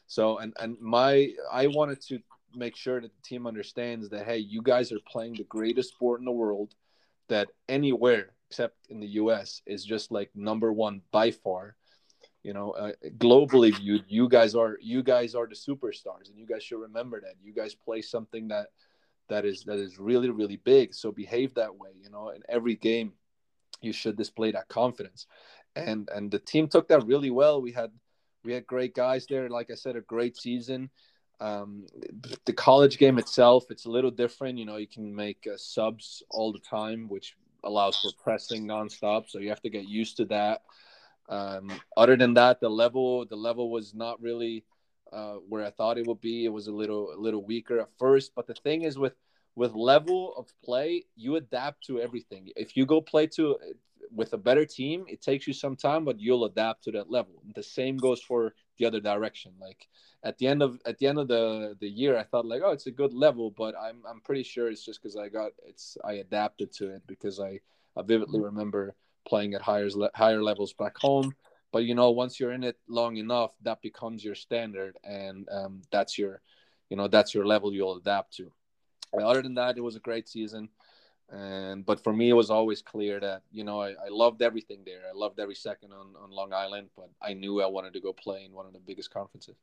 So, 0.07 0.39
and, 0.39 0.53
and 0.59 0.79
my, 0.81 1.31
I 1.51 1.67
wanted 1.67 2.01
to 2.07 2.19
make 2.55 2.75
sure 2.75 2.99
that 2.99 3.12
the 3.13 3.21
team 3.21 3.45
understands 3.45 4.09
that, 4.09 4.25
hey, 4.25 4.38
you 4.38 4.62
guys 4.62 4.91
are 4.91 4.99
playing 5.07 5.35
the 5.35 5.43
greatest 5.43 5.89
sport 5.89 6.19
in 6.19 6.25
the 6.25 6.31
world, 6.31 6.75
that 7.27 7.49
anywhere 7.67 8.31
except 8.49 8.89
in 8.89 8.99
the 8.99 9.07
US 9.07 9.62
is 9.67 9.85
just 9.85 10.12
like 10.12 10.31
number 10.35 10.73
one 10.73 11.01
by 11.12 11.31
far. 11.31 11.75
You 12.41 12.53
know, 12.53 12.71
uh, 12.71 12.93
globally 13.17 13.75
viewed, 13.75 14.05
you 14.07 14.29
guys 14.29 14.55
are 14.55 14.77
you 14.81 15.03
guys 15.03 15.35
are 15.35 15.45
the 15.45 15.55
superstars, 15.55 16.29
and 16.29 16.38
you 16.38 16.47
guys 16.47 16.63
should 16.63 16.79
remember 16.79 17.19
that. 17.21 17.35
You 17.43 17.53
guys 17.53 17.75
play 17.75 18.01
something 18.01 18.47
that 18.47 18.67
that 19.29 19.45
is 19.45 19.63
that 19.63 19.79
is 19.79 19.99
really 19.99 20.29
really 20.29 20.57
big 20.57 20.93
so 20.93 21.11
behave 21.11 21.53
that 21.55 21.75
way 21.75 21.91
you 22.01 22.09
know 22.09 22.29
in 22.29 22.41
every 22.49 22.75
game 22.75 23.13
you 23.81 23.93
should 23.93 24.17
display 24.17 24.51
that 24.51 24.67
confidence 24.67 25.27
and 25.75 26.09
and 26.13 26.31
the 26.31 26.39
team 26.39 26.67
took 26.67 26.87
that 26.87 27.05
really 27.05 27.31
well 27.31 27.61
we 27.61 27.71
had 27.71 27.91
we 28.43 28.53
had 28.53 28.65
great 28.67 28.93
guys 28.95 29.25
there 29.27 29.49
like 29.49 29.69
i 29.71 29.75
said 29.75 29.95
a 29.95 30.01
great 30.01 30.35
season 30.37 30.89
Um, 31.41 31.87
the 32.45 32.53
college 32.53 32.97
game 32.97 33.17
itself, 33.19 33.71
it's 33.71 33.85
a 33.85 33.89
little 33.89 34.11
different. 34.11 34.57
You 34.59 34.65
know, 34.65 34.77
you 34.77 34.87
can 34.87 35.15
make 35.15 35.47
uh, 35.47 35.57
subs 35.57 36.23
all 36.29 36.51
the 36.51 36.59
time, 36.59 37.07
which 37.07 37.35
allows 37.63 37.97
for 38.01 38.11
pressing 38.23 38.67
nonstop. 38.67 39.29
So 39.29 39.39
you 39.39 39.49
have 39.49 39.61
to 39.61 39.69
get 39.69 39.87
used 39.87 40.17
to 40.17 40.25
that. 40.25 40.61
Um, 41.29 41.69
other 41.95 42.17
than 42.17 42.33
that, 42.35 42.59
the 42.59 42.69
level 42.69 43.25
the 43.25 43.37
level 43.37 43.71
was 43.71 43.93
not 43.93 44.21
really 44.21 44.65
uh, 45.12 45.36
where 45.48 45.65
I 45.65 45.72
thought 45.72 45.98
it 45.98 46.08
would 46.08 46.22
be. 46.22 46.45
It 46.45 46.50
was 46.50 46.67
a 46.67 46.72
little 46.72 47.13
a 47.13 47.19
little 47.19 47.43
weaker 47.43 47.80
at 47.80 47.89
first. 47.98 48.34
But 48.36 48.48
the 48.48 48.54
thing 48.54 48.84
is 48.84 48.98
with 48.98 49.13
with 49.56 49.74
level 49.74 50.34
of 50.38 50.48
play, 50.63 51.06
you 51.15 51.36
adapt 51.36 51.86
to 51.88 52.00
everything. 52.00 52.50
If 52.56 52.78
you 52.78 52.86
go 52.86 53.02
play 53.02 53.28
to 53.28 53.58
with 54.12 54.34
a 54.34 54.38
better 54.38 54.65
team, 54.65 55.06
it 55.08 55.22
takes 55.22 55.48
you 55.48 55.54
some 55.54 55.76
time, 55.76 56.04
but 56.06 56.19
you'll 56.19 56.45
adapt 56.45 56.84
to 56.86 56.91
that 56.91 57.12
level. 57.12 57.43
The 57.56 57.63
same 57.63 57.98
goes 57.98 58.22
for 58.22 58.54
the 58.78 58.86
other 58.86 59.00
direction. 59.00 59.54
Like 59.60 59.88
at 60.24 60.38
the 60.38 60.48
end 60.48 60.62
of 60.63 60.80
at 60.86 60.98
the 60.98 61.08
end 61.08 61.19
of 61.19 61.28
the 61.28 61.76
the 61.80 61.89
year, 61.89 62.17
I 62.17 62.24
thought 62.24 62.45
like, 62.45 62.62
oh, 62.63 62.72
it's 62.72 62.88
a 62.88 62.91
good 62.91 63.13
level, 63.13 63.52
but 63.52 63.76
I'm 63.80 64.04
I'm 64.10 64.22
pretty 64.22 64.43
sure 64.43 64.69
it's 64.69 64.86
just 64.86 65.02
because 65.02 65.15
I 65.15 65.30
got 65.30 65.52
it's 65.65 65.98
I 66.04 66.13
adapted 66.13 66.72
to 66.74 66.89
it 66.95 67.04
because 67.08 67.39
I 67.39 67.60
I 67.95 68.02
vividly 68.04 68.39
remember 68.39 68.95
playing 69.28 69.54
at 69.54 69.62
higher 69.62 69.89
higher 70.15 70.41
levels 70.41 70.74
back 70.74 70.98
home. 70.98 71.36
But 71.71 71.86
you 71.86 71.95
know, 71.95 72.12
once 72.12 72.39
you're 72.39 72.51
in 72.51 72.63
it 72.63 72.77
long 72.88 73.17
enough, 73.17 73.51
that 73.62 73.82
becomes 73.82 74.23
your 74.23 74.36
standard, 74.36 74.97
and 75.03 75.47
um, 75.51 75.82
that's 75.91 76.17
your, 76.17 76.41
you 76.89 76.97
know, 76.97 77.08
that's 77.08 77.34
your 77.34 77.45
level 77.45 77.73
you'll 77.73 77.97
adapt 77.97 78.36
to. 78.38 78.51
Other 79.13 79.41
than 79.41 79.55
that, 79.55 79.77
it 79.77 79.82
was 79.82 79.95
a 79.95 79.99
great 79.99 80.27
season. 80.27 80.69
And 81.32 81.86
but 81.86 82.03
for 82.03 82.12
me 82.12 82.29
it 82.29 82.34
was 82.34 82.49
always 82.49 82.82
clear 82.82 83.19
that 83.19 83.43
you 83.51 83.63
know 83.63 83.79
I, 83.82 83.89
I, 83.89 84.10
loved 84.10 84.41
everything 84.41 84.79
there. 84.84 85.01
I 85.08 85.15
loved 85.15 85.39
every 85.39 85.53
second 85.53 85.93
on, 85.93 86.15
on 86.19 86.32
long 86.32 86.53
island 86.53 86.89
but 86.95 87.10
i 87.21 87.34
knew 87.34 87.62
i 87.62 87.67
wanted 87.67 87.93
to 87.93 87.99
go 87.99 88.13
play 88.13 88.45
in 88.45 88.51
one 88.51 88.65
of 88.65 88.73
the 88.73 88.79
biggest 88.79 89.12
conferences. 89.12 89.55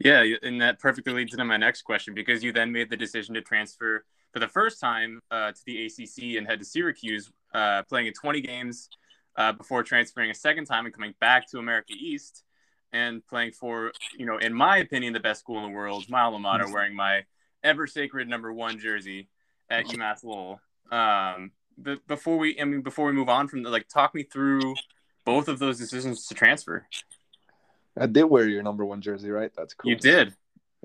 Yeah 0.00 0.24
and 0.42 0.60
that 0.60 0.80
perfectly 0.80 1.12
leads 1.12 1.32
into 1.32 1.44
my 1.44 1.56
next 1.56 1.82
question 1.82 2.12
because 2.12 2.42
you 2.42 2.52
then 2.52 2.72
made 2.72 2.90
the 2.90 2.96
decision 2.96 3.34
to 3.36 3.40
transfer 3.40 4.04
for 4.32 4.40
the 4.40 4.48
first 4.48 4.80
time 4.80 5.20
uh, 5.30 5.52
to 5.52 5.60
the 5.64 5.86
acc 5.86 6.36
and 6.36 6.44
head 6.44 6.58
to 6.58 6.64
syracuse 6.64 7.30
uh, 7.54 7.84
playing 7.84 8.08
in 8.08 8.12
20 8.14 8.40
games 8.40 8.88
uh, 9.36 9.52
before 9.52 9.82
transferring 9.82 10.30
a 10.30 10.34
second 10.34 10.66
time 10.66 10.84
and 10.84 10.94
coming 10.94 11.14
back 11.20 11.48
to 11.48 11.58
america 11.58 11.92
east 11.98 12.44
and 12.92 13.26
playing 13.26 13.52
for 13.52 13.92
you 14.18 14.26
know 14.26 14.38
in 14.38 14.52
my 14.52 14.78
opinion 14.78 15.12
the 15.12 15.20
best 15.20 15.40
school 15.40 15.58
in 15.64 15.70
the 15.70 15.76
world 15.76 16.04
my 16.08 16.20
alma 16.20 16.38
mater 16.38 16.70
wearing 16.72 16.94
my 16.94 17.22
ever 17.64 17.86
sacred 17.86 18.28
number 18.28 18.52
one 18.52 18.78
jersey 18.78 19.28
at 19.70 19.86
umass 19.86 20.24
lowell 20.24 20.60
um, 20.90 21.52
the, 21.78 21.98
before 22.06 22.38
we, 22.38 22.60
I 22.60 22.64
mean, 22.64 22.82
before 22.82 23.06
we 23.06 23.12
move 23.12 23.28
on 23.28 23.48
from 23.48 23.62
the, 23.62 23.70
like, 23.70 23.88
talk 23.88 24.14
me 24.14 24.22
through 24.22 24.74
both 25.24 25.48
of 25.48 25.58
those 25.58 25.78
decisions 25.78 26.26
to 26.26 26.34
transfer. 26.34 26.86
I 27.98 28.06
did 28.06 28.24
wear 28.24 28.48
your 28.48 28.62
number 28.62 28.84
one 28.84 29.00
jersey, 29.00 29.30
right? 29.30 29.50
That's 29.56 29.74
cool. 29.74 29.90
You 29.90 29.96
did. 29.96 30.34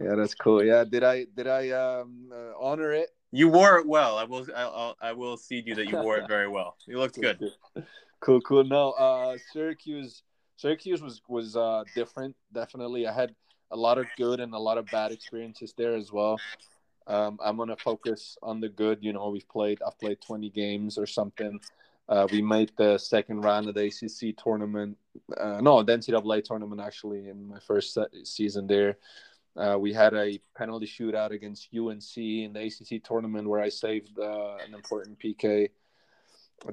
Yeah, 0.02 0.16
that's 0.16 0.36
cool. 0.36 0.64
Yeah, 0.64 0.84
did 0.84 1.04
I 1.04 1.26
did 1.36 1.48
I 1.48 1.70
um 1.70 2.32
uh, 2.32 2.52
honor 2.60 2.92
it? 2.92 3.10
You 3.32 3.48
wore 3.48 3.78
it 3.78 3.88
well. 3.88 4.18
I 4.18 4.26
will 4.26 4.46
I'll, 4.56 4.96
I 5.02 5.14
will 5.14 5.38
cede 5.38 5.66
you 5.66 5.76
that 5.76 5.88
you 5.88 5.98
wore 5.98 6.18
it 6.18 6.26
very 6.28 6.48
well. 6.48 6.76
You 6.86 7.00
looked 7.00 7.20
good. 7.20 7.40
Cool, 8.20 8.42
cool. 8.42 8.64
No, 8.64 8.92
uh, 8.92 9.38
Syracuse 9.54 10.24
Syracuse 10.58 11.02
was 11.02 11.22
was 11.28 11.56
uh 11.56 11.84
different. 11.96 12.36
Definitely, 12.54 13.08
I 13.08 13.14
had 13.14 13.36
a 13.72 13.78
lot 13.78 13.98
of 13.98 14.06
good 14.18 14.40
and 14.40 14.54
a 14.54 14.60
lot 14.60 14.78
of 14.78 14.86
bad 14.88 15.12
experiences 15.12 15.74
there 15.78 15.94
as 15.94 16.12
well. 16.12 16.38
Um, 17.06 17.40
I'm 17.44 17.58
gonna 17.58 17.78
focus 17.78 18.38
on 18.42 18.60
the 18.60 18.70
good. 18.70 19.00
You 19.02 19.14
know, 19.14 19.30
we've 19.30 19.48
played. 19.48 19.80
I've 19.86 20.00
played 20.00 20.20
20 20.22 20.50
games 20.50 20.98
or 20.98 21.06
something. 21.06 21.60
Uh, 22.10 22.28
we 22.32 22.42
made 22.42 22.72
the 22.78 22.98
second 22.98 23.42
round 23.42 23.68
of 23.68 23.76
the 23.76 23.86
ACC 23.86 24.36
tournament. 24.42 24.98
Uh, 25.38 25.60
no, 25.62 25.84
the 25.84 25.92
NCAA 25.92 26.44
tournament 26.44 26.82
actually 26.82 27.28
in 27.28 27.50
my 27.50 27.60
first 27.60 27.98
season 28.24 28.66
there. 28.66 28.98
Uh, 29.58 29.78
we 29.78 29.92
had 29.92 30.14
a 30.14 30.40
penalty 30.56 30.86
shootout 30.86 31.32
against 31.32 31.70
UNC 31.76 32.18
in 32.18 32.54
the 32.54 32.62
ACC 32.68 33.04
tournament 33.04 33.48
where 33.48 33.60
I 33.60 33.70
saved 33.70 34.18
uh, 34.20 34.58
an 34.66 34.74
important 34.74 35.20
PK 35.20 35.70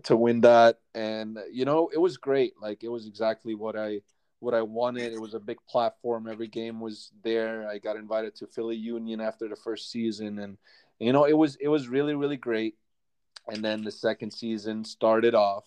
to 0.05 0.17
win 0.17 0.41
that, 0.43 0.79
and 0.95 1.39
you 1.53 1.65
know 1.65 1.91
it 1.93 1.99
was 1.99 2.17
great. 2.17 2.55
Like 2.61 2.85
it 2.85 2.89
was 2.89 3.07
exactly 3.07 3.55
what 3.55 3.77
I 3.77 4.01
what 4.41 4.55
I 4.55 4.63
wanted. 4.63 5.13
It 5.13 5.21
was 5.21 5.35
a 5.35 5.41
big 5.41 5.59
platform. 5.69 6.29
Every 6.29 6.49
game 6.49 6.81
was 6.81 7.11
there. 7.23 7.69
I 7.69 7.79
got 7.79 7.97
invited 7.97 8.35
to 8.37 8.47
Philly 8.47 8.77
Union 8.77 9.21
after 9.21 9.49
the 9.49 9.57
first 9.57 9.91
season, 9.91 10.39
and 10.39 10.59
you 10.99 11.13
know 11.13 11.25
it 11.25 11.37
was 11.37 11.57
it 11.57 11.69
was 11.69 11.89
really 11.89 12.15
really 12.15 12.37
great. 12.37 12.77
And 13.47 13.63
then 13.63 13.85
the 13.85 13.93
second 13.93 14.33
season 14.33 14.85
started 14.85 15.35
off 15.35 15.67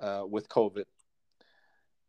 uh, 0.00 0.24
with 0.28 0.48
COVID, 0.48 0.86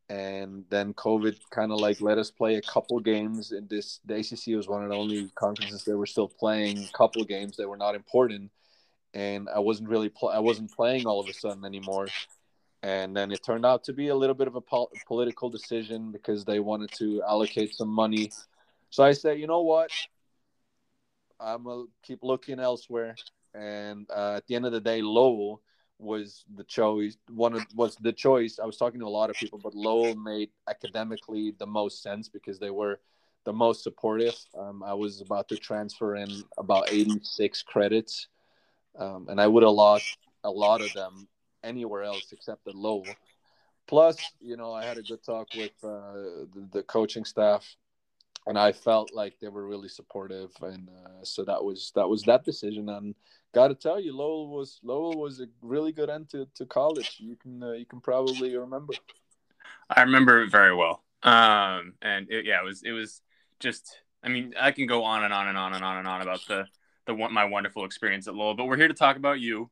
and 0.09 0.65
then 0.69 0.93
COVID 0.93 1.37
kind 1.51 1.71
of 1.71 1.79
like 1.79 2.01
let 2.01 2.17
us 2.17 2.31
play 2.31 2.55
a 2.55 2.61
couple 2.61 2.99
games. 2.99 3.51
In 3.51 3.67
this, 3.67 3.99
the 4.05 4.15
ACC 4.15 4.55
was 4.55 4.67
one 4.67 4.83
of 4.83 4.89
the 4.89 4.95
only 4.95 5.29
conferences 5.35 5.83
that 5.83 5.97
were 5.97 6.05
still 6.05 6.27
playing 6.27 6.79
a 6.79 6.97
couple 6.97 7.23
games 7.25 7.57
that 7.57 7.69
were 7.69 7.77
not 7.77 7.95
important, 7.95 8.51
and 9.17 9.49
I 9.49 9.59
wasn't 9.59 9.89
really 9.89 10.09
pl- 10.09 10.29
I 10.29 10.39
wasn't 10.39 10.71
playing 10.71 11.05
all 11.07 11.19
of 11.19 11.27
a 11.27 11.33
sudden 11.33 11.65
anymore 11.65 12.07
and 12.83 13.15
then 13.15 13.31
it 13.31 13.43
turned 13.43 13.65
out 13.65 13.83
to 13.85 13.93
be 13.93 14.09
a 14.09 14.15
little 14.15 14.35
bit 14.35 14.47
of 14.47 14.55
a 14.55 14.61
pol- 14.61 14.91
political 15.07 15.49
decision 15.49 16.11
because 16.11 16.45
they 16.45 16.59
wanted 16.59 16.91
to 16.91 17.21
allocate 17.23 17.73
some 17.73 17.89
money. 17.89 18.31
So 18.89 19.03
I 19.03 19.13
said, 19.13 19.39
you 19.39 19.47
know 19.47 19.61
what, 19.61 19.91
I'm 21.39 21.63
gonna 21.63 21.85
keep 22.03 22.19
looking 22.23 22.59
elsewhere. 22.59 23.15
And 23.53 24.07
uh, 24.15 24.35
at 24.37 24.47
the 24.47 24.55
end 24.55 24.65
of 24.65 24.71
the 24.71 24.81
day, 24.81 25.01
Lowell 25.01 25.61
was 25.99 26.45
the 26.55 26.63
choice. 26.63 27.17
One 27.29 27.55
of, 27.55 27.65
was 27.75 27.95
the 27.95 28.13
choice. 28.13 28.59
I 28.61 28.65
was 28.65 28.77
talking 28.77 28.99
to 28.99 29.07
a 29.07 29.09
lot 29.09 29.31
of 29.31 29.35
people, 29.35 29.59
but 29.61 29.73
Lowell 29.73 30.15
made 30.15 30.49
academically 30.69 31.55
the 31.57 31.65
most 31.65 32.03
sense 32.03 32.29
because 32.29 32.59
they 32.59 32.69
were 32.69 32.99
the 33.45 33.53
most 33.53 33.81
supportive. 33.83 34.35
Um, 34.55 34.83
I 34.83 34.93
was 34.93 35.21
about 35.21 35.47
to 35.49 35.57
transfer 35.57 36.15
in 36.17 36.29
about 36.59 36.91
86 36.91 37.63
credits, 37.63 38.27
um, 38.97 39.27
and 39.29 39.39
I 39.39 39.47
would 39.47 39.63
have 39.63 39.71
lost 39.71 40.17
a 40.43 40.49
lot 40.49 40.81
of 40.81 40.91
them 40.93 41.27
anywhere 41.63 42.03
else 42.03 42.31
except 42.31 42.67
at 42.67 42.75
Lowell. 42.75 43.05
Plus, 43.87 44.17
you 44.41 44.57
know, 44.57 44.73
I 44.73 44.85
had 44.85 44.97
a 44.97 45.01
good 45.01 45.23
talk 45.23 45.47
with 45.55 45.71
uh, 45.83 46.43
the, 46.53 46.67
the, 46.73 46.83
coaching 46.83 47.23
staff, 47.23 47.65
and 48.45 48.59
I 48.59 48.73
felt 48.73 49.13
like 49.13 49.39
they 49.39 49.47
were 49.47 49.65
really 49.65 49.87
supportive, 49.87 50.51
and 50.61 50.89
uh, 50.89 51.23
so 51.23 51.45
that 51.45 51.63
was 51.63 51.93
that 51.95 52.07
was 52.07 52.23
that 52.23 52.43
decision. 52.43 52.89
And 52.89 53.15
got 53.53 53.69
to 53.69 53.75
tell 53.75 53.99
you, 53.99 54.13
Lowell 54.15 54.49
was 54.49 54.79
Lowell 54.83 55.17
was 55.17 55.39
a 55.39 55.47
really 55.61 55.93
good 55.93 56.09
end 56.09 56.29
to, 56.31 56.47
to 56.55 56.65
college. 56.65 57.15
You 57.19 57.37
can 57.37 57.63
uh, 57.63 57.71
you 57.71 57.85
can 57.85 58.01
probably 58.01 58.57
remember. 58.57 58.93
I 59.89 60.01
remember 60.01 60.41
it 60.43 60.51
very 60.51 60.75
well, 60.75 61.01
um, 61.23 61.93
and 62.01 62.29
it, 62.29 62.45
yeah, 62.45 62.59
it 62.61 62.65
was 62.65 62.83
it 62.83 62.91
was 62.91 63.21
just. 63.59 64.01
I 64.21 64.29
mean, 64.29 64.53
I 64.59 64.71
can 64.71 64.87
go 64.87 65.03
on 65.03 65.23
and 65.23 65.33
on 65.33 65.47
and 65.47 65.57
on 65.57 65.73
and 65.73 65.85
on 65.85 65.97
and 65.99 66.07
on 66.07 66.21
about 66.21 66.41
the 66.47 66.65
the 67.07 67.13
my 67.15 67.45
wonderful 67.45 67.85
experience 67.85 68.27
at 68.27 68.35
Lowell, 68.35 68.53
but 68.53 68.65
we're 68.65 68.77
here 68.77 68.87
to 68.87 68.93
talk 68.93 69.17
about 69.17 69.39
you. 69.39 69.69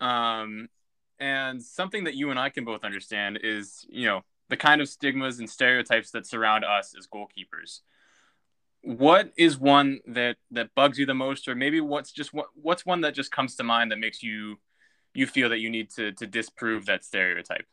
Um, 0.00 0.68
and 1.18 1.62
something 1.62 2.04
that 2.04 2.14
you 2.14 2.30
and 2.30 2.38
I 2.38 2.50
can 2.50 2.64
both 2.64 2.84
understand 2.84 3.38
is, 3.42 3.86
you 3.88 4.06
know, 4.06 4.22
the 4.48 4.56
kind 4.56 4.80
of 4.80 4.88
stigmas 4.88 5.38
and 5.38 5.48
stereotypes 5.48 6.10
that 6.10 6.26
surround 6.26 6.64
us 6.64 6.94
as 6.98 7.06
goalkeepers. 7.06 7.80
What 8.82 9.32
is 9.36 9.58
one 9.58 10.00
that 10.06 10.36
that 10.50 10.74
bugs 10.74 10.98
you 10.98 11.06
the 11.06 11.14
most, 11.14 11.48
or 11.48 11.54
maybe 11.54 11.80
what's 11.80 12.12
just 12.12 12.34
what 12.34 12.48
what's 12.54 12.84
one 12.84 13.00
that 13.02 13.14
just 13.14 13.32
comes 13.32 13.54
to 13.56 13.64
mind 13.64 13.90
that 13.90 13.98
makes 13.98 14.22
you 14.22 14.58
you 15.14 15.26
feel 15.26 15.48
that 15.48 15.60
you 15.60 15.70
need 15.70 15.90
to 15.92 16.12
to 16.12 16.26
disprove 16.26 16.84
that 16.86 17.04
stereotype? 17.04 17.66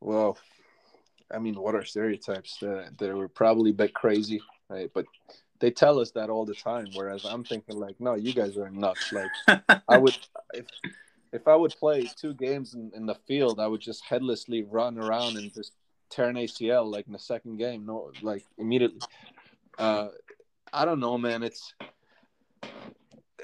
Well, 0.00 0.38
I 1.34 1.38
mean, 1.38 1.54
what 1.54 1.74
are 1.74 1.84
stereotypes? 1.84 2.62
Uh, 2.62 2.90
they 2.98 3.12
were 3.12 3.28
probably 3.28 3.70
a 3.70 3.74
bit 3.74 3.94
crazy, 3.94 4.40
right? 4.68 4.90
But 4.94 5.06
they 5.60 5.70
tell 5.70 5.98
us 5.98 6.10
that 6.12 6.30
all 6.30 6.44
the 6.44 6.54
time. 6.54 6.86
Whereas 6.94 7.24
I'm 7.24 7.44
thinking 7.44 7.78
like, 7.78 8.00
no, 8.00 8.14
you 8.14 8.32
guys 8.32 8.56
are 8.56 8.70
nuts. 8.70 9.12
Like, 9.12 9.60
I 9.88 9.98
would 9.98 10.16
if 10.54 10.66
if 11.32 11.48
I 11.48 11.56
would 11.56 11.74
play 11.78 12.08
two 12.16 12.34
games 12.34 12.74
in, 12.74 12.90
in 12.94 13.06
the 13.06 13.16
field, 13.26 13.60
I 13.60 13.66
would 13.66 13.80
just 13.80 14.04
headlessly 14.04 14.62
run 14.62 14.98
around 14.98 15.36
and 15.36 15.52
just 15.52 15.72
tear 16.10 16.28
an 16.28 16.36
ACL 16.36 16.90
like 16.90 17.06
in 17.06 17.12
the 17.12 17.18
second 17.18 17.56
game. 17.58 17.86
No, 17.86 18.12
like 18.22 18.44
immediately. 18.58 19.00
Uh, 19.78 20.08
I 20.72 20.84
don't 20.84 21.00
know, 21.00 21.18
man. 21.18 21.42
It's 21.42 21.74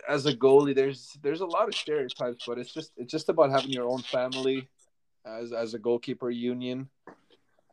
as 0.09 0.27
a 0.27 0.35
goalie, 0.35 0.75
there's 0.75 1.17
there's 1.23 1.41
a 1.41 1.47
lot 1.47 1.69
of 1.69 1.75
stereotypes, 1.75 2.45
but 2.47 2.59
it's 2.59 2.73
just 2.73 2.93
it's 2.97 3.11
just 3.11 3.29
about 3.29 3.51
having 3.51 3.71
your 3.71 3.89
own 3.89 4.03
family 4.03 4.69
as 5.25 5.53
as 5.53 5.75
a 5.75 5.79
goalkeeper 5.79 6.31
union. 6.31 6.89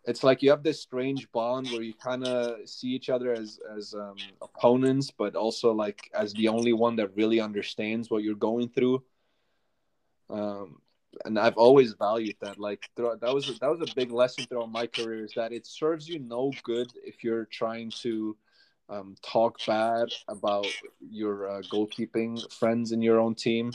It's 0.09 0.23
like 0.23 0.41
you 0.43 0.49
have 0.49 0.63
this 0.63 0.81
strange 0.81 1.31
bond 1.31 1.67
where 1.71 1.83
you 1.89 1.93
kind 1.93 2.23
of 2.25 2.67
see 2.67 2.89
each 2.97 3.09
other 3.09 3.31
as 3.33 3.59
as 3.77 3.93
um, 3.93 4.17
opponents, 4.41 5.11
but 5.21 5.35
also 5.35 5.71
like 5.71 5.99
as 6.13 6.33
the 6.33 6.47
only 6.47 6.73
one 6.73 6.95
that 6.97 7.15
really 7.15 7.39
understands 7.39 8.09
what 8.09 8.23
you're 8.23 8.35
going 8.49 8.69
through 8.69 9.03
um, 10.29 10.81
and 11.25 11.39
I've 11.39 11.57
always 11.57 11.93
valued 11.93 12.35
that. 12.41 12.59
Like 12.59 12.89
that 12.95 13.33
was 13.33 13.57
that 13.59 13.69
was 13.69 13.81
a 13.81 13.95
big 13.95 14.11
lesson 14.11 14.45
throughout 14.45 14.71
my 14.71 14.87
career 14.87 15.25
is 15.25 15.33
that 15.35 15.51
it 15.51 15.65
serves 15.65 16.07
you 16.07 16.19
no 16.19 16.53
good 16.63 16.91
if 17.03 17.23
you're 17.23 17.45
trying 17.45 17.91
to 18.01 18.37
um, 18.89 19.15
talk 19.21 19.59
bad 19.65 20.09
about 20.27 20.67
your 21.09 21.49
uh, 21.49 21.61
goalkeeping 21.71 22.51
friends 22.51 22.91
in 22.91 23.01
your 23.01 23.19
own 23.19 23.35
team, 23.35 23.71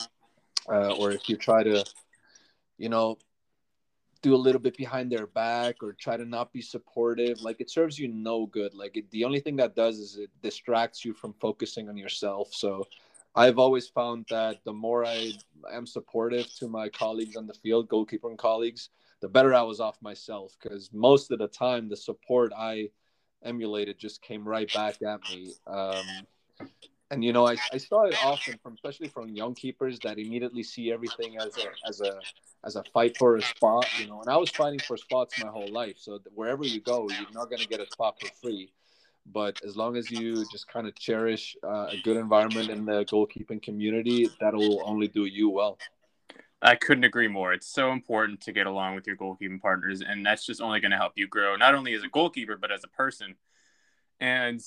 uh, 0.69 0.95
or 0.97 1.13
if 1.13 1.29
you 1.29 1.37
try 1.37 1.63
to, 1.63 1.85
you 2.79 2.89
know, 2.89 3.19
do 4.25 4.35
a 4.35 4.45
little 4.47 4.61
bit 4.61 4.77
behind 4.77 5.13
their 5.13 5.27
back 5.27 5.83
or 5.83 5.93
try 5.93 6.17
to 6.17 6.25
not 6.25 6.53
be 6.53 6.63
supportive 6.63 7.41
like 7.43 7.61
it 7.61 7.71
serves 7.71 7.99
you 7.99 8.09
no 8.09 8.47
good. 8.47 8.75
Like 8.75 8.97
it, 8.97 9.11
the 9.11 9.25
only 9.25 9.41
thing 9.41 9.57
that 9.57 9.77
does 9.77 9.99
is 9.99 10.17
it 10.17 10.31
distracts 10.43 11.05
you 11.05 11.13
from 11.15 11.35
focusing 11.35 11.89
on 11.89 11.97
yourself. 11.97 12.49
So 12.53 12.87
i've 13.37 13.59
always 13.59 13.89
found 13.89 14.25
that 14.31 14.63
the 14.65 14.73
more 14.73 15.05
i 15.05 15.33
am 15.73 15.89
supportive 15.89 16.47
to 16.55 16.69
my 16.69 16.89
colleagues 16.89 17.35
on 17.35 17.49
the 17.49 17.55
field 17.55 17.89
goalkeeper 17.89 18.31
and 18.31 18.39
colleagues 18.39 18.91
the 19.23 19.29
better 19.29 19.53
i 19.53 19.61
was 19.61 19.81
off 19.81 20.01
myself 20.01 20.57
because 20.63 20.89
most 20.93 21.33
of 21.33 21.41
the 21.41 21.49
time 21.49 21.89
the 21.89 21.97
support 21.97 22.53
i 22.57 22.89
emulated 23.45 23.99
just 23.99 24.23
came 24.23 24.47
right 24.47 24.73
back 24.73 24.97
at 25.03 25.21
me. 25.31 25.53
Um, 25.67 26.05
and 27.11 27.25
you 27.25 27.33
know 27.33 27.47
I, 27.47 27.57
I 27.73 27.79
saw 27.79 28.05
it 28.05 28.17
often 28.25 28.59
from 28.63 28.75
especially 28.75 29.09
from 29.09 29.29
young 29.29 29.55
keepers 29.55 29.99
that 30.01 30.19
immediately 30.19 30.63
see 30.63 30.93
everything 30.93 31.37
as 31.39 31.57
a 31.59 31.89
as 31.89 32.01
a 32.01 32.21
as 32.65 32.77
a 32.77 32.83
fight 32.93 33.17
for 33.17 33.37
a 33.37 33.43
spot, 33.43 33.87
you 33.99 34.07
know. 34.07 34.21
And 34.21 34.31
I 34.31 34.37
was 34.37 34.51
fighting 34.51 34.81
for 34.81 34.97
spots 34.97 35.43
my 35.43 35.49
whole 35.49 35.71
life, 35.71 35.97
so 35.99 36.19
wherever 36.35 36.65
you 36.65 36.81
go, 36.81 37.09
you're 37.11 37.31
not 37.33 37.51
going 37.51 37.61
to 37.61 37.69
get 37.69 37.81
a 37.81 37.87
spot 37.87 38.17
for 38.21 38.29
free. 38.43 38.73
But 39.27 39.61
as 39.65 39.77
long 39.77 39.97
as 39.97 40.11
you 40.11 40.45
just 40.51 40.69
kind 40.69 40.87
of 40.87 40.95
cherish 40.95 41.57
uh, 41.63 41.89
a 41.93 41.97
good 42.05 42.17
environment 42.17 42.69
in 42.69 42.85
the 42.85 43.05
goalkeeping 43.05 43.63
community, 43.63 44.29
that'll 44.41 44.83
only 44.85 45.09
do 45.09 45.25
you 45.25 45.49
well. 45.49 45.79
I 46.61 46.75
couldn't 46.75 47.05
agree 47.05 47.29
more. 47.29 47.53
It's 47.53 47.67
so 47.67 47.91
important 47.91 48.41
to 48.43 48.53
get 48.53 48.67
along 48.67 48.95
with 48.95 49.07
your 49.07 49.17
goalkeeping 49.17 49.61
partners, 49.61 50.03
and 50.03 50.25
that's 50.25 50.45
just 50.47 50.61
only 50.61 50.81
going 50.81 50.91
to 50.91 50.97
help 50.97 51.13
you 51.17 51.27
grow, 51.27 51.57
not 51.57 51.75
only 51.75 51.95
as 51.95 52.03
a 52.03 52.09
goalkeeper, 52.09 52.57
but 52.57 52.73
as 52.73 52.85
a 52.85 52.89
person. 52.89 53.35
And 54.21 54.63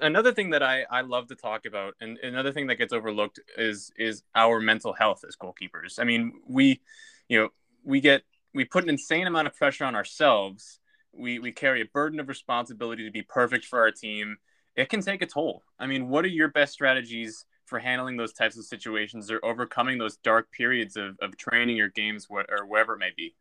another 0.00 0.32
thing 0.32 0.50
that 0.50 0.62
I, 0.62 0.84
I 0.90 1.02
love 1.02 1.28
to 1.28 1.34
talk 1.34 1.66
about 1.66 1.94
and 2.00 2.18
another 2.18 2.52
thing 2.52 2.66
that 2.68 2.76
gets 2.76 2.92
overlooked 2.92 3.40
is 3.56 3.90
is 3.98 4.22
our 4.34 4.60
mental 4.60 4.92
health 4.92 5.24
as 5.26 5.36
goalkeepers. 5.36 5.98
I 5.98 6.04
mean, 6.04 6.40
we 6.46 6.80
you 7.28 7.40
know, 7.40 7.48
we 7.84 8.00
get 8.00 8.22
we 8.54 8.64
put 8.64 8.84
an 8.84 8.90
insane 8.90 9.26
amount 9.26 9.46
of 9.46 9.54
pressure 9.54 9.84
on 9.84 9.94
ourselves. 9.94 10.80
We 11.12 11.38
we 11.38 11.52
carry 11.52 11.80
a 11.82 11.86
burden 11.86 12.20
of 12.20 12.28
responsibility 12.28 13.04
to 13.04 13.10
be 13.10 13.22
perfect 13.22 13.64
for 13.64 13.80
our 13.80 13.90
team. 13.90 14.36
It 14.76 14.88
can 14.88 15.00
take 15.00 15.22
a 15.22 15.26
toll. 15.26 15.62
I 15.78 15.86
mean, 15.86 16.08
what 16.08 16.24
are 16.24 16.28
your 16.28 16.48
best 16.48 16.72
strategies 16.72 17.44
for 17.64 17.78
handling 17.78 18.16
those 18.16 18.32
types 18.32 18.58
of 18.58 18.64
situations 18.64 19.30
or 19.30 19.44
overcoming 19.44 19.98
those 19.98 20.16
dark 20.18 20.52
periods 20.52 20.96
of, 20.96 21.16
of 21.20 21.36
training 21.36 21.80
or 21.80 21.88
games 21.88 22.26
what, 22.28 22.46
or 22.48 22.66
wherever 22.66 22.94
it 22.94 22.98
may 22.98 23.10
be? 23.16 23.34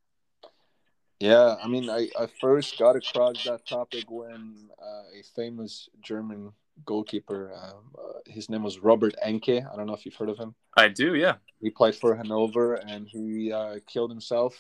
Yeah, 1.19 1.55
I 1.63 1.67
mean, 1.67 1.89
I, 1.89 2.09
I 2.19 2.27
first 2.41 2.77
got 2.77 2.95
across 2.95 3.43
that 3.45 3.65
topic 3.65 4.09
when 4.09 4.69
uh, 4.81 5.17
a 5.17 5.23
famous 5.35 5.89
German 6.01 6.51
goalkeeper, 6.85 7.53
um, 7.53 7.83
uh, 7.97 8.19
his 8.25 8.49
name 8.49 8.63
was 8.63 8.79
Robert 8.79 9.15
Enke. 9.25 9.65
I 9.71 9.75
don't 9.77 9.87
know 9.87 9.93
if 9.93 10.05
you've 10.05 10.15
heard 10.15 10.29
of 10.29 10.37
him. 10.37 10.55
I 10.75 10.89
do, 10.89 11.15
yeah. 11.15 11.35
He 11.61 11.69
played 11.69 11.95
for 11.95 12.15
Hanover 12.15 12.75
and 12.75 13.07
he 13.07 13.51
uh, 13.51 13.77
killed 13.87 14.11
himself 14.11 14.57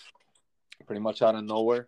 pretty 0.85 1.01
much 1.01 1.21
out 1.21 1.35
of 1.35 1.43
nowhere. 1.43 1.87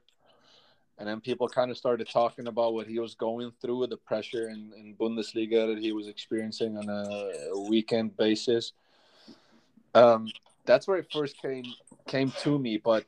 And 0.99 1.07
then 1.07 1.21
people 1.21 1.47
kind 1.47 1.69
of 1.69 1.77
started 1.77 2.09
talking 2.09 2.47
about 2.47 2.73
what 2.73 2.87
he 2.87 2.99
was 2.99 3.13
going 3.15 3.51
through, 3.61 3.87
the 3.87 3.97
pressure 3.97 4.49
in, 4.49 4.73
in 4.75 4.95
Bundesliga 4.99 5.73
that 5.73 5.77
he 5.77 5.93
was 5.93 6.07
experiencing 6.07 6.75
on 6.75 6.89
a 6.89 7.59
weekend 7.69 8.17
basis. 8.17 8.73
Um, 9.93 10.27
that's 10.65 10.87
where 10.87 10.97
it 10.97 11.07
first 11.13 11.39
came 11.39 11.65
came 12.07 12.31
to 12.39 12.57
me. 12.57 12.77
But 12.77 13.05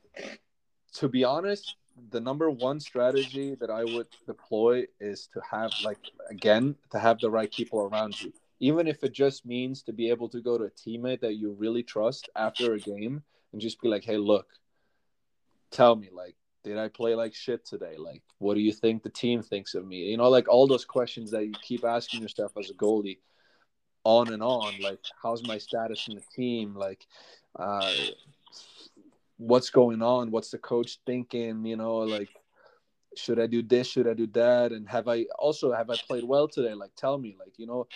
to 0.99 1.07
be 1.07 1.23
honest, 1.23 1.75
the 2.11 2.19
number 2.19 2.49
one 2.49 2.79
strategy 2.79 3.55
that 3.55 3.69
I 3.69 3.85
would 3.85 4.07
deploy 4.27 4.85
is 4.99 5.29
to 5.33 5.41
have 5.49 5.71
like 5.83 5.97
again 6.29 6.75
to 6.91 6.99
have 6.99 7.19
the 7.19 7.29
right 7.29 7.51
people 7.51 7.79
around 7.79 8.21
you. 8.21 8.33
Even 8.59 8.85
if 8.85 9.03
it 9.03 9.13
just 9.13 9.45
means 9.45 9.81
to 9.83 9.93
be 9.93 10.09
able 10.09 10.27
to 10.29 10.41
go 10.41 10.57
to 10.57 10.65
a 10.65 10.69
teammate 10.69 11.21
that 11.21 11.35
you 11.35 11.53
really 11.53 11.83
trust 11.83 12.29
after 12.35 12.73
a 12.73 12.79
game 12.79 13.23
and 13.53 13.61
just 13.61 13.81
be 13.81 13.87
like, 13.87 14.03
"Hey, 14.03 14.17
look, 14.17 14.47
tell 15.71 15.95
me 15.95 16.09
like 16.11 16.35
did 16.65 16.77
I 16.77 16.89
play 16.89 17.15
like 17.15 17.33
shit 17.33 17.65
today? 17.65 17.95
Like 17.97 18.21
what 18.39 18.55
do 18.55 18.59
you 18.59 18.73
think 18.73 19.01
the 19.01 19.09
team 19.09 19.41
thinks 19.41 19.75
of 19.75 19.87
me?" 19.87 20.09
You 20.11 20.17
know, 20.17 20.29
like 20.29 20.49
all 20.49 20.67
those 20.67 20.85
questions 20.85 21.31
that 21.31 21.45
you 21.45 21.53
keep 21.61 21.85
asking 21.85 22.21
yourself 22.21 22.51
as 22.57 22.69
a 22.69 22.73
goalie 22.73 23.19
on 24.03 24.29
and 24.29 24.43
on 24.43 24.73
like 24.81 24.99
how's 25.21 25.43
my 25.43 25.57
status 25.57 26.07
in 26.07 26.15
the 26.15 26.23
team 26.33 26.73
like 26.73 27.05
uh 27.57 27.91
what's 29.39 29.69
going 29.69 30.01
on? 30.01 30.31
What's 30.31 30.51
the 30.51 30.57
coach 30.57 30.99
thinking? 31.05 31.65
You 31.65 31.77
know 31.77 31.97
like 31.97 32.29
should 33.17 33.39
i 33.39 33.47
do 33.47 33.63
this? 33.63 33.87
Should 33.87 34.07
i 34.07 34.13
do 34.13 34.27
that? 34.27 34.71
And 34.71 34.87
have 34.87 35.07
i 35.07 35.25
also 35.39 35.71
have 35.71 35.89
i 35.89 35.95
played 36.07 36.23
well 36.23 36.47
today? 36.47 36.73
Like 36.73 36.91
tell 36.95 37.17
me 37.17 37.35
like 37.39 37.57
you 37.57 37.65
know 37.65 37.87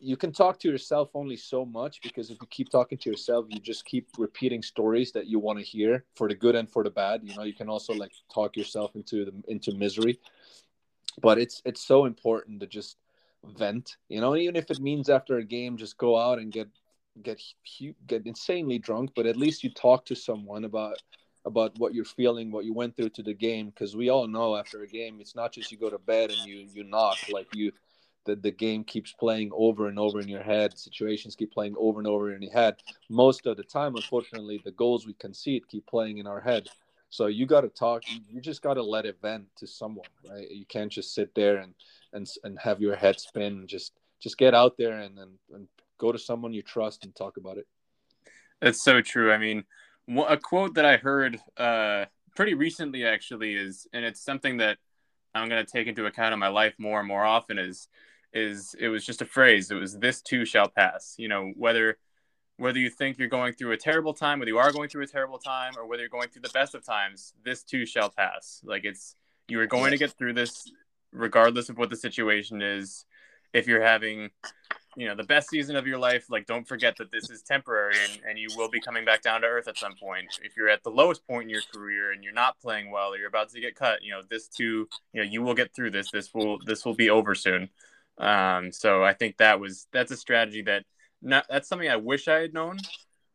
you 0.00 0.16
can 0.16 0.32
talk 0.32 0.58
to 0.60 0.68
yourself 0.68 1.10
only 1.14 1.36
so 1.36 1.64
much 1.64 2.00
because 2.02 2.30
if 2.30 2.38
you 2.40 2.46
keep 2.50 2.70
talking 2.70 2.96
to 2.98 3.10
yourself 3.10 3.46
you 3.48 3.60
just 3.60 3.84
keep 3.84 4.06
repeating 4.16 4.62
stories 4.62 5.10
that 5.12 5.26
you 5.26 5.38
want 5.40 5.58
to 5.58 5.64
hear 5.64 6.04
for 6.14 6.28
the 6.28 6.34
good 6.34 6.54
and 6.54 6.70
for 6.70 6.82
the 6.82 6.90
bad. 6.90 7.20
You 7.22 7.36
know 7.36 7.44
you 7.44 7.54
can 7.54 7.68
also 7.68 7.92
like 7.92 8.12
talk 8.32 8.56
yourself 8.56 8.96
into 8.96 9.26
the 9.26 9.32
into 9.48 9.72
misery. 9.72 10.18
But 11.20 11.38
it's 11.38 11.60
it's 11.64 11.82
so 11.86 12.06
important 12.06 12.60
to 12.60 12.66
just 12.66 12.96
vent 13.44 13.98
you 14.08 14.20
know 14.20 14.34
even 14.34 14.56
if 14.56 14.68
it 14.70 14.80
means 14.80 15.08
after 15.08 15.36
a 15.36 15.44
game 15.44 15.76
just 15.76 15.96
go 15.96 16.18
out 16.18 16.38
and 16.38 16.50
get 16.50 16.68
get 17.22 17.40
get 18.06 18.26
insanely 18.26 18.78
drunk, 18.78 19.10
but 19.14 19.26
at 19.26 19.36
least 19.36 19.64
you 19.64 19.70
talk 19.70 20.04
to 20.06 20.14
someone 20.14 20.64
about 20.64 21.00
about 21.44 21.78
what 21.78 21.94
you're 21.94 22.04
feeling, 22.04 22.50
what 22.50 22.64
you 22.64 22.74
went 22.74 22.96
through 22.96 23.08
to 23.08 23.22
the 23.22 23.34
game, 23.34 23.70
because 23.70 23.96
we 23.96 24.10
all 24.10 24.26
know 24.26 24.56
after 24.56 24.82
a 24.82 24.86
game, 24.86 25.18
it's 25.20 25.34
not 25.34 25.52
just 25.52 25.72
you 25.72 25.78
go 25.78 25.90
to 25.90 25.98
bed 25.98 26.30
and 26.30 26.48
you 26.48 26.66
you 26.72 26.84
knock 26.84 27.16
like 27.32 27.48
you. 27.54 27.72
The, 28.26 28.36
the 28.36 28.50
game 28.50 28.84
keeps 28.84 29.12
playing 29.12 29.50
over 29.54 29.88
and 29.88 29.98
over 29.98 30.20
in 30.20 30.28
your 30.28 30.42
head. 30.42 30.78
Situations 30.78 31.34
keep 31.34 31.50
playing 31.50 31.74
over 31.78 31.98
and 31.98 32.06
over 32.06 32.34
in 32.34 32.42
your 32.42 32.52
head. 32.52 32.76
Most 33.08 33.46
of 33.46 33.56
the 33.56 33.62
time, 33.62 33.96
unfortunately, 33.96 34.60
the 34.62 34.72
goals 34.72 35.06
we 35.06 35.14
concede 35.14 35.66
keep 35.66 35.86
playing 35.86 36.18
in 36.18 36.26
our 36.26 36.40
head. 36.40 36.68
So 37.08 37.26
you 37.26 37.46
got 37.46 37.62
to 37.62 37.68
talk. 37.68 38.02
You 38.30 38.40
just 38.42 38.60
got 38.60 38.74
to 38.74 38.82
let 38.82 39.06
it 39.06 39.16
vent 39.22 39.46
to 39.56 39.66
someone, 39.66 40.08
right? 40.28 40.50
You 40.50 40.66
can't 40.66 40.92
just 40.92 41.14
sit 41.14 41.34
there 41.34 41.58
and 41.58 41.72
and 42.12 42.28
and 42.44 42.58
have 42.58 42.82
your 42.82 42.96
head 42.96 43.18
spin. 43.18 43.66
Just 43.66 43.92
just 44.20 44.36
get 44.36 44.52
out 44.52 44.76
there 44.76 44.98
and 44.98 45.18
and, 45.18 45.38
and 45.54 45.68
go 45.98 46.12
to 46.12 46.18
someone 46.18 46.52
you 46.52 46.62
trust 46.62 47.04
and 47.04 47.14
talk 47.14 47.36
about 47.36 47.58
it. 47.58 47.66
That's 48.60 48.82
so 48.82 49.00
true. 49.00 49.32
I 49.32 49.38
mean, 49.38 49.64
a 50.26 50.36
quote 50.36 50.74
that 50.74 50.84
I 50.84 50.96
heard 50.96 51.38
uh, 51.56 52.06
pretty 52.34 52.54
recently 52.54 53.04
actually 53.04 53.54
is, 53.54 53.86
and 53.92 54.04
it's 54.04 54.20
something 54.20 54.56
that 54.58 54.78
I'm 55.34 55.48
going 55.48 55.64
to 55.64 55.70
take 55.70 55.86
into 55.86 56.06
account 56.06 56.32
in 56.32 56.38
my 56.38 56.48
life 56.48 56.74
more 56.78 56.98
and 56.98 57.08
more 57.08 57.24
often 57.24 57.58
is, 57.58 57.88
is 58.32 58.74
it 58.78 58.88
was 58.88 59.04
just 59.04 59.22
a 59.22 59.26
phrase. 59.26 59.70
It 59.70 59.76
was 59.76 59.98
this 59.98 60.20
too 60.22 60.44
shall 60.44 60.68
pass. 60.68 61.14
You 61.18 61.28
know, 61.28 61.52
whether 61.56 61.98
whether 62.56 62.78
you 62.78 62.90
think 62.90 63.18
you're 63.18 63.28
going 63.28 63.52
through 63.52 63.70
a 63.70 63.76
terrible 63.76 64.12
time, 64.12 64.40
whether 64.40 64.50
you 64.50 64.58
are 64.58 64.72
going 64.72 64.88
through 64.88 65.04
a 65.04 65.06
terrible 65.06 65.38
time, 65.38 65.74
or 65.78 65.86
whether 65.86 66.02
you're 66.02 66.10
going 66.10 66.28
through 66.28 66.42
the 66.42 66.48
best 66.50 66.74
of 66.74 66.84
times, 66.84 67.32
this 67.44 67.62
too 67.62 67.86
shall 67.86 68.10
pass. 68.10 68.60
Like 68.64 68.84
it's 68.84 69.14
you 69.48 69.60
are 69.60 69.66
going 69.66 69.92
to 69.92 69.98
get 69.98 70.12
through 70.12 70.34
this 70.34 70.70
regardless 71.12 71.68
of 71.68 71.78
what 71.78 71.90
the 71.90 71.96
situation 71.96 72.60
is. 72.60 73.04
If 73.52 73.66
you're 73.66 73.82
having 73.82 74.30
you 74.98 75.06
know 75.06 75.14
the 75.14 75.22
best 75.22 75.48
season 75.48 75.76
of 75.76 75.86
your 75.86 75.98
life 75.98 76.26
like 76.28 76.44
don't 76.46 76.66
forget 76.66 76.96
that 76.96 77.12
this 77.12 77.30
is 77.30 77.42
temporary 77.42 77.94
and, 78.10 78.20
and 78.28 78.38
you 78.38 78.48
will 78.56 78.68
be 78.68 78.80
coming 78.80 79.04
back 79.04 79.22
down 79.22 79.42
to 79.42 79.46
earth 79.46 79.68
at 79.68 79.78
some 79.78 79.94
point. 79.94 80.26
If 80.42 80.56
you're 80.56 80.68
at 80.68 80.82
the 80.82 80.90
lowest 80.90 81.24
point 81.26 81.44
in 81.44 81.50
your 81.50 81.62
career 81.72 82.10
and 82.10 82.24
you're 82.24 82.32
not 82.32 82.58
playing 82.58 82.90
well 82.90 83.12
or 83.12 83.16
you're 83.16 83.28
about 83.28 83.48
to 83.50 83.60
get 83.60 83.76
cut 83.76 84.02
you 84.02 84.10
know 84.10 84.22
this 84.28 84.48
too 84.48 84.88
you 85.12 85.22
know 85.22 85.30
you 85.30 85.40
will 85.42 85.54
get 85.54 85.72
through 85.74 85.92
this. 85.92 86.10
This 86.10 86.34
will 86.34 86.58
this 86.66 86.84
will 86.84 86.96
be 86.96 87.10
over 87.10 87.34
soon. 87.36 87.68
Um, 88.18 88.72
so 88.72 89.04
i 89.04 89.12
think 89.12 89.36
that 89.36 89.60
was 89.60 89.86
that's 89.92 90.10
a 90.10 90.16
strategy 90.16 90.62
that 90.62 90.84
not 91.22 91.46
that's 91.48 91.68
something 91.68 91.88
i 91.88 91.94
wish 91.94 92.26
i 92.26 92.40
had 92.40 92.52
known 92.52 92.78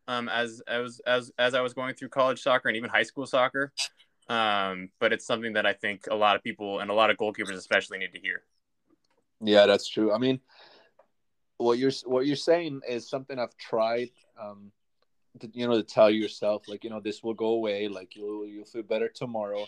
um, 0.09 0.27
as 0.27 0.61
as 0.67 0.99
as 1.07 1.31
as 1.39 1.53
i 1.53 1.61
was 1.61 1.73
going 1.73 1.95
through 1.95 2.09
college 2.09 2.41
soccer 2.41 2.67
and 2.67 2.75
even 2.75 2.89
high 2.89 3.03
school 3.03 3.25
soccer. 3.25 3.71
Um, 4.27 4.89
but 4.99 5.13
it's 5.13 5.25
something 5.25 5.53
that 5.53 5.65
i 5.65 5.71
think 5.71 6.07
a 6.11 6.15
lot 6.15 6.35
of 6.35 6.43
people 6.43 6.79
and 6.79 6.91
a 6.91 6.93
lot 6.93 7.09
of 7.09 7.15
goalkeepers 7.15 7.55
especially 7.55 7.99
need 7.99 8.13
to 8.13 8.19
hear 8.19 8.43
yeah 9.43 9.65
that's 9.65 9.87
true 9.87 10.11
i 10.11 10.17
mean 10.17 10.39
what 11.63 11.77
you're 11.77 11.91
what 12.05 12.25
you're 12.25 12.35
saying 12.35 12.81
is 12.87 13.09
something 13.09 13.39
I've 13.39 13.57
tried. 13.57 14.09
Um, 14.39 14.71
to, 15.39 15.49
you 15.51 15.67
know, 15.67 15.75
to 15.75 15.83
tell 15.83 16.11
yourself 16.11 16.67
like, 16.67 16.83
you 16.83 16.91
know, 16.91 16.99
this 16.99 17.23
will 17.23 17.33
go 17.33 17.47
away. 17.47 17.87
Like 17.87 18.15
you'll 18.15 18.45
you'll 18.45 18.65
feel 18.65 18.83
better 18.83 19.09
tomorrow. 19.09 19.65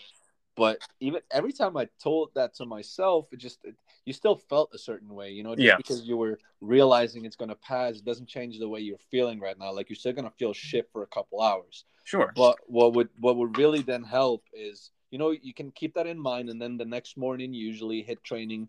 But 0.56 0.78
even 1.00 1.20
every 1.30 1.52
time 1.52 1.76
I 1.76 1.88
told 2.02 2.30
that 2.34 2.54
to 2.54 2.66
myself, 2.66 3.26
it 3.32 3.38
just 3.38 3.58
it, 3.64 3.74
you 4.04 4.12
still 4.12 4.36
felt 4.36 4.70
a 4.72 4.78
certain 4.78 5.12
way. 5.14 5.30
You 5.30 5.42
know, 5.42 5.54
just 5.54 5.66
yeah. 5.66 5.76
because 5.76 6.02
you 6.02 6.16
were 6.16 6.38
realizing 6.60 7.24
it's 7.24 7.36
gonna 7.36 7.56
pass, 7.56 7.96
it 7.96 8.04
doesn't 8.04 8.28
change 8.28 8.58
the 8.58 8.68
way 8.68 8.80
you're 8.80 8.96
feeling 9.10 9.40
right 9.40 9.58
now. 9.58 9.72
Like 9.72 9.90
you're 9.90 9.96
still 9.96 10.12
gonna 10.12 10.30
feel 10.30 10.52
shit 10.52 10.88
for 10.92 11.02
a 11.02 11.08
couple 11.08 11.42
hours. 11.42 11.84
Sure. 12.04 12.32
But 12.36 12.58
what 12.66 12.94
would 12.94 13.08
what 13.18 13.36
would 13.36 13.58
really 13.58 13.82
then 13.82 14.04
help 14.04 14.44
is 14.52 14.92
you 15.10 15.18
know 15.18 15.30
you 15.30 15.52
can 15.52 15.72
keep 15.72 15.94
that 15.94 16.06
in 16.06 16.18
mind, 16.18 16.48
and 16.48 16.62
then 16.62 16.76
the 16.76 16.84
next 16.84 17.16
morning 17.16 17.52
usually 17.52 18.02
hit 18.02 18.22
training 18.22 18.68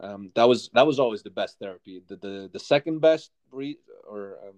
um, 0.00 0.30
that 0.34 0.48
was 0.48 0.68
that 0.74 0.86
was 0.86 0.98
always 0.98 1.22
the 1.22 1.30
best 1.30 1.58
therapy. 1.58 2.02
The 2.06 2.16
the, 2.16 2.50
the 2.52 2.58
second 2.58 3.00
best 3.00 3.30
re- 3.50 3.78
or 4.08 4.38
um, 4.46 4.56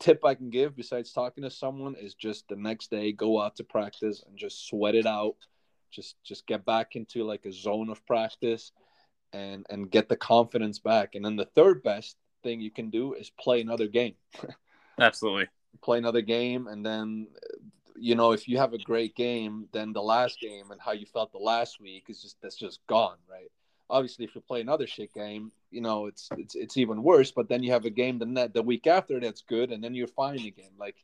tip 0.00 0.24
I 0.24 0.34
can 0.34 0.50
give 0.50 0.76
besides 0.76 1.12
talking 1.12 1.44
to 1.44 1.50
someone 1.50 1.94
is 1.94 2.14
just 2.14 2.48
the 2.48 2.56
next 2.56 2.90
day 2.90 3.12
go 3.12 3.40
out 3.40 3.56
to 3.56 3.64
practice 3.64 4.24
and 4.26 4.36
just 4.36 4.66
sweat 4.66 4.96
it 4.96 5.06
out. 5.06 5.36
Just 5.90 6.16
just 6.24 6.46
get 6.46 6.64
back 6.64 6.96
into 6.96 7.22
like 7.24 7.46
a 7.46 7.52
zone 7.52 7.88
of 7.88 8.04
practice 8.06 8.72
and 9.32 9.64
and 9.70 9.90
get 9.90 10.08
the 10.08 10.16
confidence 10.16 10.80
back. 10.80 11.14
And 11.14 11.24
then 11.24 11.36
the 11.36 11.48
third 11.54 11.82
best 11.84 12.16
thing 12.42 12.60
you 12.60 12.72
can 12.72 12.90
do 12.90 13.14
is 13.14 13.30
play 13.30 13.60
another 13.60 13.86
game. 13.86 14.14
Absolutely. 14.98 15.46
Play 15.82 15.98
another 15.98 16.20
game 16.20 16.66
and 16.66 16.84
then 16.84 17.28
you 17.94 18.16
know 18.16 18.32
if 18.32 18.48
you 18.48 18.58
have 18.58 18.72
a 18.72 18.78
great 18.78 19.14
game, 19.14 19.68
then 19.72 19.92
the 19.92 20.02
last 20.02 20.40
game 20.40 20.72
and 20.72 20.80
how 20.80 20.92
you 20.92 21.06
felt 21.06 21.30
the 21.30 21.38
last 21.38 21.80
week 21.80 22.06
is 22.08 22.20
just 22.20 22.38
that's 22.42 22.56
just 22.56 22.80
gone, 22.88 23.18
right? 23.30 23.52
Obviously, 23.92 24.24
if 24.24 24.34
you 24.34 24.40
play 24.40 24.62
another 24.62 24.86
shit 24.86 25.12
game, 25.12 25.52
you 25.70 25.82
know 25.82 26.06
it's 26.06 26.28
it's 26.38 26.54
it's 26.54 26.76
even 26.78 27.02
worse. 27.02 27.30
But 27.30 27.48
then 27.48 27.62
you 27.62 27.70
have 27.72 27.84
a 27.84 27.90
game 27.90 28.18
the 28.18 28.26
net 28.26 28.54
the 28.54 28.62
week 28.62 28.86
after 28.86 29.20
that's 29.20 29.42
good, 29.42 29.70
and 29.70 29.84
then 29.84 29.94
you're 29.94 30.08
fine 30.08 30.40
again. 30.40 30.72
Like 30.78 30.96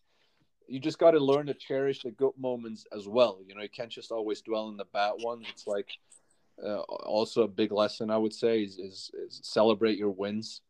you 0.67 0.81
just 0.81 0.99
got 0.99 1.13
to 1.13 1.21
learn 1.21 1.47
to 1.47 1.55
cherish 1.55 2.03
the 2.03 2.11
good 2.11 2.33
moments 2.39 2.87
as 2.97 3.07
well. 3.07 3.39
You 3.47 3.55
know, 3.55 3.63
you 3.63 3.69
can't 3.69 3.91
just 3.91 4.11
always 4.11 4.41
dwell 4.41 4.69
in 4.69 4.77
the 4.77 4.87
bad 4.87 5.13
ones. 5.19 5.47
It's 5.51 5.67
like 5.67 5.91
uh, 6.65 6.81
also 6.81 7.43
a 7.43 7.49
big 7.49 7.73
lesson 7.73 8.11
I 8.11 8.17
would 8.17 8.35
say 8.35 8.63
is, 8.63 8.79
is 8.79 9.11
is 9.15 9.41
celebrate 9.43 9.99
your 9.99 10.11
wins. 10.11 10.63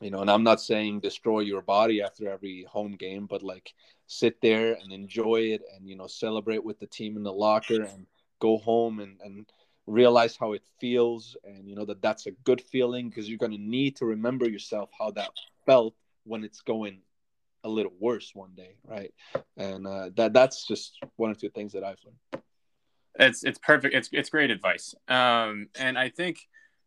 You 0.00 0.12
know, 0.12 0.20
and 0.20 0.30
I'm 0.30 0.44
not 0.44 0.60
saying 0.60 1.00
destroy 1.00 1.40
your 1.40 1.62
body 1.62 2.02
after 2.02 2.28
every 2.30 2.64
home 2.70 2.92
game, 2.92 3.26
but 3.26 3.42
like 3.42 3.74
sit 4.06 4.40
there 4.40 4.74
and 4.80 4.92
enjoy 4.92 5.40
it, 5.54 5.62
and 5.74 5.88
you 5.88 5.96
know, 5.96 6.06
celebrate 6.06 6.62
with 6.62 6.78
the 6.78 6.86
team 6.86 7.16
in 7.16 7.24
the 7.24 7.32
locker, 7.32 7.82
and 7.82 8.06
go 8.38 8.58
home 8.58 9.00
and 9.00 9.20
and 9.24 9.46
realize 9.88 10.36
how 10.36 10.52
it 10.52 10.62
feels, 10.80 11.36
and 11.44 11.68
you 11.68 11.74
know 11.74 11.84
that 11.84 12.02
that's 12.02 12.26
a 12.26 12.32
good 12.44 12.60
feeling 12.60 13.08
because 13.08 13.28
you're 13.28 13.38
gonna 13.38 13.58
need 13.58 13.96
to 13.96 14.06
remember 14.06 14.48
yourself 14.48 14.90
how 14.98 15.10
that 15.12 15.30
felt 15.66 15.94
when 16.24 16.44
it's 16.44 16.60
going 16.60 17.00
a 17.64 17.68
little 17.68 17.92
worse 17.98 18.34
one 18.34 18.52
day, 18.56 18.76
right? 18.84 19.12
And 19.56 19.86
uh, 19.86 20.10
that 20.16 20.32
that's 20.32 20.66
just 20.66 20.98
one 21.16 21.30
or 21.30 21.34
two 21.34 21.50
things 21.50 21.72
that 21.72 21.84
I've 21.84 21.98
learned. 22.04 22.44
It's 23.18 23.42
it's 23.42 23.58
perfect. 23.58 23.94
It's 23.94 24.08
it's 24.12 24.30
great 24.30 24.50
advice. 24.50 24.94
Um, 25.08 25.68
and 25.78 25.98
I 25.98 26.08
think, 26.08 26.38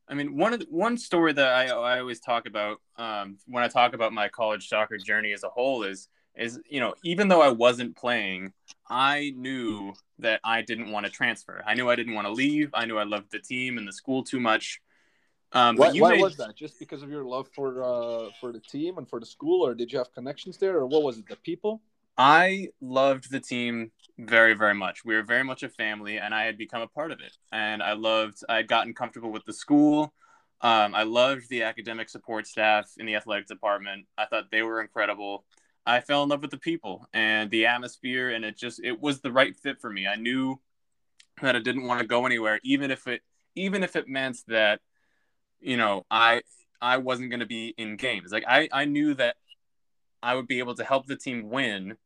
I 0.07 0.13
mean, 0.13 0.37
one 0.37 0.53
of 0.53 0.59
the, 0.59 0.67
one 0.69 0.97
story 0.97 1.33
that 1.33 1.47
I 1.47 1.67
I 1.67 1.99
always 1.99 2.19
talk 2.19 2.45
about 2.45 2.77
um, 2.97 3.37
when 3.47 3.63
I 3.63 3.67
talk 3.67 3.93
about 3.93 4.13
my 4.13 4.29
college 4.29 4.69
soccer 4.69 4.97
journey 4.97 5.33
as 5.33 5.43
a 5.43 5.49
whole 5.49 5.83
is 5.83 6.07
is 6.35 6.59
you 6.69 6.79
know 6.79 6.95
even 7.03 7.27
though 7.27 7.41
I 7.41 7.49
wasn't 7.49 7.95
playing, 7.95 8.53
I 8.89 9.33
knew 9.35 9.93
that 10.19 10.39
I 10.43 10.61
didn't 10.61 10.91
want 10.91 11.05
to 11.05 11.11
transfer. 11.11 11.63
I 11.65 11.73
knew 11.73 11.89
I 11.89 11.95
didn't 11.95 12.13
want 12.13 12.27
to 12.27 12.33
leave. 12.33 12.69
I 12.73 12.85
knew 12.85 12.97
I 12.97 13.03
loved 13.03 13.31
the 13.31 13.39
team 13.39 13.77
and 13.77 13.87
the 13.87 13.93
school 13.93 14.23
too 14.23 14.39
much. 14.39 14.81
Um, 15.53 15.75
why, 15.75 15.91
why 15.91 16.11
made... 16.11 16.21
was 16.21 16.37
that? 16.37 16.55
Just 16.55 16.79
because 16.79 17.03
of 17.03 17.09
your 17.09 17.25
love 17.25 17.49
for 17.53 17.83
uh, 17.83 18.29
for 18.39 18.51
the 18.51 18.59
team 18.59 18.97
and 18.97 19.09
for 19.09 19.19
the 19.19 19.25
school, 19.25 19.65
or 19.65 19.73
did 19.73 19.91
you 19.91 19.97
have 19.97 20.13
connections 20.13 20.57
there, 20.57 20.77
or 20.77 20.85
what 20.85 21.03
was 21.03 21.17
it? 21.17 21.27
The 21.27 21.35
people? 21.35 21.81
I 22.17 22.67
loved 22.81 23.31
the 23.31 23.39
team 23.39 23.91
very, 24.17 24.53
very 24.53 24.73
much. 24.73 25.03
We 25.03 25.15
were 25.15 25.23
very 25.23 25.43
much 25.43 25.63
a 25.63 25.69
family, 25.69 26.17
and 26.17 26.33
I 26.33 26.43
had 26.43 26.57
become 26.57 26.81
a 26.81 26.87
part 26.87 27.11
of 27.11 27.19
it. 27.19 27.35
And 27.51 27.81
I 27.81 27.93
loved. 27.93 28.43
I 28.47 28.57
had 28.57 28.67
gotten 28.67 28.93
comfortable 28.93 29.31
with 29.31 29.45
the 29.45 29.53
school. 29.53 30.13
Um, 30.61 30.93
I 30.93 31.03
loved 31.03 31.49
the 31.49 31.63
academic 31.63 32.07
support 32.09 32.45
staff 32.45 32.91
in 32.97 33.05
the 33.05 33.15
athletic 33.15 33.47
department. 33.47 34.05
I 34.17 34.25
thought 34.25 34.51
they 34.51 34.61
were 34.61 34.79
incredible. 34.79 35.43
I 35.85 35.99
fell 36.01 36.23
in 36.23 36.29
love 36.29 36.41
with 36.41 36.51
the 36.51 36.57
people 36.57 37.07
and 37.13 37.49
the 37.49 37.65
atmosphere, 37.65 38.29
and 38.29 38.45
it 38.45 38.57
just 38.57 38.79
it 38.83 38.99
was 39.01 39.21
the 39.21 39.31
right 39.31 39.55
fit 39.55 39.79
for 39.81 39.89
me. 39.89 40.07
I 40.07 40.15
knew 40.15 40.59
that 41.41 41.55
I 41.55 41.59
didn't 41.59 41.87
want 41.87 42.01
to 42.01 42.07
go 42.07 42.25
anywhere, 42.25 42.59
even 42.63 42.91
if 42.91 43.07
it 43.07 43.21
even 43.55 43.83
if 43.83 43.95
it 43.95 44.07
meant 44.07 44.37
that 44.47 44.79
you 45.59 45.77
know, 45.77 46.05
I 46.09 46.41
I 46.81 46.97
wasn't 46.97 47.29
going 47.29 47.39
to 47.41 47.45
be 47.45 47.73
in 47.77 47.95
games. 47.95 48.31
Like 48.31 48.45
I 48.47 48.67
I 48.71 48.85
knew 48.85 49.13
that 49.15 49.35
I 50.21 50.35
would 50.35 50.47
be 50.47 50.59
able 50.59 50.75
to 50.75 50.83
help 50.83 51.05
the 51.07 51.15
team 51.15 51.49
win 51.49 51.97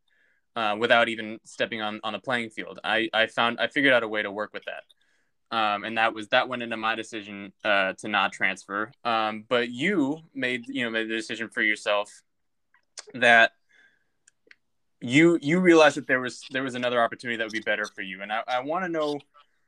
uh, 0.55 0.76
without 0.80 1.09
even 1.09 1.39
stepping 1.45 1.82
on 1.82 1.99
on 2.03 2.13
the 2.13 2.19
playing 2.19 2.49
field. 2.51 2.80
I 2.84 3.09
I 3.13 3.28
found 3.28 3.59
I 3.59 3.67
figured 3.67 3.93
out 3.93 4.03
a 4.03 4.07
way 4.07 4.21
to 4.21 4.32
work 4.32 4.53
with 4.53 4.63
that. 4.65 4.84
Um, 5.51 5.84
and 5.84 5.97
that 5.97 6.13
was 6.13 6.28
that 6.30 6.49
went 6.49 6.63
into 6.63 6.78
my 6.78 6.95
decision 6.95 7.53
uh, 7.63 7.93
to 7.99 8.07
not 8.07 8.34
transfer. 8.34 8.91
Um, 9.03 9.45
but 9.47 9.69
you 9.69 10.19
made 10.34 10.67
you 10.67 10.84
know 10.84 10.89
made 10.89 11.09
the 11.09 11.15
decision 11.15 11.49
for 11.49 11.61
yourself 11.61 12.23
that 13.13 13.51
you 15.05 15.37
you 15.41 15.59
realized 15.59 15.97
that 15.97 16.07
there 16.07 16.19
was 16.19 16.41
there 16.51 16.63
was 16.63 16.75
another 16.75 17.01
opportunity 17.01 17.37
that 17.37 17.43
would 17.43 17.53
be 17.53 17.59
better 17.59 17.85
for 17.85 18.01
you. 18.01 18.21
And 18.21 18.31
I, 18.31 18.41
I 18.47 18.59
want 18.61 18.85
to 18.85 18.89
know 18.89 19.19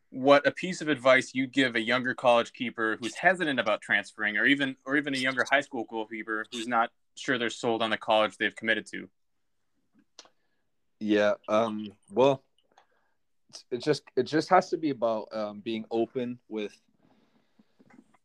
what 0.09 0.47
a 0.47 0.51
piece 0.51 0.81
of 0.81 0.87
advice 0.87 1.31
you'd 1.35 1.51
give 1.51 1.75
a 1.75 1.81
younger 1.81 2.15
college 2.15 2.53
keeper 2.53 2.97
who's 2.99 3.13
hesitant 3.13 3.59
about 3.59 3.81
transferring 3.81 4.37
or 4.37 4.45
even 4.45 4.75
or 4.85 4.97
even 4.97 5.13
a 5.13 5.17
younger 5.17 5.45
high 5.49 5.61
school 5.61 5.85
goalkeeper 5.89 6.45
who's 6.51 6.67
not 6.67 6.89
sure 7.15 7.37
they're 7.37 7.49
sold 7.49 7.81
on 7.81 7.89
the 7.89 7.97
college 7.97 8.37
they've 8.37 8.55
committed 8.55 8.85
to 8.85 9.09
yeah 10.99 11.33
um 11.49 11.91
well 12.11 12.41
it 13.69 13.83
just 13.83 14.03
it 14.15 14.23
just 14.23 14.49
has 14.49 14.69
to 14.69 14.77
be 14.77 14.91
about 14.91 15.27
um, 15.33 15.59
being 15.59 15.83
open 15.91 16.39
with 16.47 16.73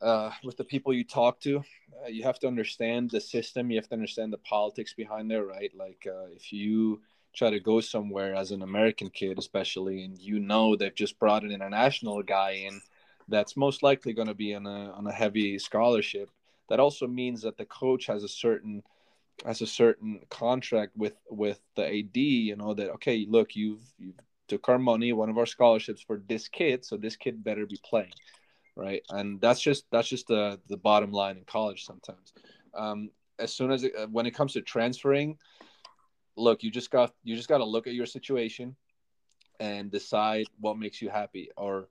uh, 0.02 0.30
with 0.44 0.56
the 0.56 0.64
people 0.64 0.92
you 0.92 1.04
talk 1.04 1.40
to 1.40 1.62
uh, 2.04 2.08
you 2.08 2.22
have 2.22 2.38
to 2.38 2.46
understand 2.46 3.10
the 3.10 3.20
system 3.20 3.70
you 3.70 3.76
have 3.76 3.88
to 3.88 3.94
understand 3.94 4.32
the 4.32 4.38
politics 4.38 4.94
behind 4.94 5.30
there 5.30 5.44
right 5.44 5.72
like 5.76 6.06
uh, 6.06 6.26
if 6.34 6.52
you 6.52 7.00
try 7.34 7.50
to 7.50 7.60
go 7.60 7.80
somewhere 7.80 8.34
as 8.34 8.50
an 8.50 8.62
American 8.62 9.08
kid, 9.10 9.38
especially, 9.38 10.04
and 10.04 10.18
you 10.18 10.38
know 10.38 10.76
they've 10.76 10.94
just 10.94 11.18
brought 11.18 11.44
an 11.44 11.52
international 11.52 12.22
guy 12.22 12.52
in 12.66 12.80
that's 13.28 13.56
most 13.56 13.82
likely 13.82 14.12
going 14.12 14.28
to 14.28 14.34
be 14.34 14.54
on 14.54 14.66
a 14.66 14.92
on 14.92 15.06
a 15.06 15.12
heavy 15.12 15.58
scholarship. 15.58 16.30
That 16.68 16.80
also 16.80 17.06
means 17.06 17.42
that 17.42 17.56
the 17.56 17.64
coach 17.64 18.06
has 18.06 18.22
a 18.22 18.28
certain 18.28 18.82
has 19.46 19.62
a 19.62 19.66
certain 19.66 20.20
contract 20.28 20.96
with 20.96 21.16
with 21.30 21.60
the 21.74 21.86
AD. 21.86 22.16
You 22.16 22.56
know 22.56 22.74
that 22.74 22.90
okay, 22.92 23.26
look, 23.28 23.56
you've 23.56 23.82
you 23.98 24.14
took 24.48 24.68
our 24.68 24.78
money, 24.78 25.12
one 25.12 25.30
of 25.30 25.38
our 25.38 25.46
scholarships 25.46 26.02
for 26.02 26.20
this 26.28 26.48
kid, 26.48 26.84
so 26.84 26.96
this 26.96 27.16
kid 27.16 27.42
better 27.42 27.64
be 27.64 27.78
playing, 27.82 28.12
right? 28.76 29.02
And 29.10 29.40
that's 29.40 29.60
just 29.60 29.84
that's 29.90 30.08
just 30.08 30.26
the 30.28 30.60
the 30.68 30.76
bottom 30.76 31.12
line 31.12 31.36
in 31.36 31.44
college 31.44 31.84
sometimes. 31.84 32.32
Um, 32.74 33.10
as 33.38 33.54
soon 33.54 33.70
as 33.70 33.84
it, 33.84 33.92
when 34.10 34.26
it 34.26 34.32
comes 34.32 34.52
to 34.54 34.60
transferring, 34.62 35.38
look, 36.36 36.62
you 36.62 36.70
just 36.70 36.90
got 36.90 37.12
you 37.22 37.36
just 37.36 37.48
got 37.48 37.58
to 37.58 37.64
look 37.64 37.86
at 37.86 37.94
your 37.94 38.06
situation 38.06 38.76
and 39.60 39.90
decide 39.90 40.46
what 40.60 40.78
makes 40.78 41.02
you 41.02 41.08
happy. 41.08 41.50
Or 41.56 41.88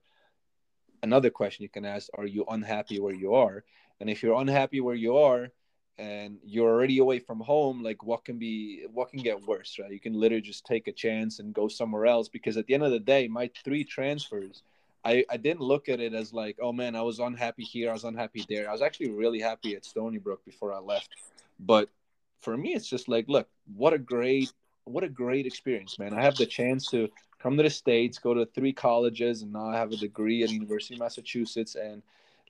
another 1.02 1.30
question 1.30 1.62
you 1.62 1.68
can 1.68 1.84
ask: 1.84 2.08
Are 2.16 2.26
you 2.26 2.44
unhappy 2.48 3.00
where 3.00 3.14
you 3.14 3.34
are? 3.34 3.64
And 4.00 4.10
if 4.10 4.22
you're 4.22 4.40
unhappy 4.40 4.80
where 4.80 4.96
you 4.96 5.16
are, 5.18 5.48
and 5.98 6.38
you're 6.44 6.70
already 6.70 6.98
away 6.98 7.18
from 7.18 7.40
home, 7.40 7.82
like 7.82 8.02
what 8.02 8.24
can 8.24 8.38
be 8.38 8.86
what 8.92 9.10
can 9.10 9.20
get 9.20 9.46
worse, 9.46 9.78
right? 9.80 9.92
You 9.92 10.00
can 10.00 10.14
literally 10.14 10.42
just 10.42 10.64
take 10.64 10.88
a 10.88 10.92
chance 10.92 11.38
and 11.38 11.54
go 11.54 11.68
somewhere 11.68 12.06
else. 12.06 12.28
Because 12.28 12.56
at 12.56 12.66
the 12.66 12.74
end 12.74 12.82
of 12.82 12.90
the 12.90 13.00
day, 13.00 13.28
my 13.28 13.50
three 13.64 13.84
transfers. 13.84 14.62
I, 15.04 15.24
I 15.30 15.36
didn't 15.36 15.60
look 15.60 15.88
at 15.88 16.00
it 16.00 16.14
as 16.14 16.32
like, 16.32 16.56
oh 16.60 16.72
man, 16.72 16.94
I 16.94 17.02
was 17.02 17.18
unhappy 17.18 17.64
here, 17.64 17.90
I 17.90 17.92
was 17.92 18.04
unhappy 18.04 18.44
there. 18.48 18.68
I 18.68 18.72
was 18.72 18.82
actually 18.82 19.10
really 19.10 19.40
happy 19.40 19.74
at 19.74 19.84
Stony 19.84 20.18
Brook 20.18 20.44
before 20.44 20.72
I 20.72 20.78
left. 20.78 21.08
But 21.58 21.88
for 22.40 22.56
me, 22.56 22.74
it's 22.74 22.88
just 22.88 23.08
like, 23.08 23.28
look, 23.28 23.48
what 23.74 23.92
a 23.92 23.98
great, 23.98 24.52
what 24.84 25.04
a 25.04 25.08
great 25.08 25.46
experience, 25.46 25.98
man. 25.98 26.14
I 26.14 26.22
have 26.22 26.36
the 26.36 26.46
chance 26.46 26.88
to 26.90 27.08
come 27.40 27.56
to 27.56 27.62
the 27.62 27.70
states, 27.70 28.18
go 28.18 28.34
to 28.34 28.46
three 28.46 28.72
colleges, 28.72 29.42
and 29.42 29.52
now 29.52 29.68
I 29.68 29.76
have 29.76 29.92
a 29.92 29.96
degree 29.96 30.42
at 30.44 30.50
University 30.50 30.94
of 30.94 31.00
Massachusetts. 31.00 31.74
And 31.74 32.02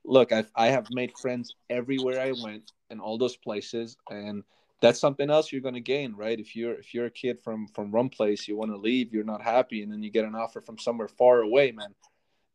look, 0.04 0.32
I've 0.32 0.50
I 0.54 0.68
have 0.68 0.86
made 0.90 1.16
friends 1.18 1.54
everywhere 1.70 2.20
I 2.20 2.32
went 2.42 2.72
in 2.90 3.00
all 3.00 3.16
those 3.16 3.36
places, 3.36 3.96
and 4.10 4.44
that's 4.80 5.00
something 5.00 5.30
else 5.30 5.52
you're 5.52 5.62
going 5.62 5.74
to 5.74 5.80
gain, 5.80 6.14
right? 6.14 6.38
If 6.38 6.54
you're 6.54 6.74
if 6.74 6.92
you're 6.92 7.06
a 7.06 7.10
kid 7.10 7.40
from 7.40 7.66
from 7.68 7.90
one 7.90 8.10
place, 8.10 8.46
you 8.46 8.56
want 8.56 8.70
to 8.72 8.76
leave, 8.76 9.14
you're 9.14 9.24
not 9.24 9.40
happy, 9.40 9.82
and 9.82 9.90
then 9.90 10.02
you 10.02 10.10
get 10.10 10.26
an 10.26 10.34
offer 10.34 10.60
from 10.60 10.78
somewhere 10.78 11.08
far 11.08 11.40
away, 11.40 11.72
man. 11.72 11.94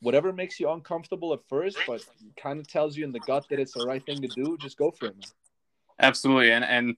Whatever 0.01 0.31
makes 0.31 0.59
you 0.59 0.69
uncomfortable 0.69 1.33
at 1.33 1.39
first, 1.49 1.77
but 1.87 2.03
kind 2.35 2.59
of 2.59 2.67
tells 2.67 2.95
you 2.95 3.03
in 3.03 3.11
the 3.11 3.19
gut 3.21 3.45
that 3.49 3.59
it's 3.59 3.73
the 3.73 3.85
right 3.85 4.05
thing 4.05 4.21
to 4.21 4.27
do, 4.27 4.57
just 4.59 4.77
go 4.77 4.91
for 4.91 5.07
it. 5.07 5.15
Absolutely, 5.99 6.51
and 6.51 6.63
and 6.63 6.95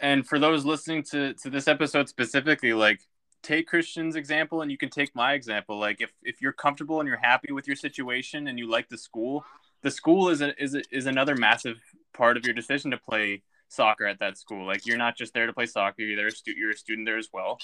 and 0.00 0.26
for 0.26 0.38
those 0.38 0.64
listening 0.64 1.02
to 1.02 1.34
to 1.34 1.50
this 1.50 1.68
episode 1.68 2.08
specifically 2.08 2.72
like 2.72 3.00
take 3.42 3.66
christian's 3.66 4.16
example 4.16 4.62
and 4.62 4.70
you 4.70 4.76
can 4.76 4.90
take 4.90 5.14
my 5.14 5.32
example. 5.34 5.78
Like 5.78 6.00
if 6.00 6.12
if 6.22 6.40
you're 6.40 6.52
comfortable 6.52 7.00
and 7.00 7.08
you're 7.08 7.18
happy 7.18 7.52
with 7.52 7.66
your 7.66 7.76
situation 7.76 8.48
and 8.48 8.58
you 8.58 8.68
like 8.68 8.88
the 8.88 8.98
school 8.98 9.44
the 9.82 9.90
school 9.90 10.28
is 10.28 10.40
a, 10.40 10.60
is 10.62 10.74
a, 10.74 10.82
is 10.90 11.06
another 11.06 11.36
massive 11.36 11.80
part 12.12 12.36
of 12.36 12.44
your 12.44 12.54
decision 12.54 12.90
to 12.90 12.98
play 12.98 13.42
soccer 13.68 14.06
at 14.06 14.18
that 14.18 14.36
school. 14.36 14.66
Like 14.66 14.86
you're 14.86 14.98
not 14.98 15.16
just 15.16 15.34
there 15.34 15.46
to 15.46 15.52
play 15.52 15.66
soccer 15.66 16.02
you're 16.02 16.16
there 16.16 16.30
you're 16.46 16.70
a 16.70 16.76
student 16.76 17.06
there 17.06 17.18
as 17.18 17.28
well. 17.32 17.58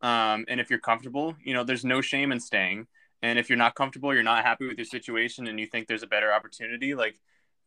Um, 0.00 0.44
and 0.48 0.60
if 0.60 0.68
you're 0.68 0.80
comfortable 0.80 1.36
you 1.42 1.54
know 1.54 1.64
there's 1.64 1.84
no 1.84 2.00
shame 2.00 2.32
in 2.32 2.40
staying 2.40 2.86
and 3.22 3.38
if 3.38 3.48
you're 3.48 3.58
not 3.58 3.74
comfortable 3.74 4.12
you're 4.12 4.22
not 4.22 4.44
happy 4.44 4.66
with 4.66 4.76
your 4.76 4.84
situation 4.84 5.46
and 5.46 5.58
you 5.58 5.66
think 5.66 5.86
there's 5.86 6.02
a 6.02 6.06
better 6.06 6.32
opportunity 6.32 6.94
like 6.94 7.18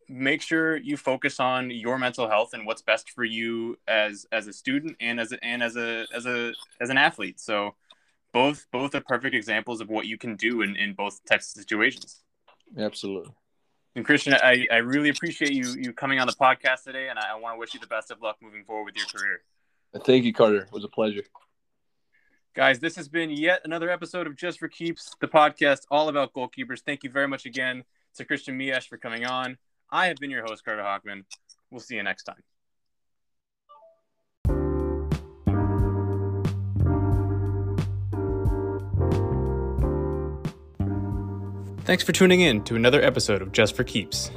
make 0.08 0.42
sure 0.42 0.78
you 0.78 0.98
focus 0.98 1.40
on 1.40 1.70
your 1.70 1.98
mental 1.98 2.30
health 2.30 2.54
and 2.54 2.66
what's 2.66 2.82
best 2.82 3.10
for 3.12 3.24
you 3.24 3.78
as 3.88 4.26
as 4.32 4.48
a 4.48 4.54
student 4.54 4.96
and 5.00 5.20
as 5.20 5.32
a, 5.32 5.44
and 5.44 5.64
as 5.64 5.76
a 5.76 6.06
as 6.14 6.26
a 6.26 6.54
as 6.80 6.90
an 6.90 6.98
athlete. 6.98 7.40
So 7.40 7.76
both 8.32 8.68
both 8.72 8.94
are 8.96 9.02
perfect 9.02 9.36
examples 9.36 9.82
of 9.82 9.90
what 9.90 10.06
you 10.06 10.18
can 10.18 10.36
do 10.36 10.62
in, 10.62 10.76
in 10.76 10.94
both 10.94 11.24
types 11.26 11.56
of 11.56 11.62
situations. 11.62 12.22
Absolutely. 12.78 13.32
And 13.96 14.04
Christian, 14.04 14.34
I, 14.34 14.68
I 14.70 14.78
really 14.78 15.10
appreciate 15.10 15.54
you 15.54 15.74
you 15.78 15.94
coming 15.94 16.20
on 16.20 16.28
the 16.28 16.34
podcast 16.34 16.84
today, 16.84 17.10
and 17.10 17.18
I, 17.18 17.32
I 17.32 17.36
want 17.36 17.56
to 17.56 17.60
wish 17.60 17.74
you 17.74 17.80
the 17.80 17.88
best 17.88 18.12
of 18.12 18.22
luck 18.22 18.38
moving 18.42 18.64
forward 18.66 18.86
with 18.86 18.98
your 18.98 19.06
career. 19.06 19.42
Thank 20.04 20.26
you, 20.26 20.34
Carter. 20.34 20.64
It 20.64 20.72
was 20.72 20.84
a 20.84 20.90
pleasure. 20.90 21.24
Guys, 22.56 22.80
this 22.80 22.96
has 22.96 23.10
been 23.10 23.30
yet 23.30 23.60
another 23.66 23.90
episode 23.90 24.28
of 24.28 24.38
Just 24.38 24.60
for 24.60 24.70
Keeps, 24.70 25.14
the 25.20 25.28
podcast 25.28 25.80
all 25.92 26.08
about 26.08 26.32
goalkeepers. 26.32 26.80
Thank 26.80 27.04
you 27.04 27.10
very 27.10 27.28
much 27.28 27.46
again 27.46 27.84
to 28.16 28.24
Christian 28.24 28.58
Miesh 28.58 28.88
for 28.88 28.98
coming 28.98 29.26
on. 29.26 29.58
I 29.92 30.08
have 30.08 30.16
been 30.16 30.32
your 30.32 30.46
host, 30.46 30.64
Carter 30.64 30.82
Hockman. 30.82 31.26
We'll 31.70 31.82
see 31.82 31.96
you 31.96 32.04
next 32.04 32.24
time. 32.24 32.42
Thanks 41.84 42.04
for 42.04 42.14
tuning 42.14 42.40
in 42.40 42.64
to 42.64 42.78
another 42.78 43.02
episode 43.02 43.42
of 43.42 43.52
Just 43.52 43.76
for 43.76 43.84
Keeps. 43.84 44.32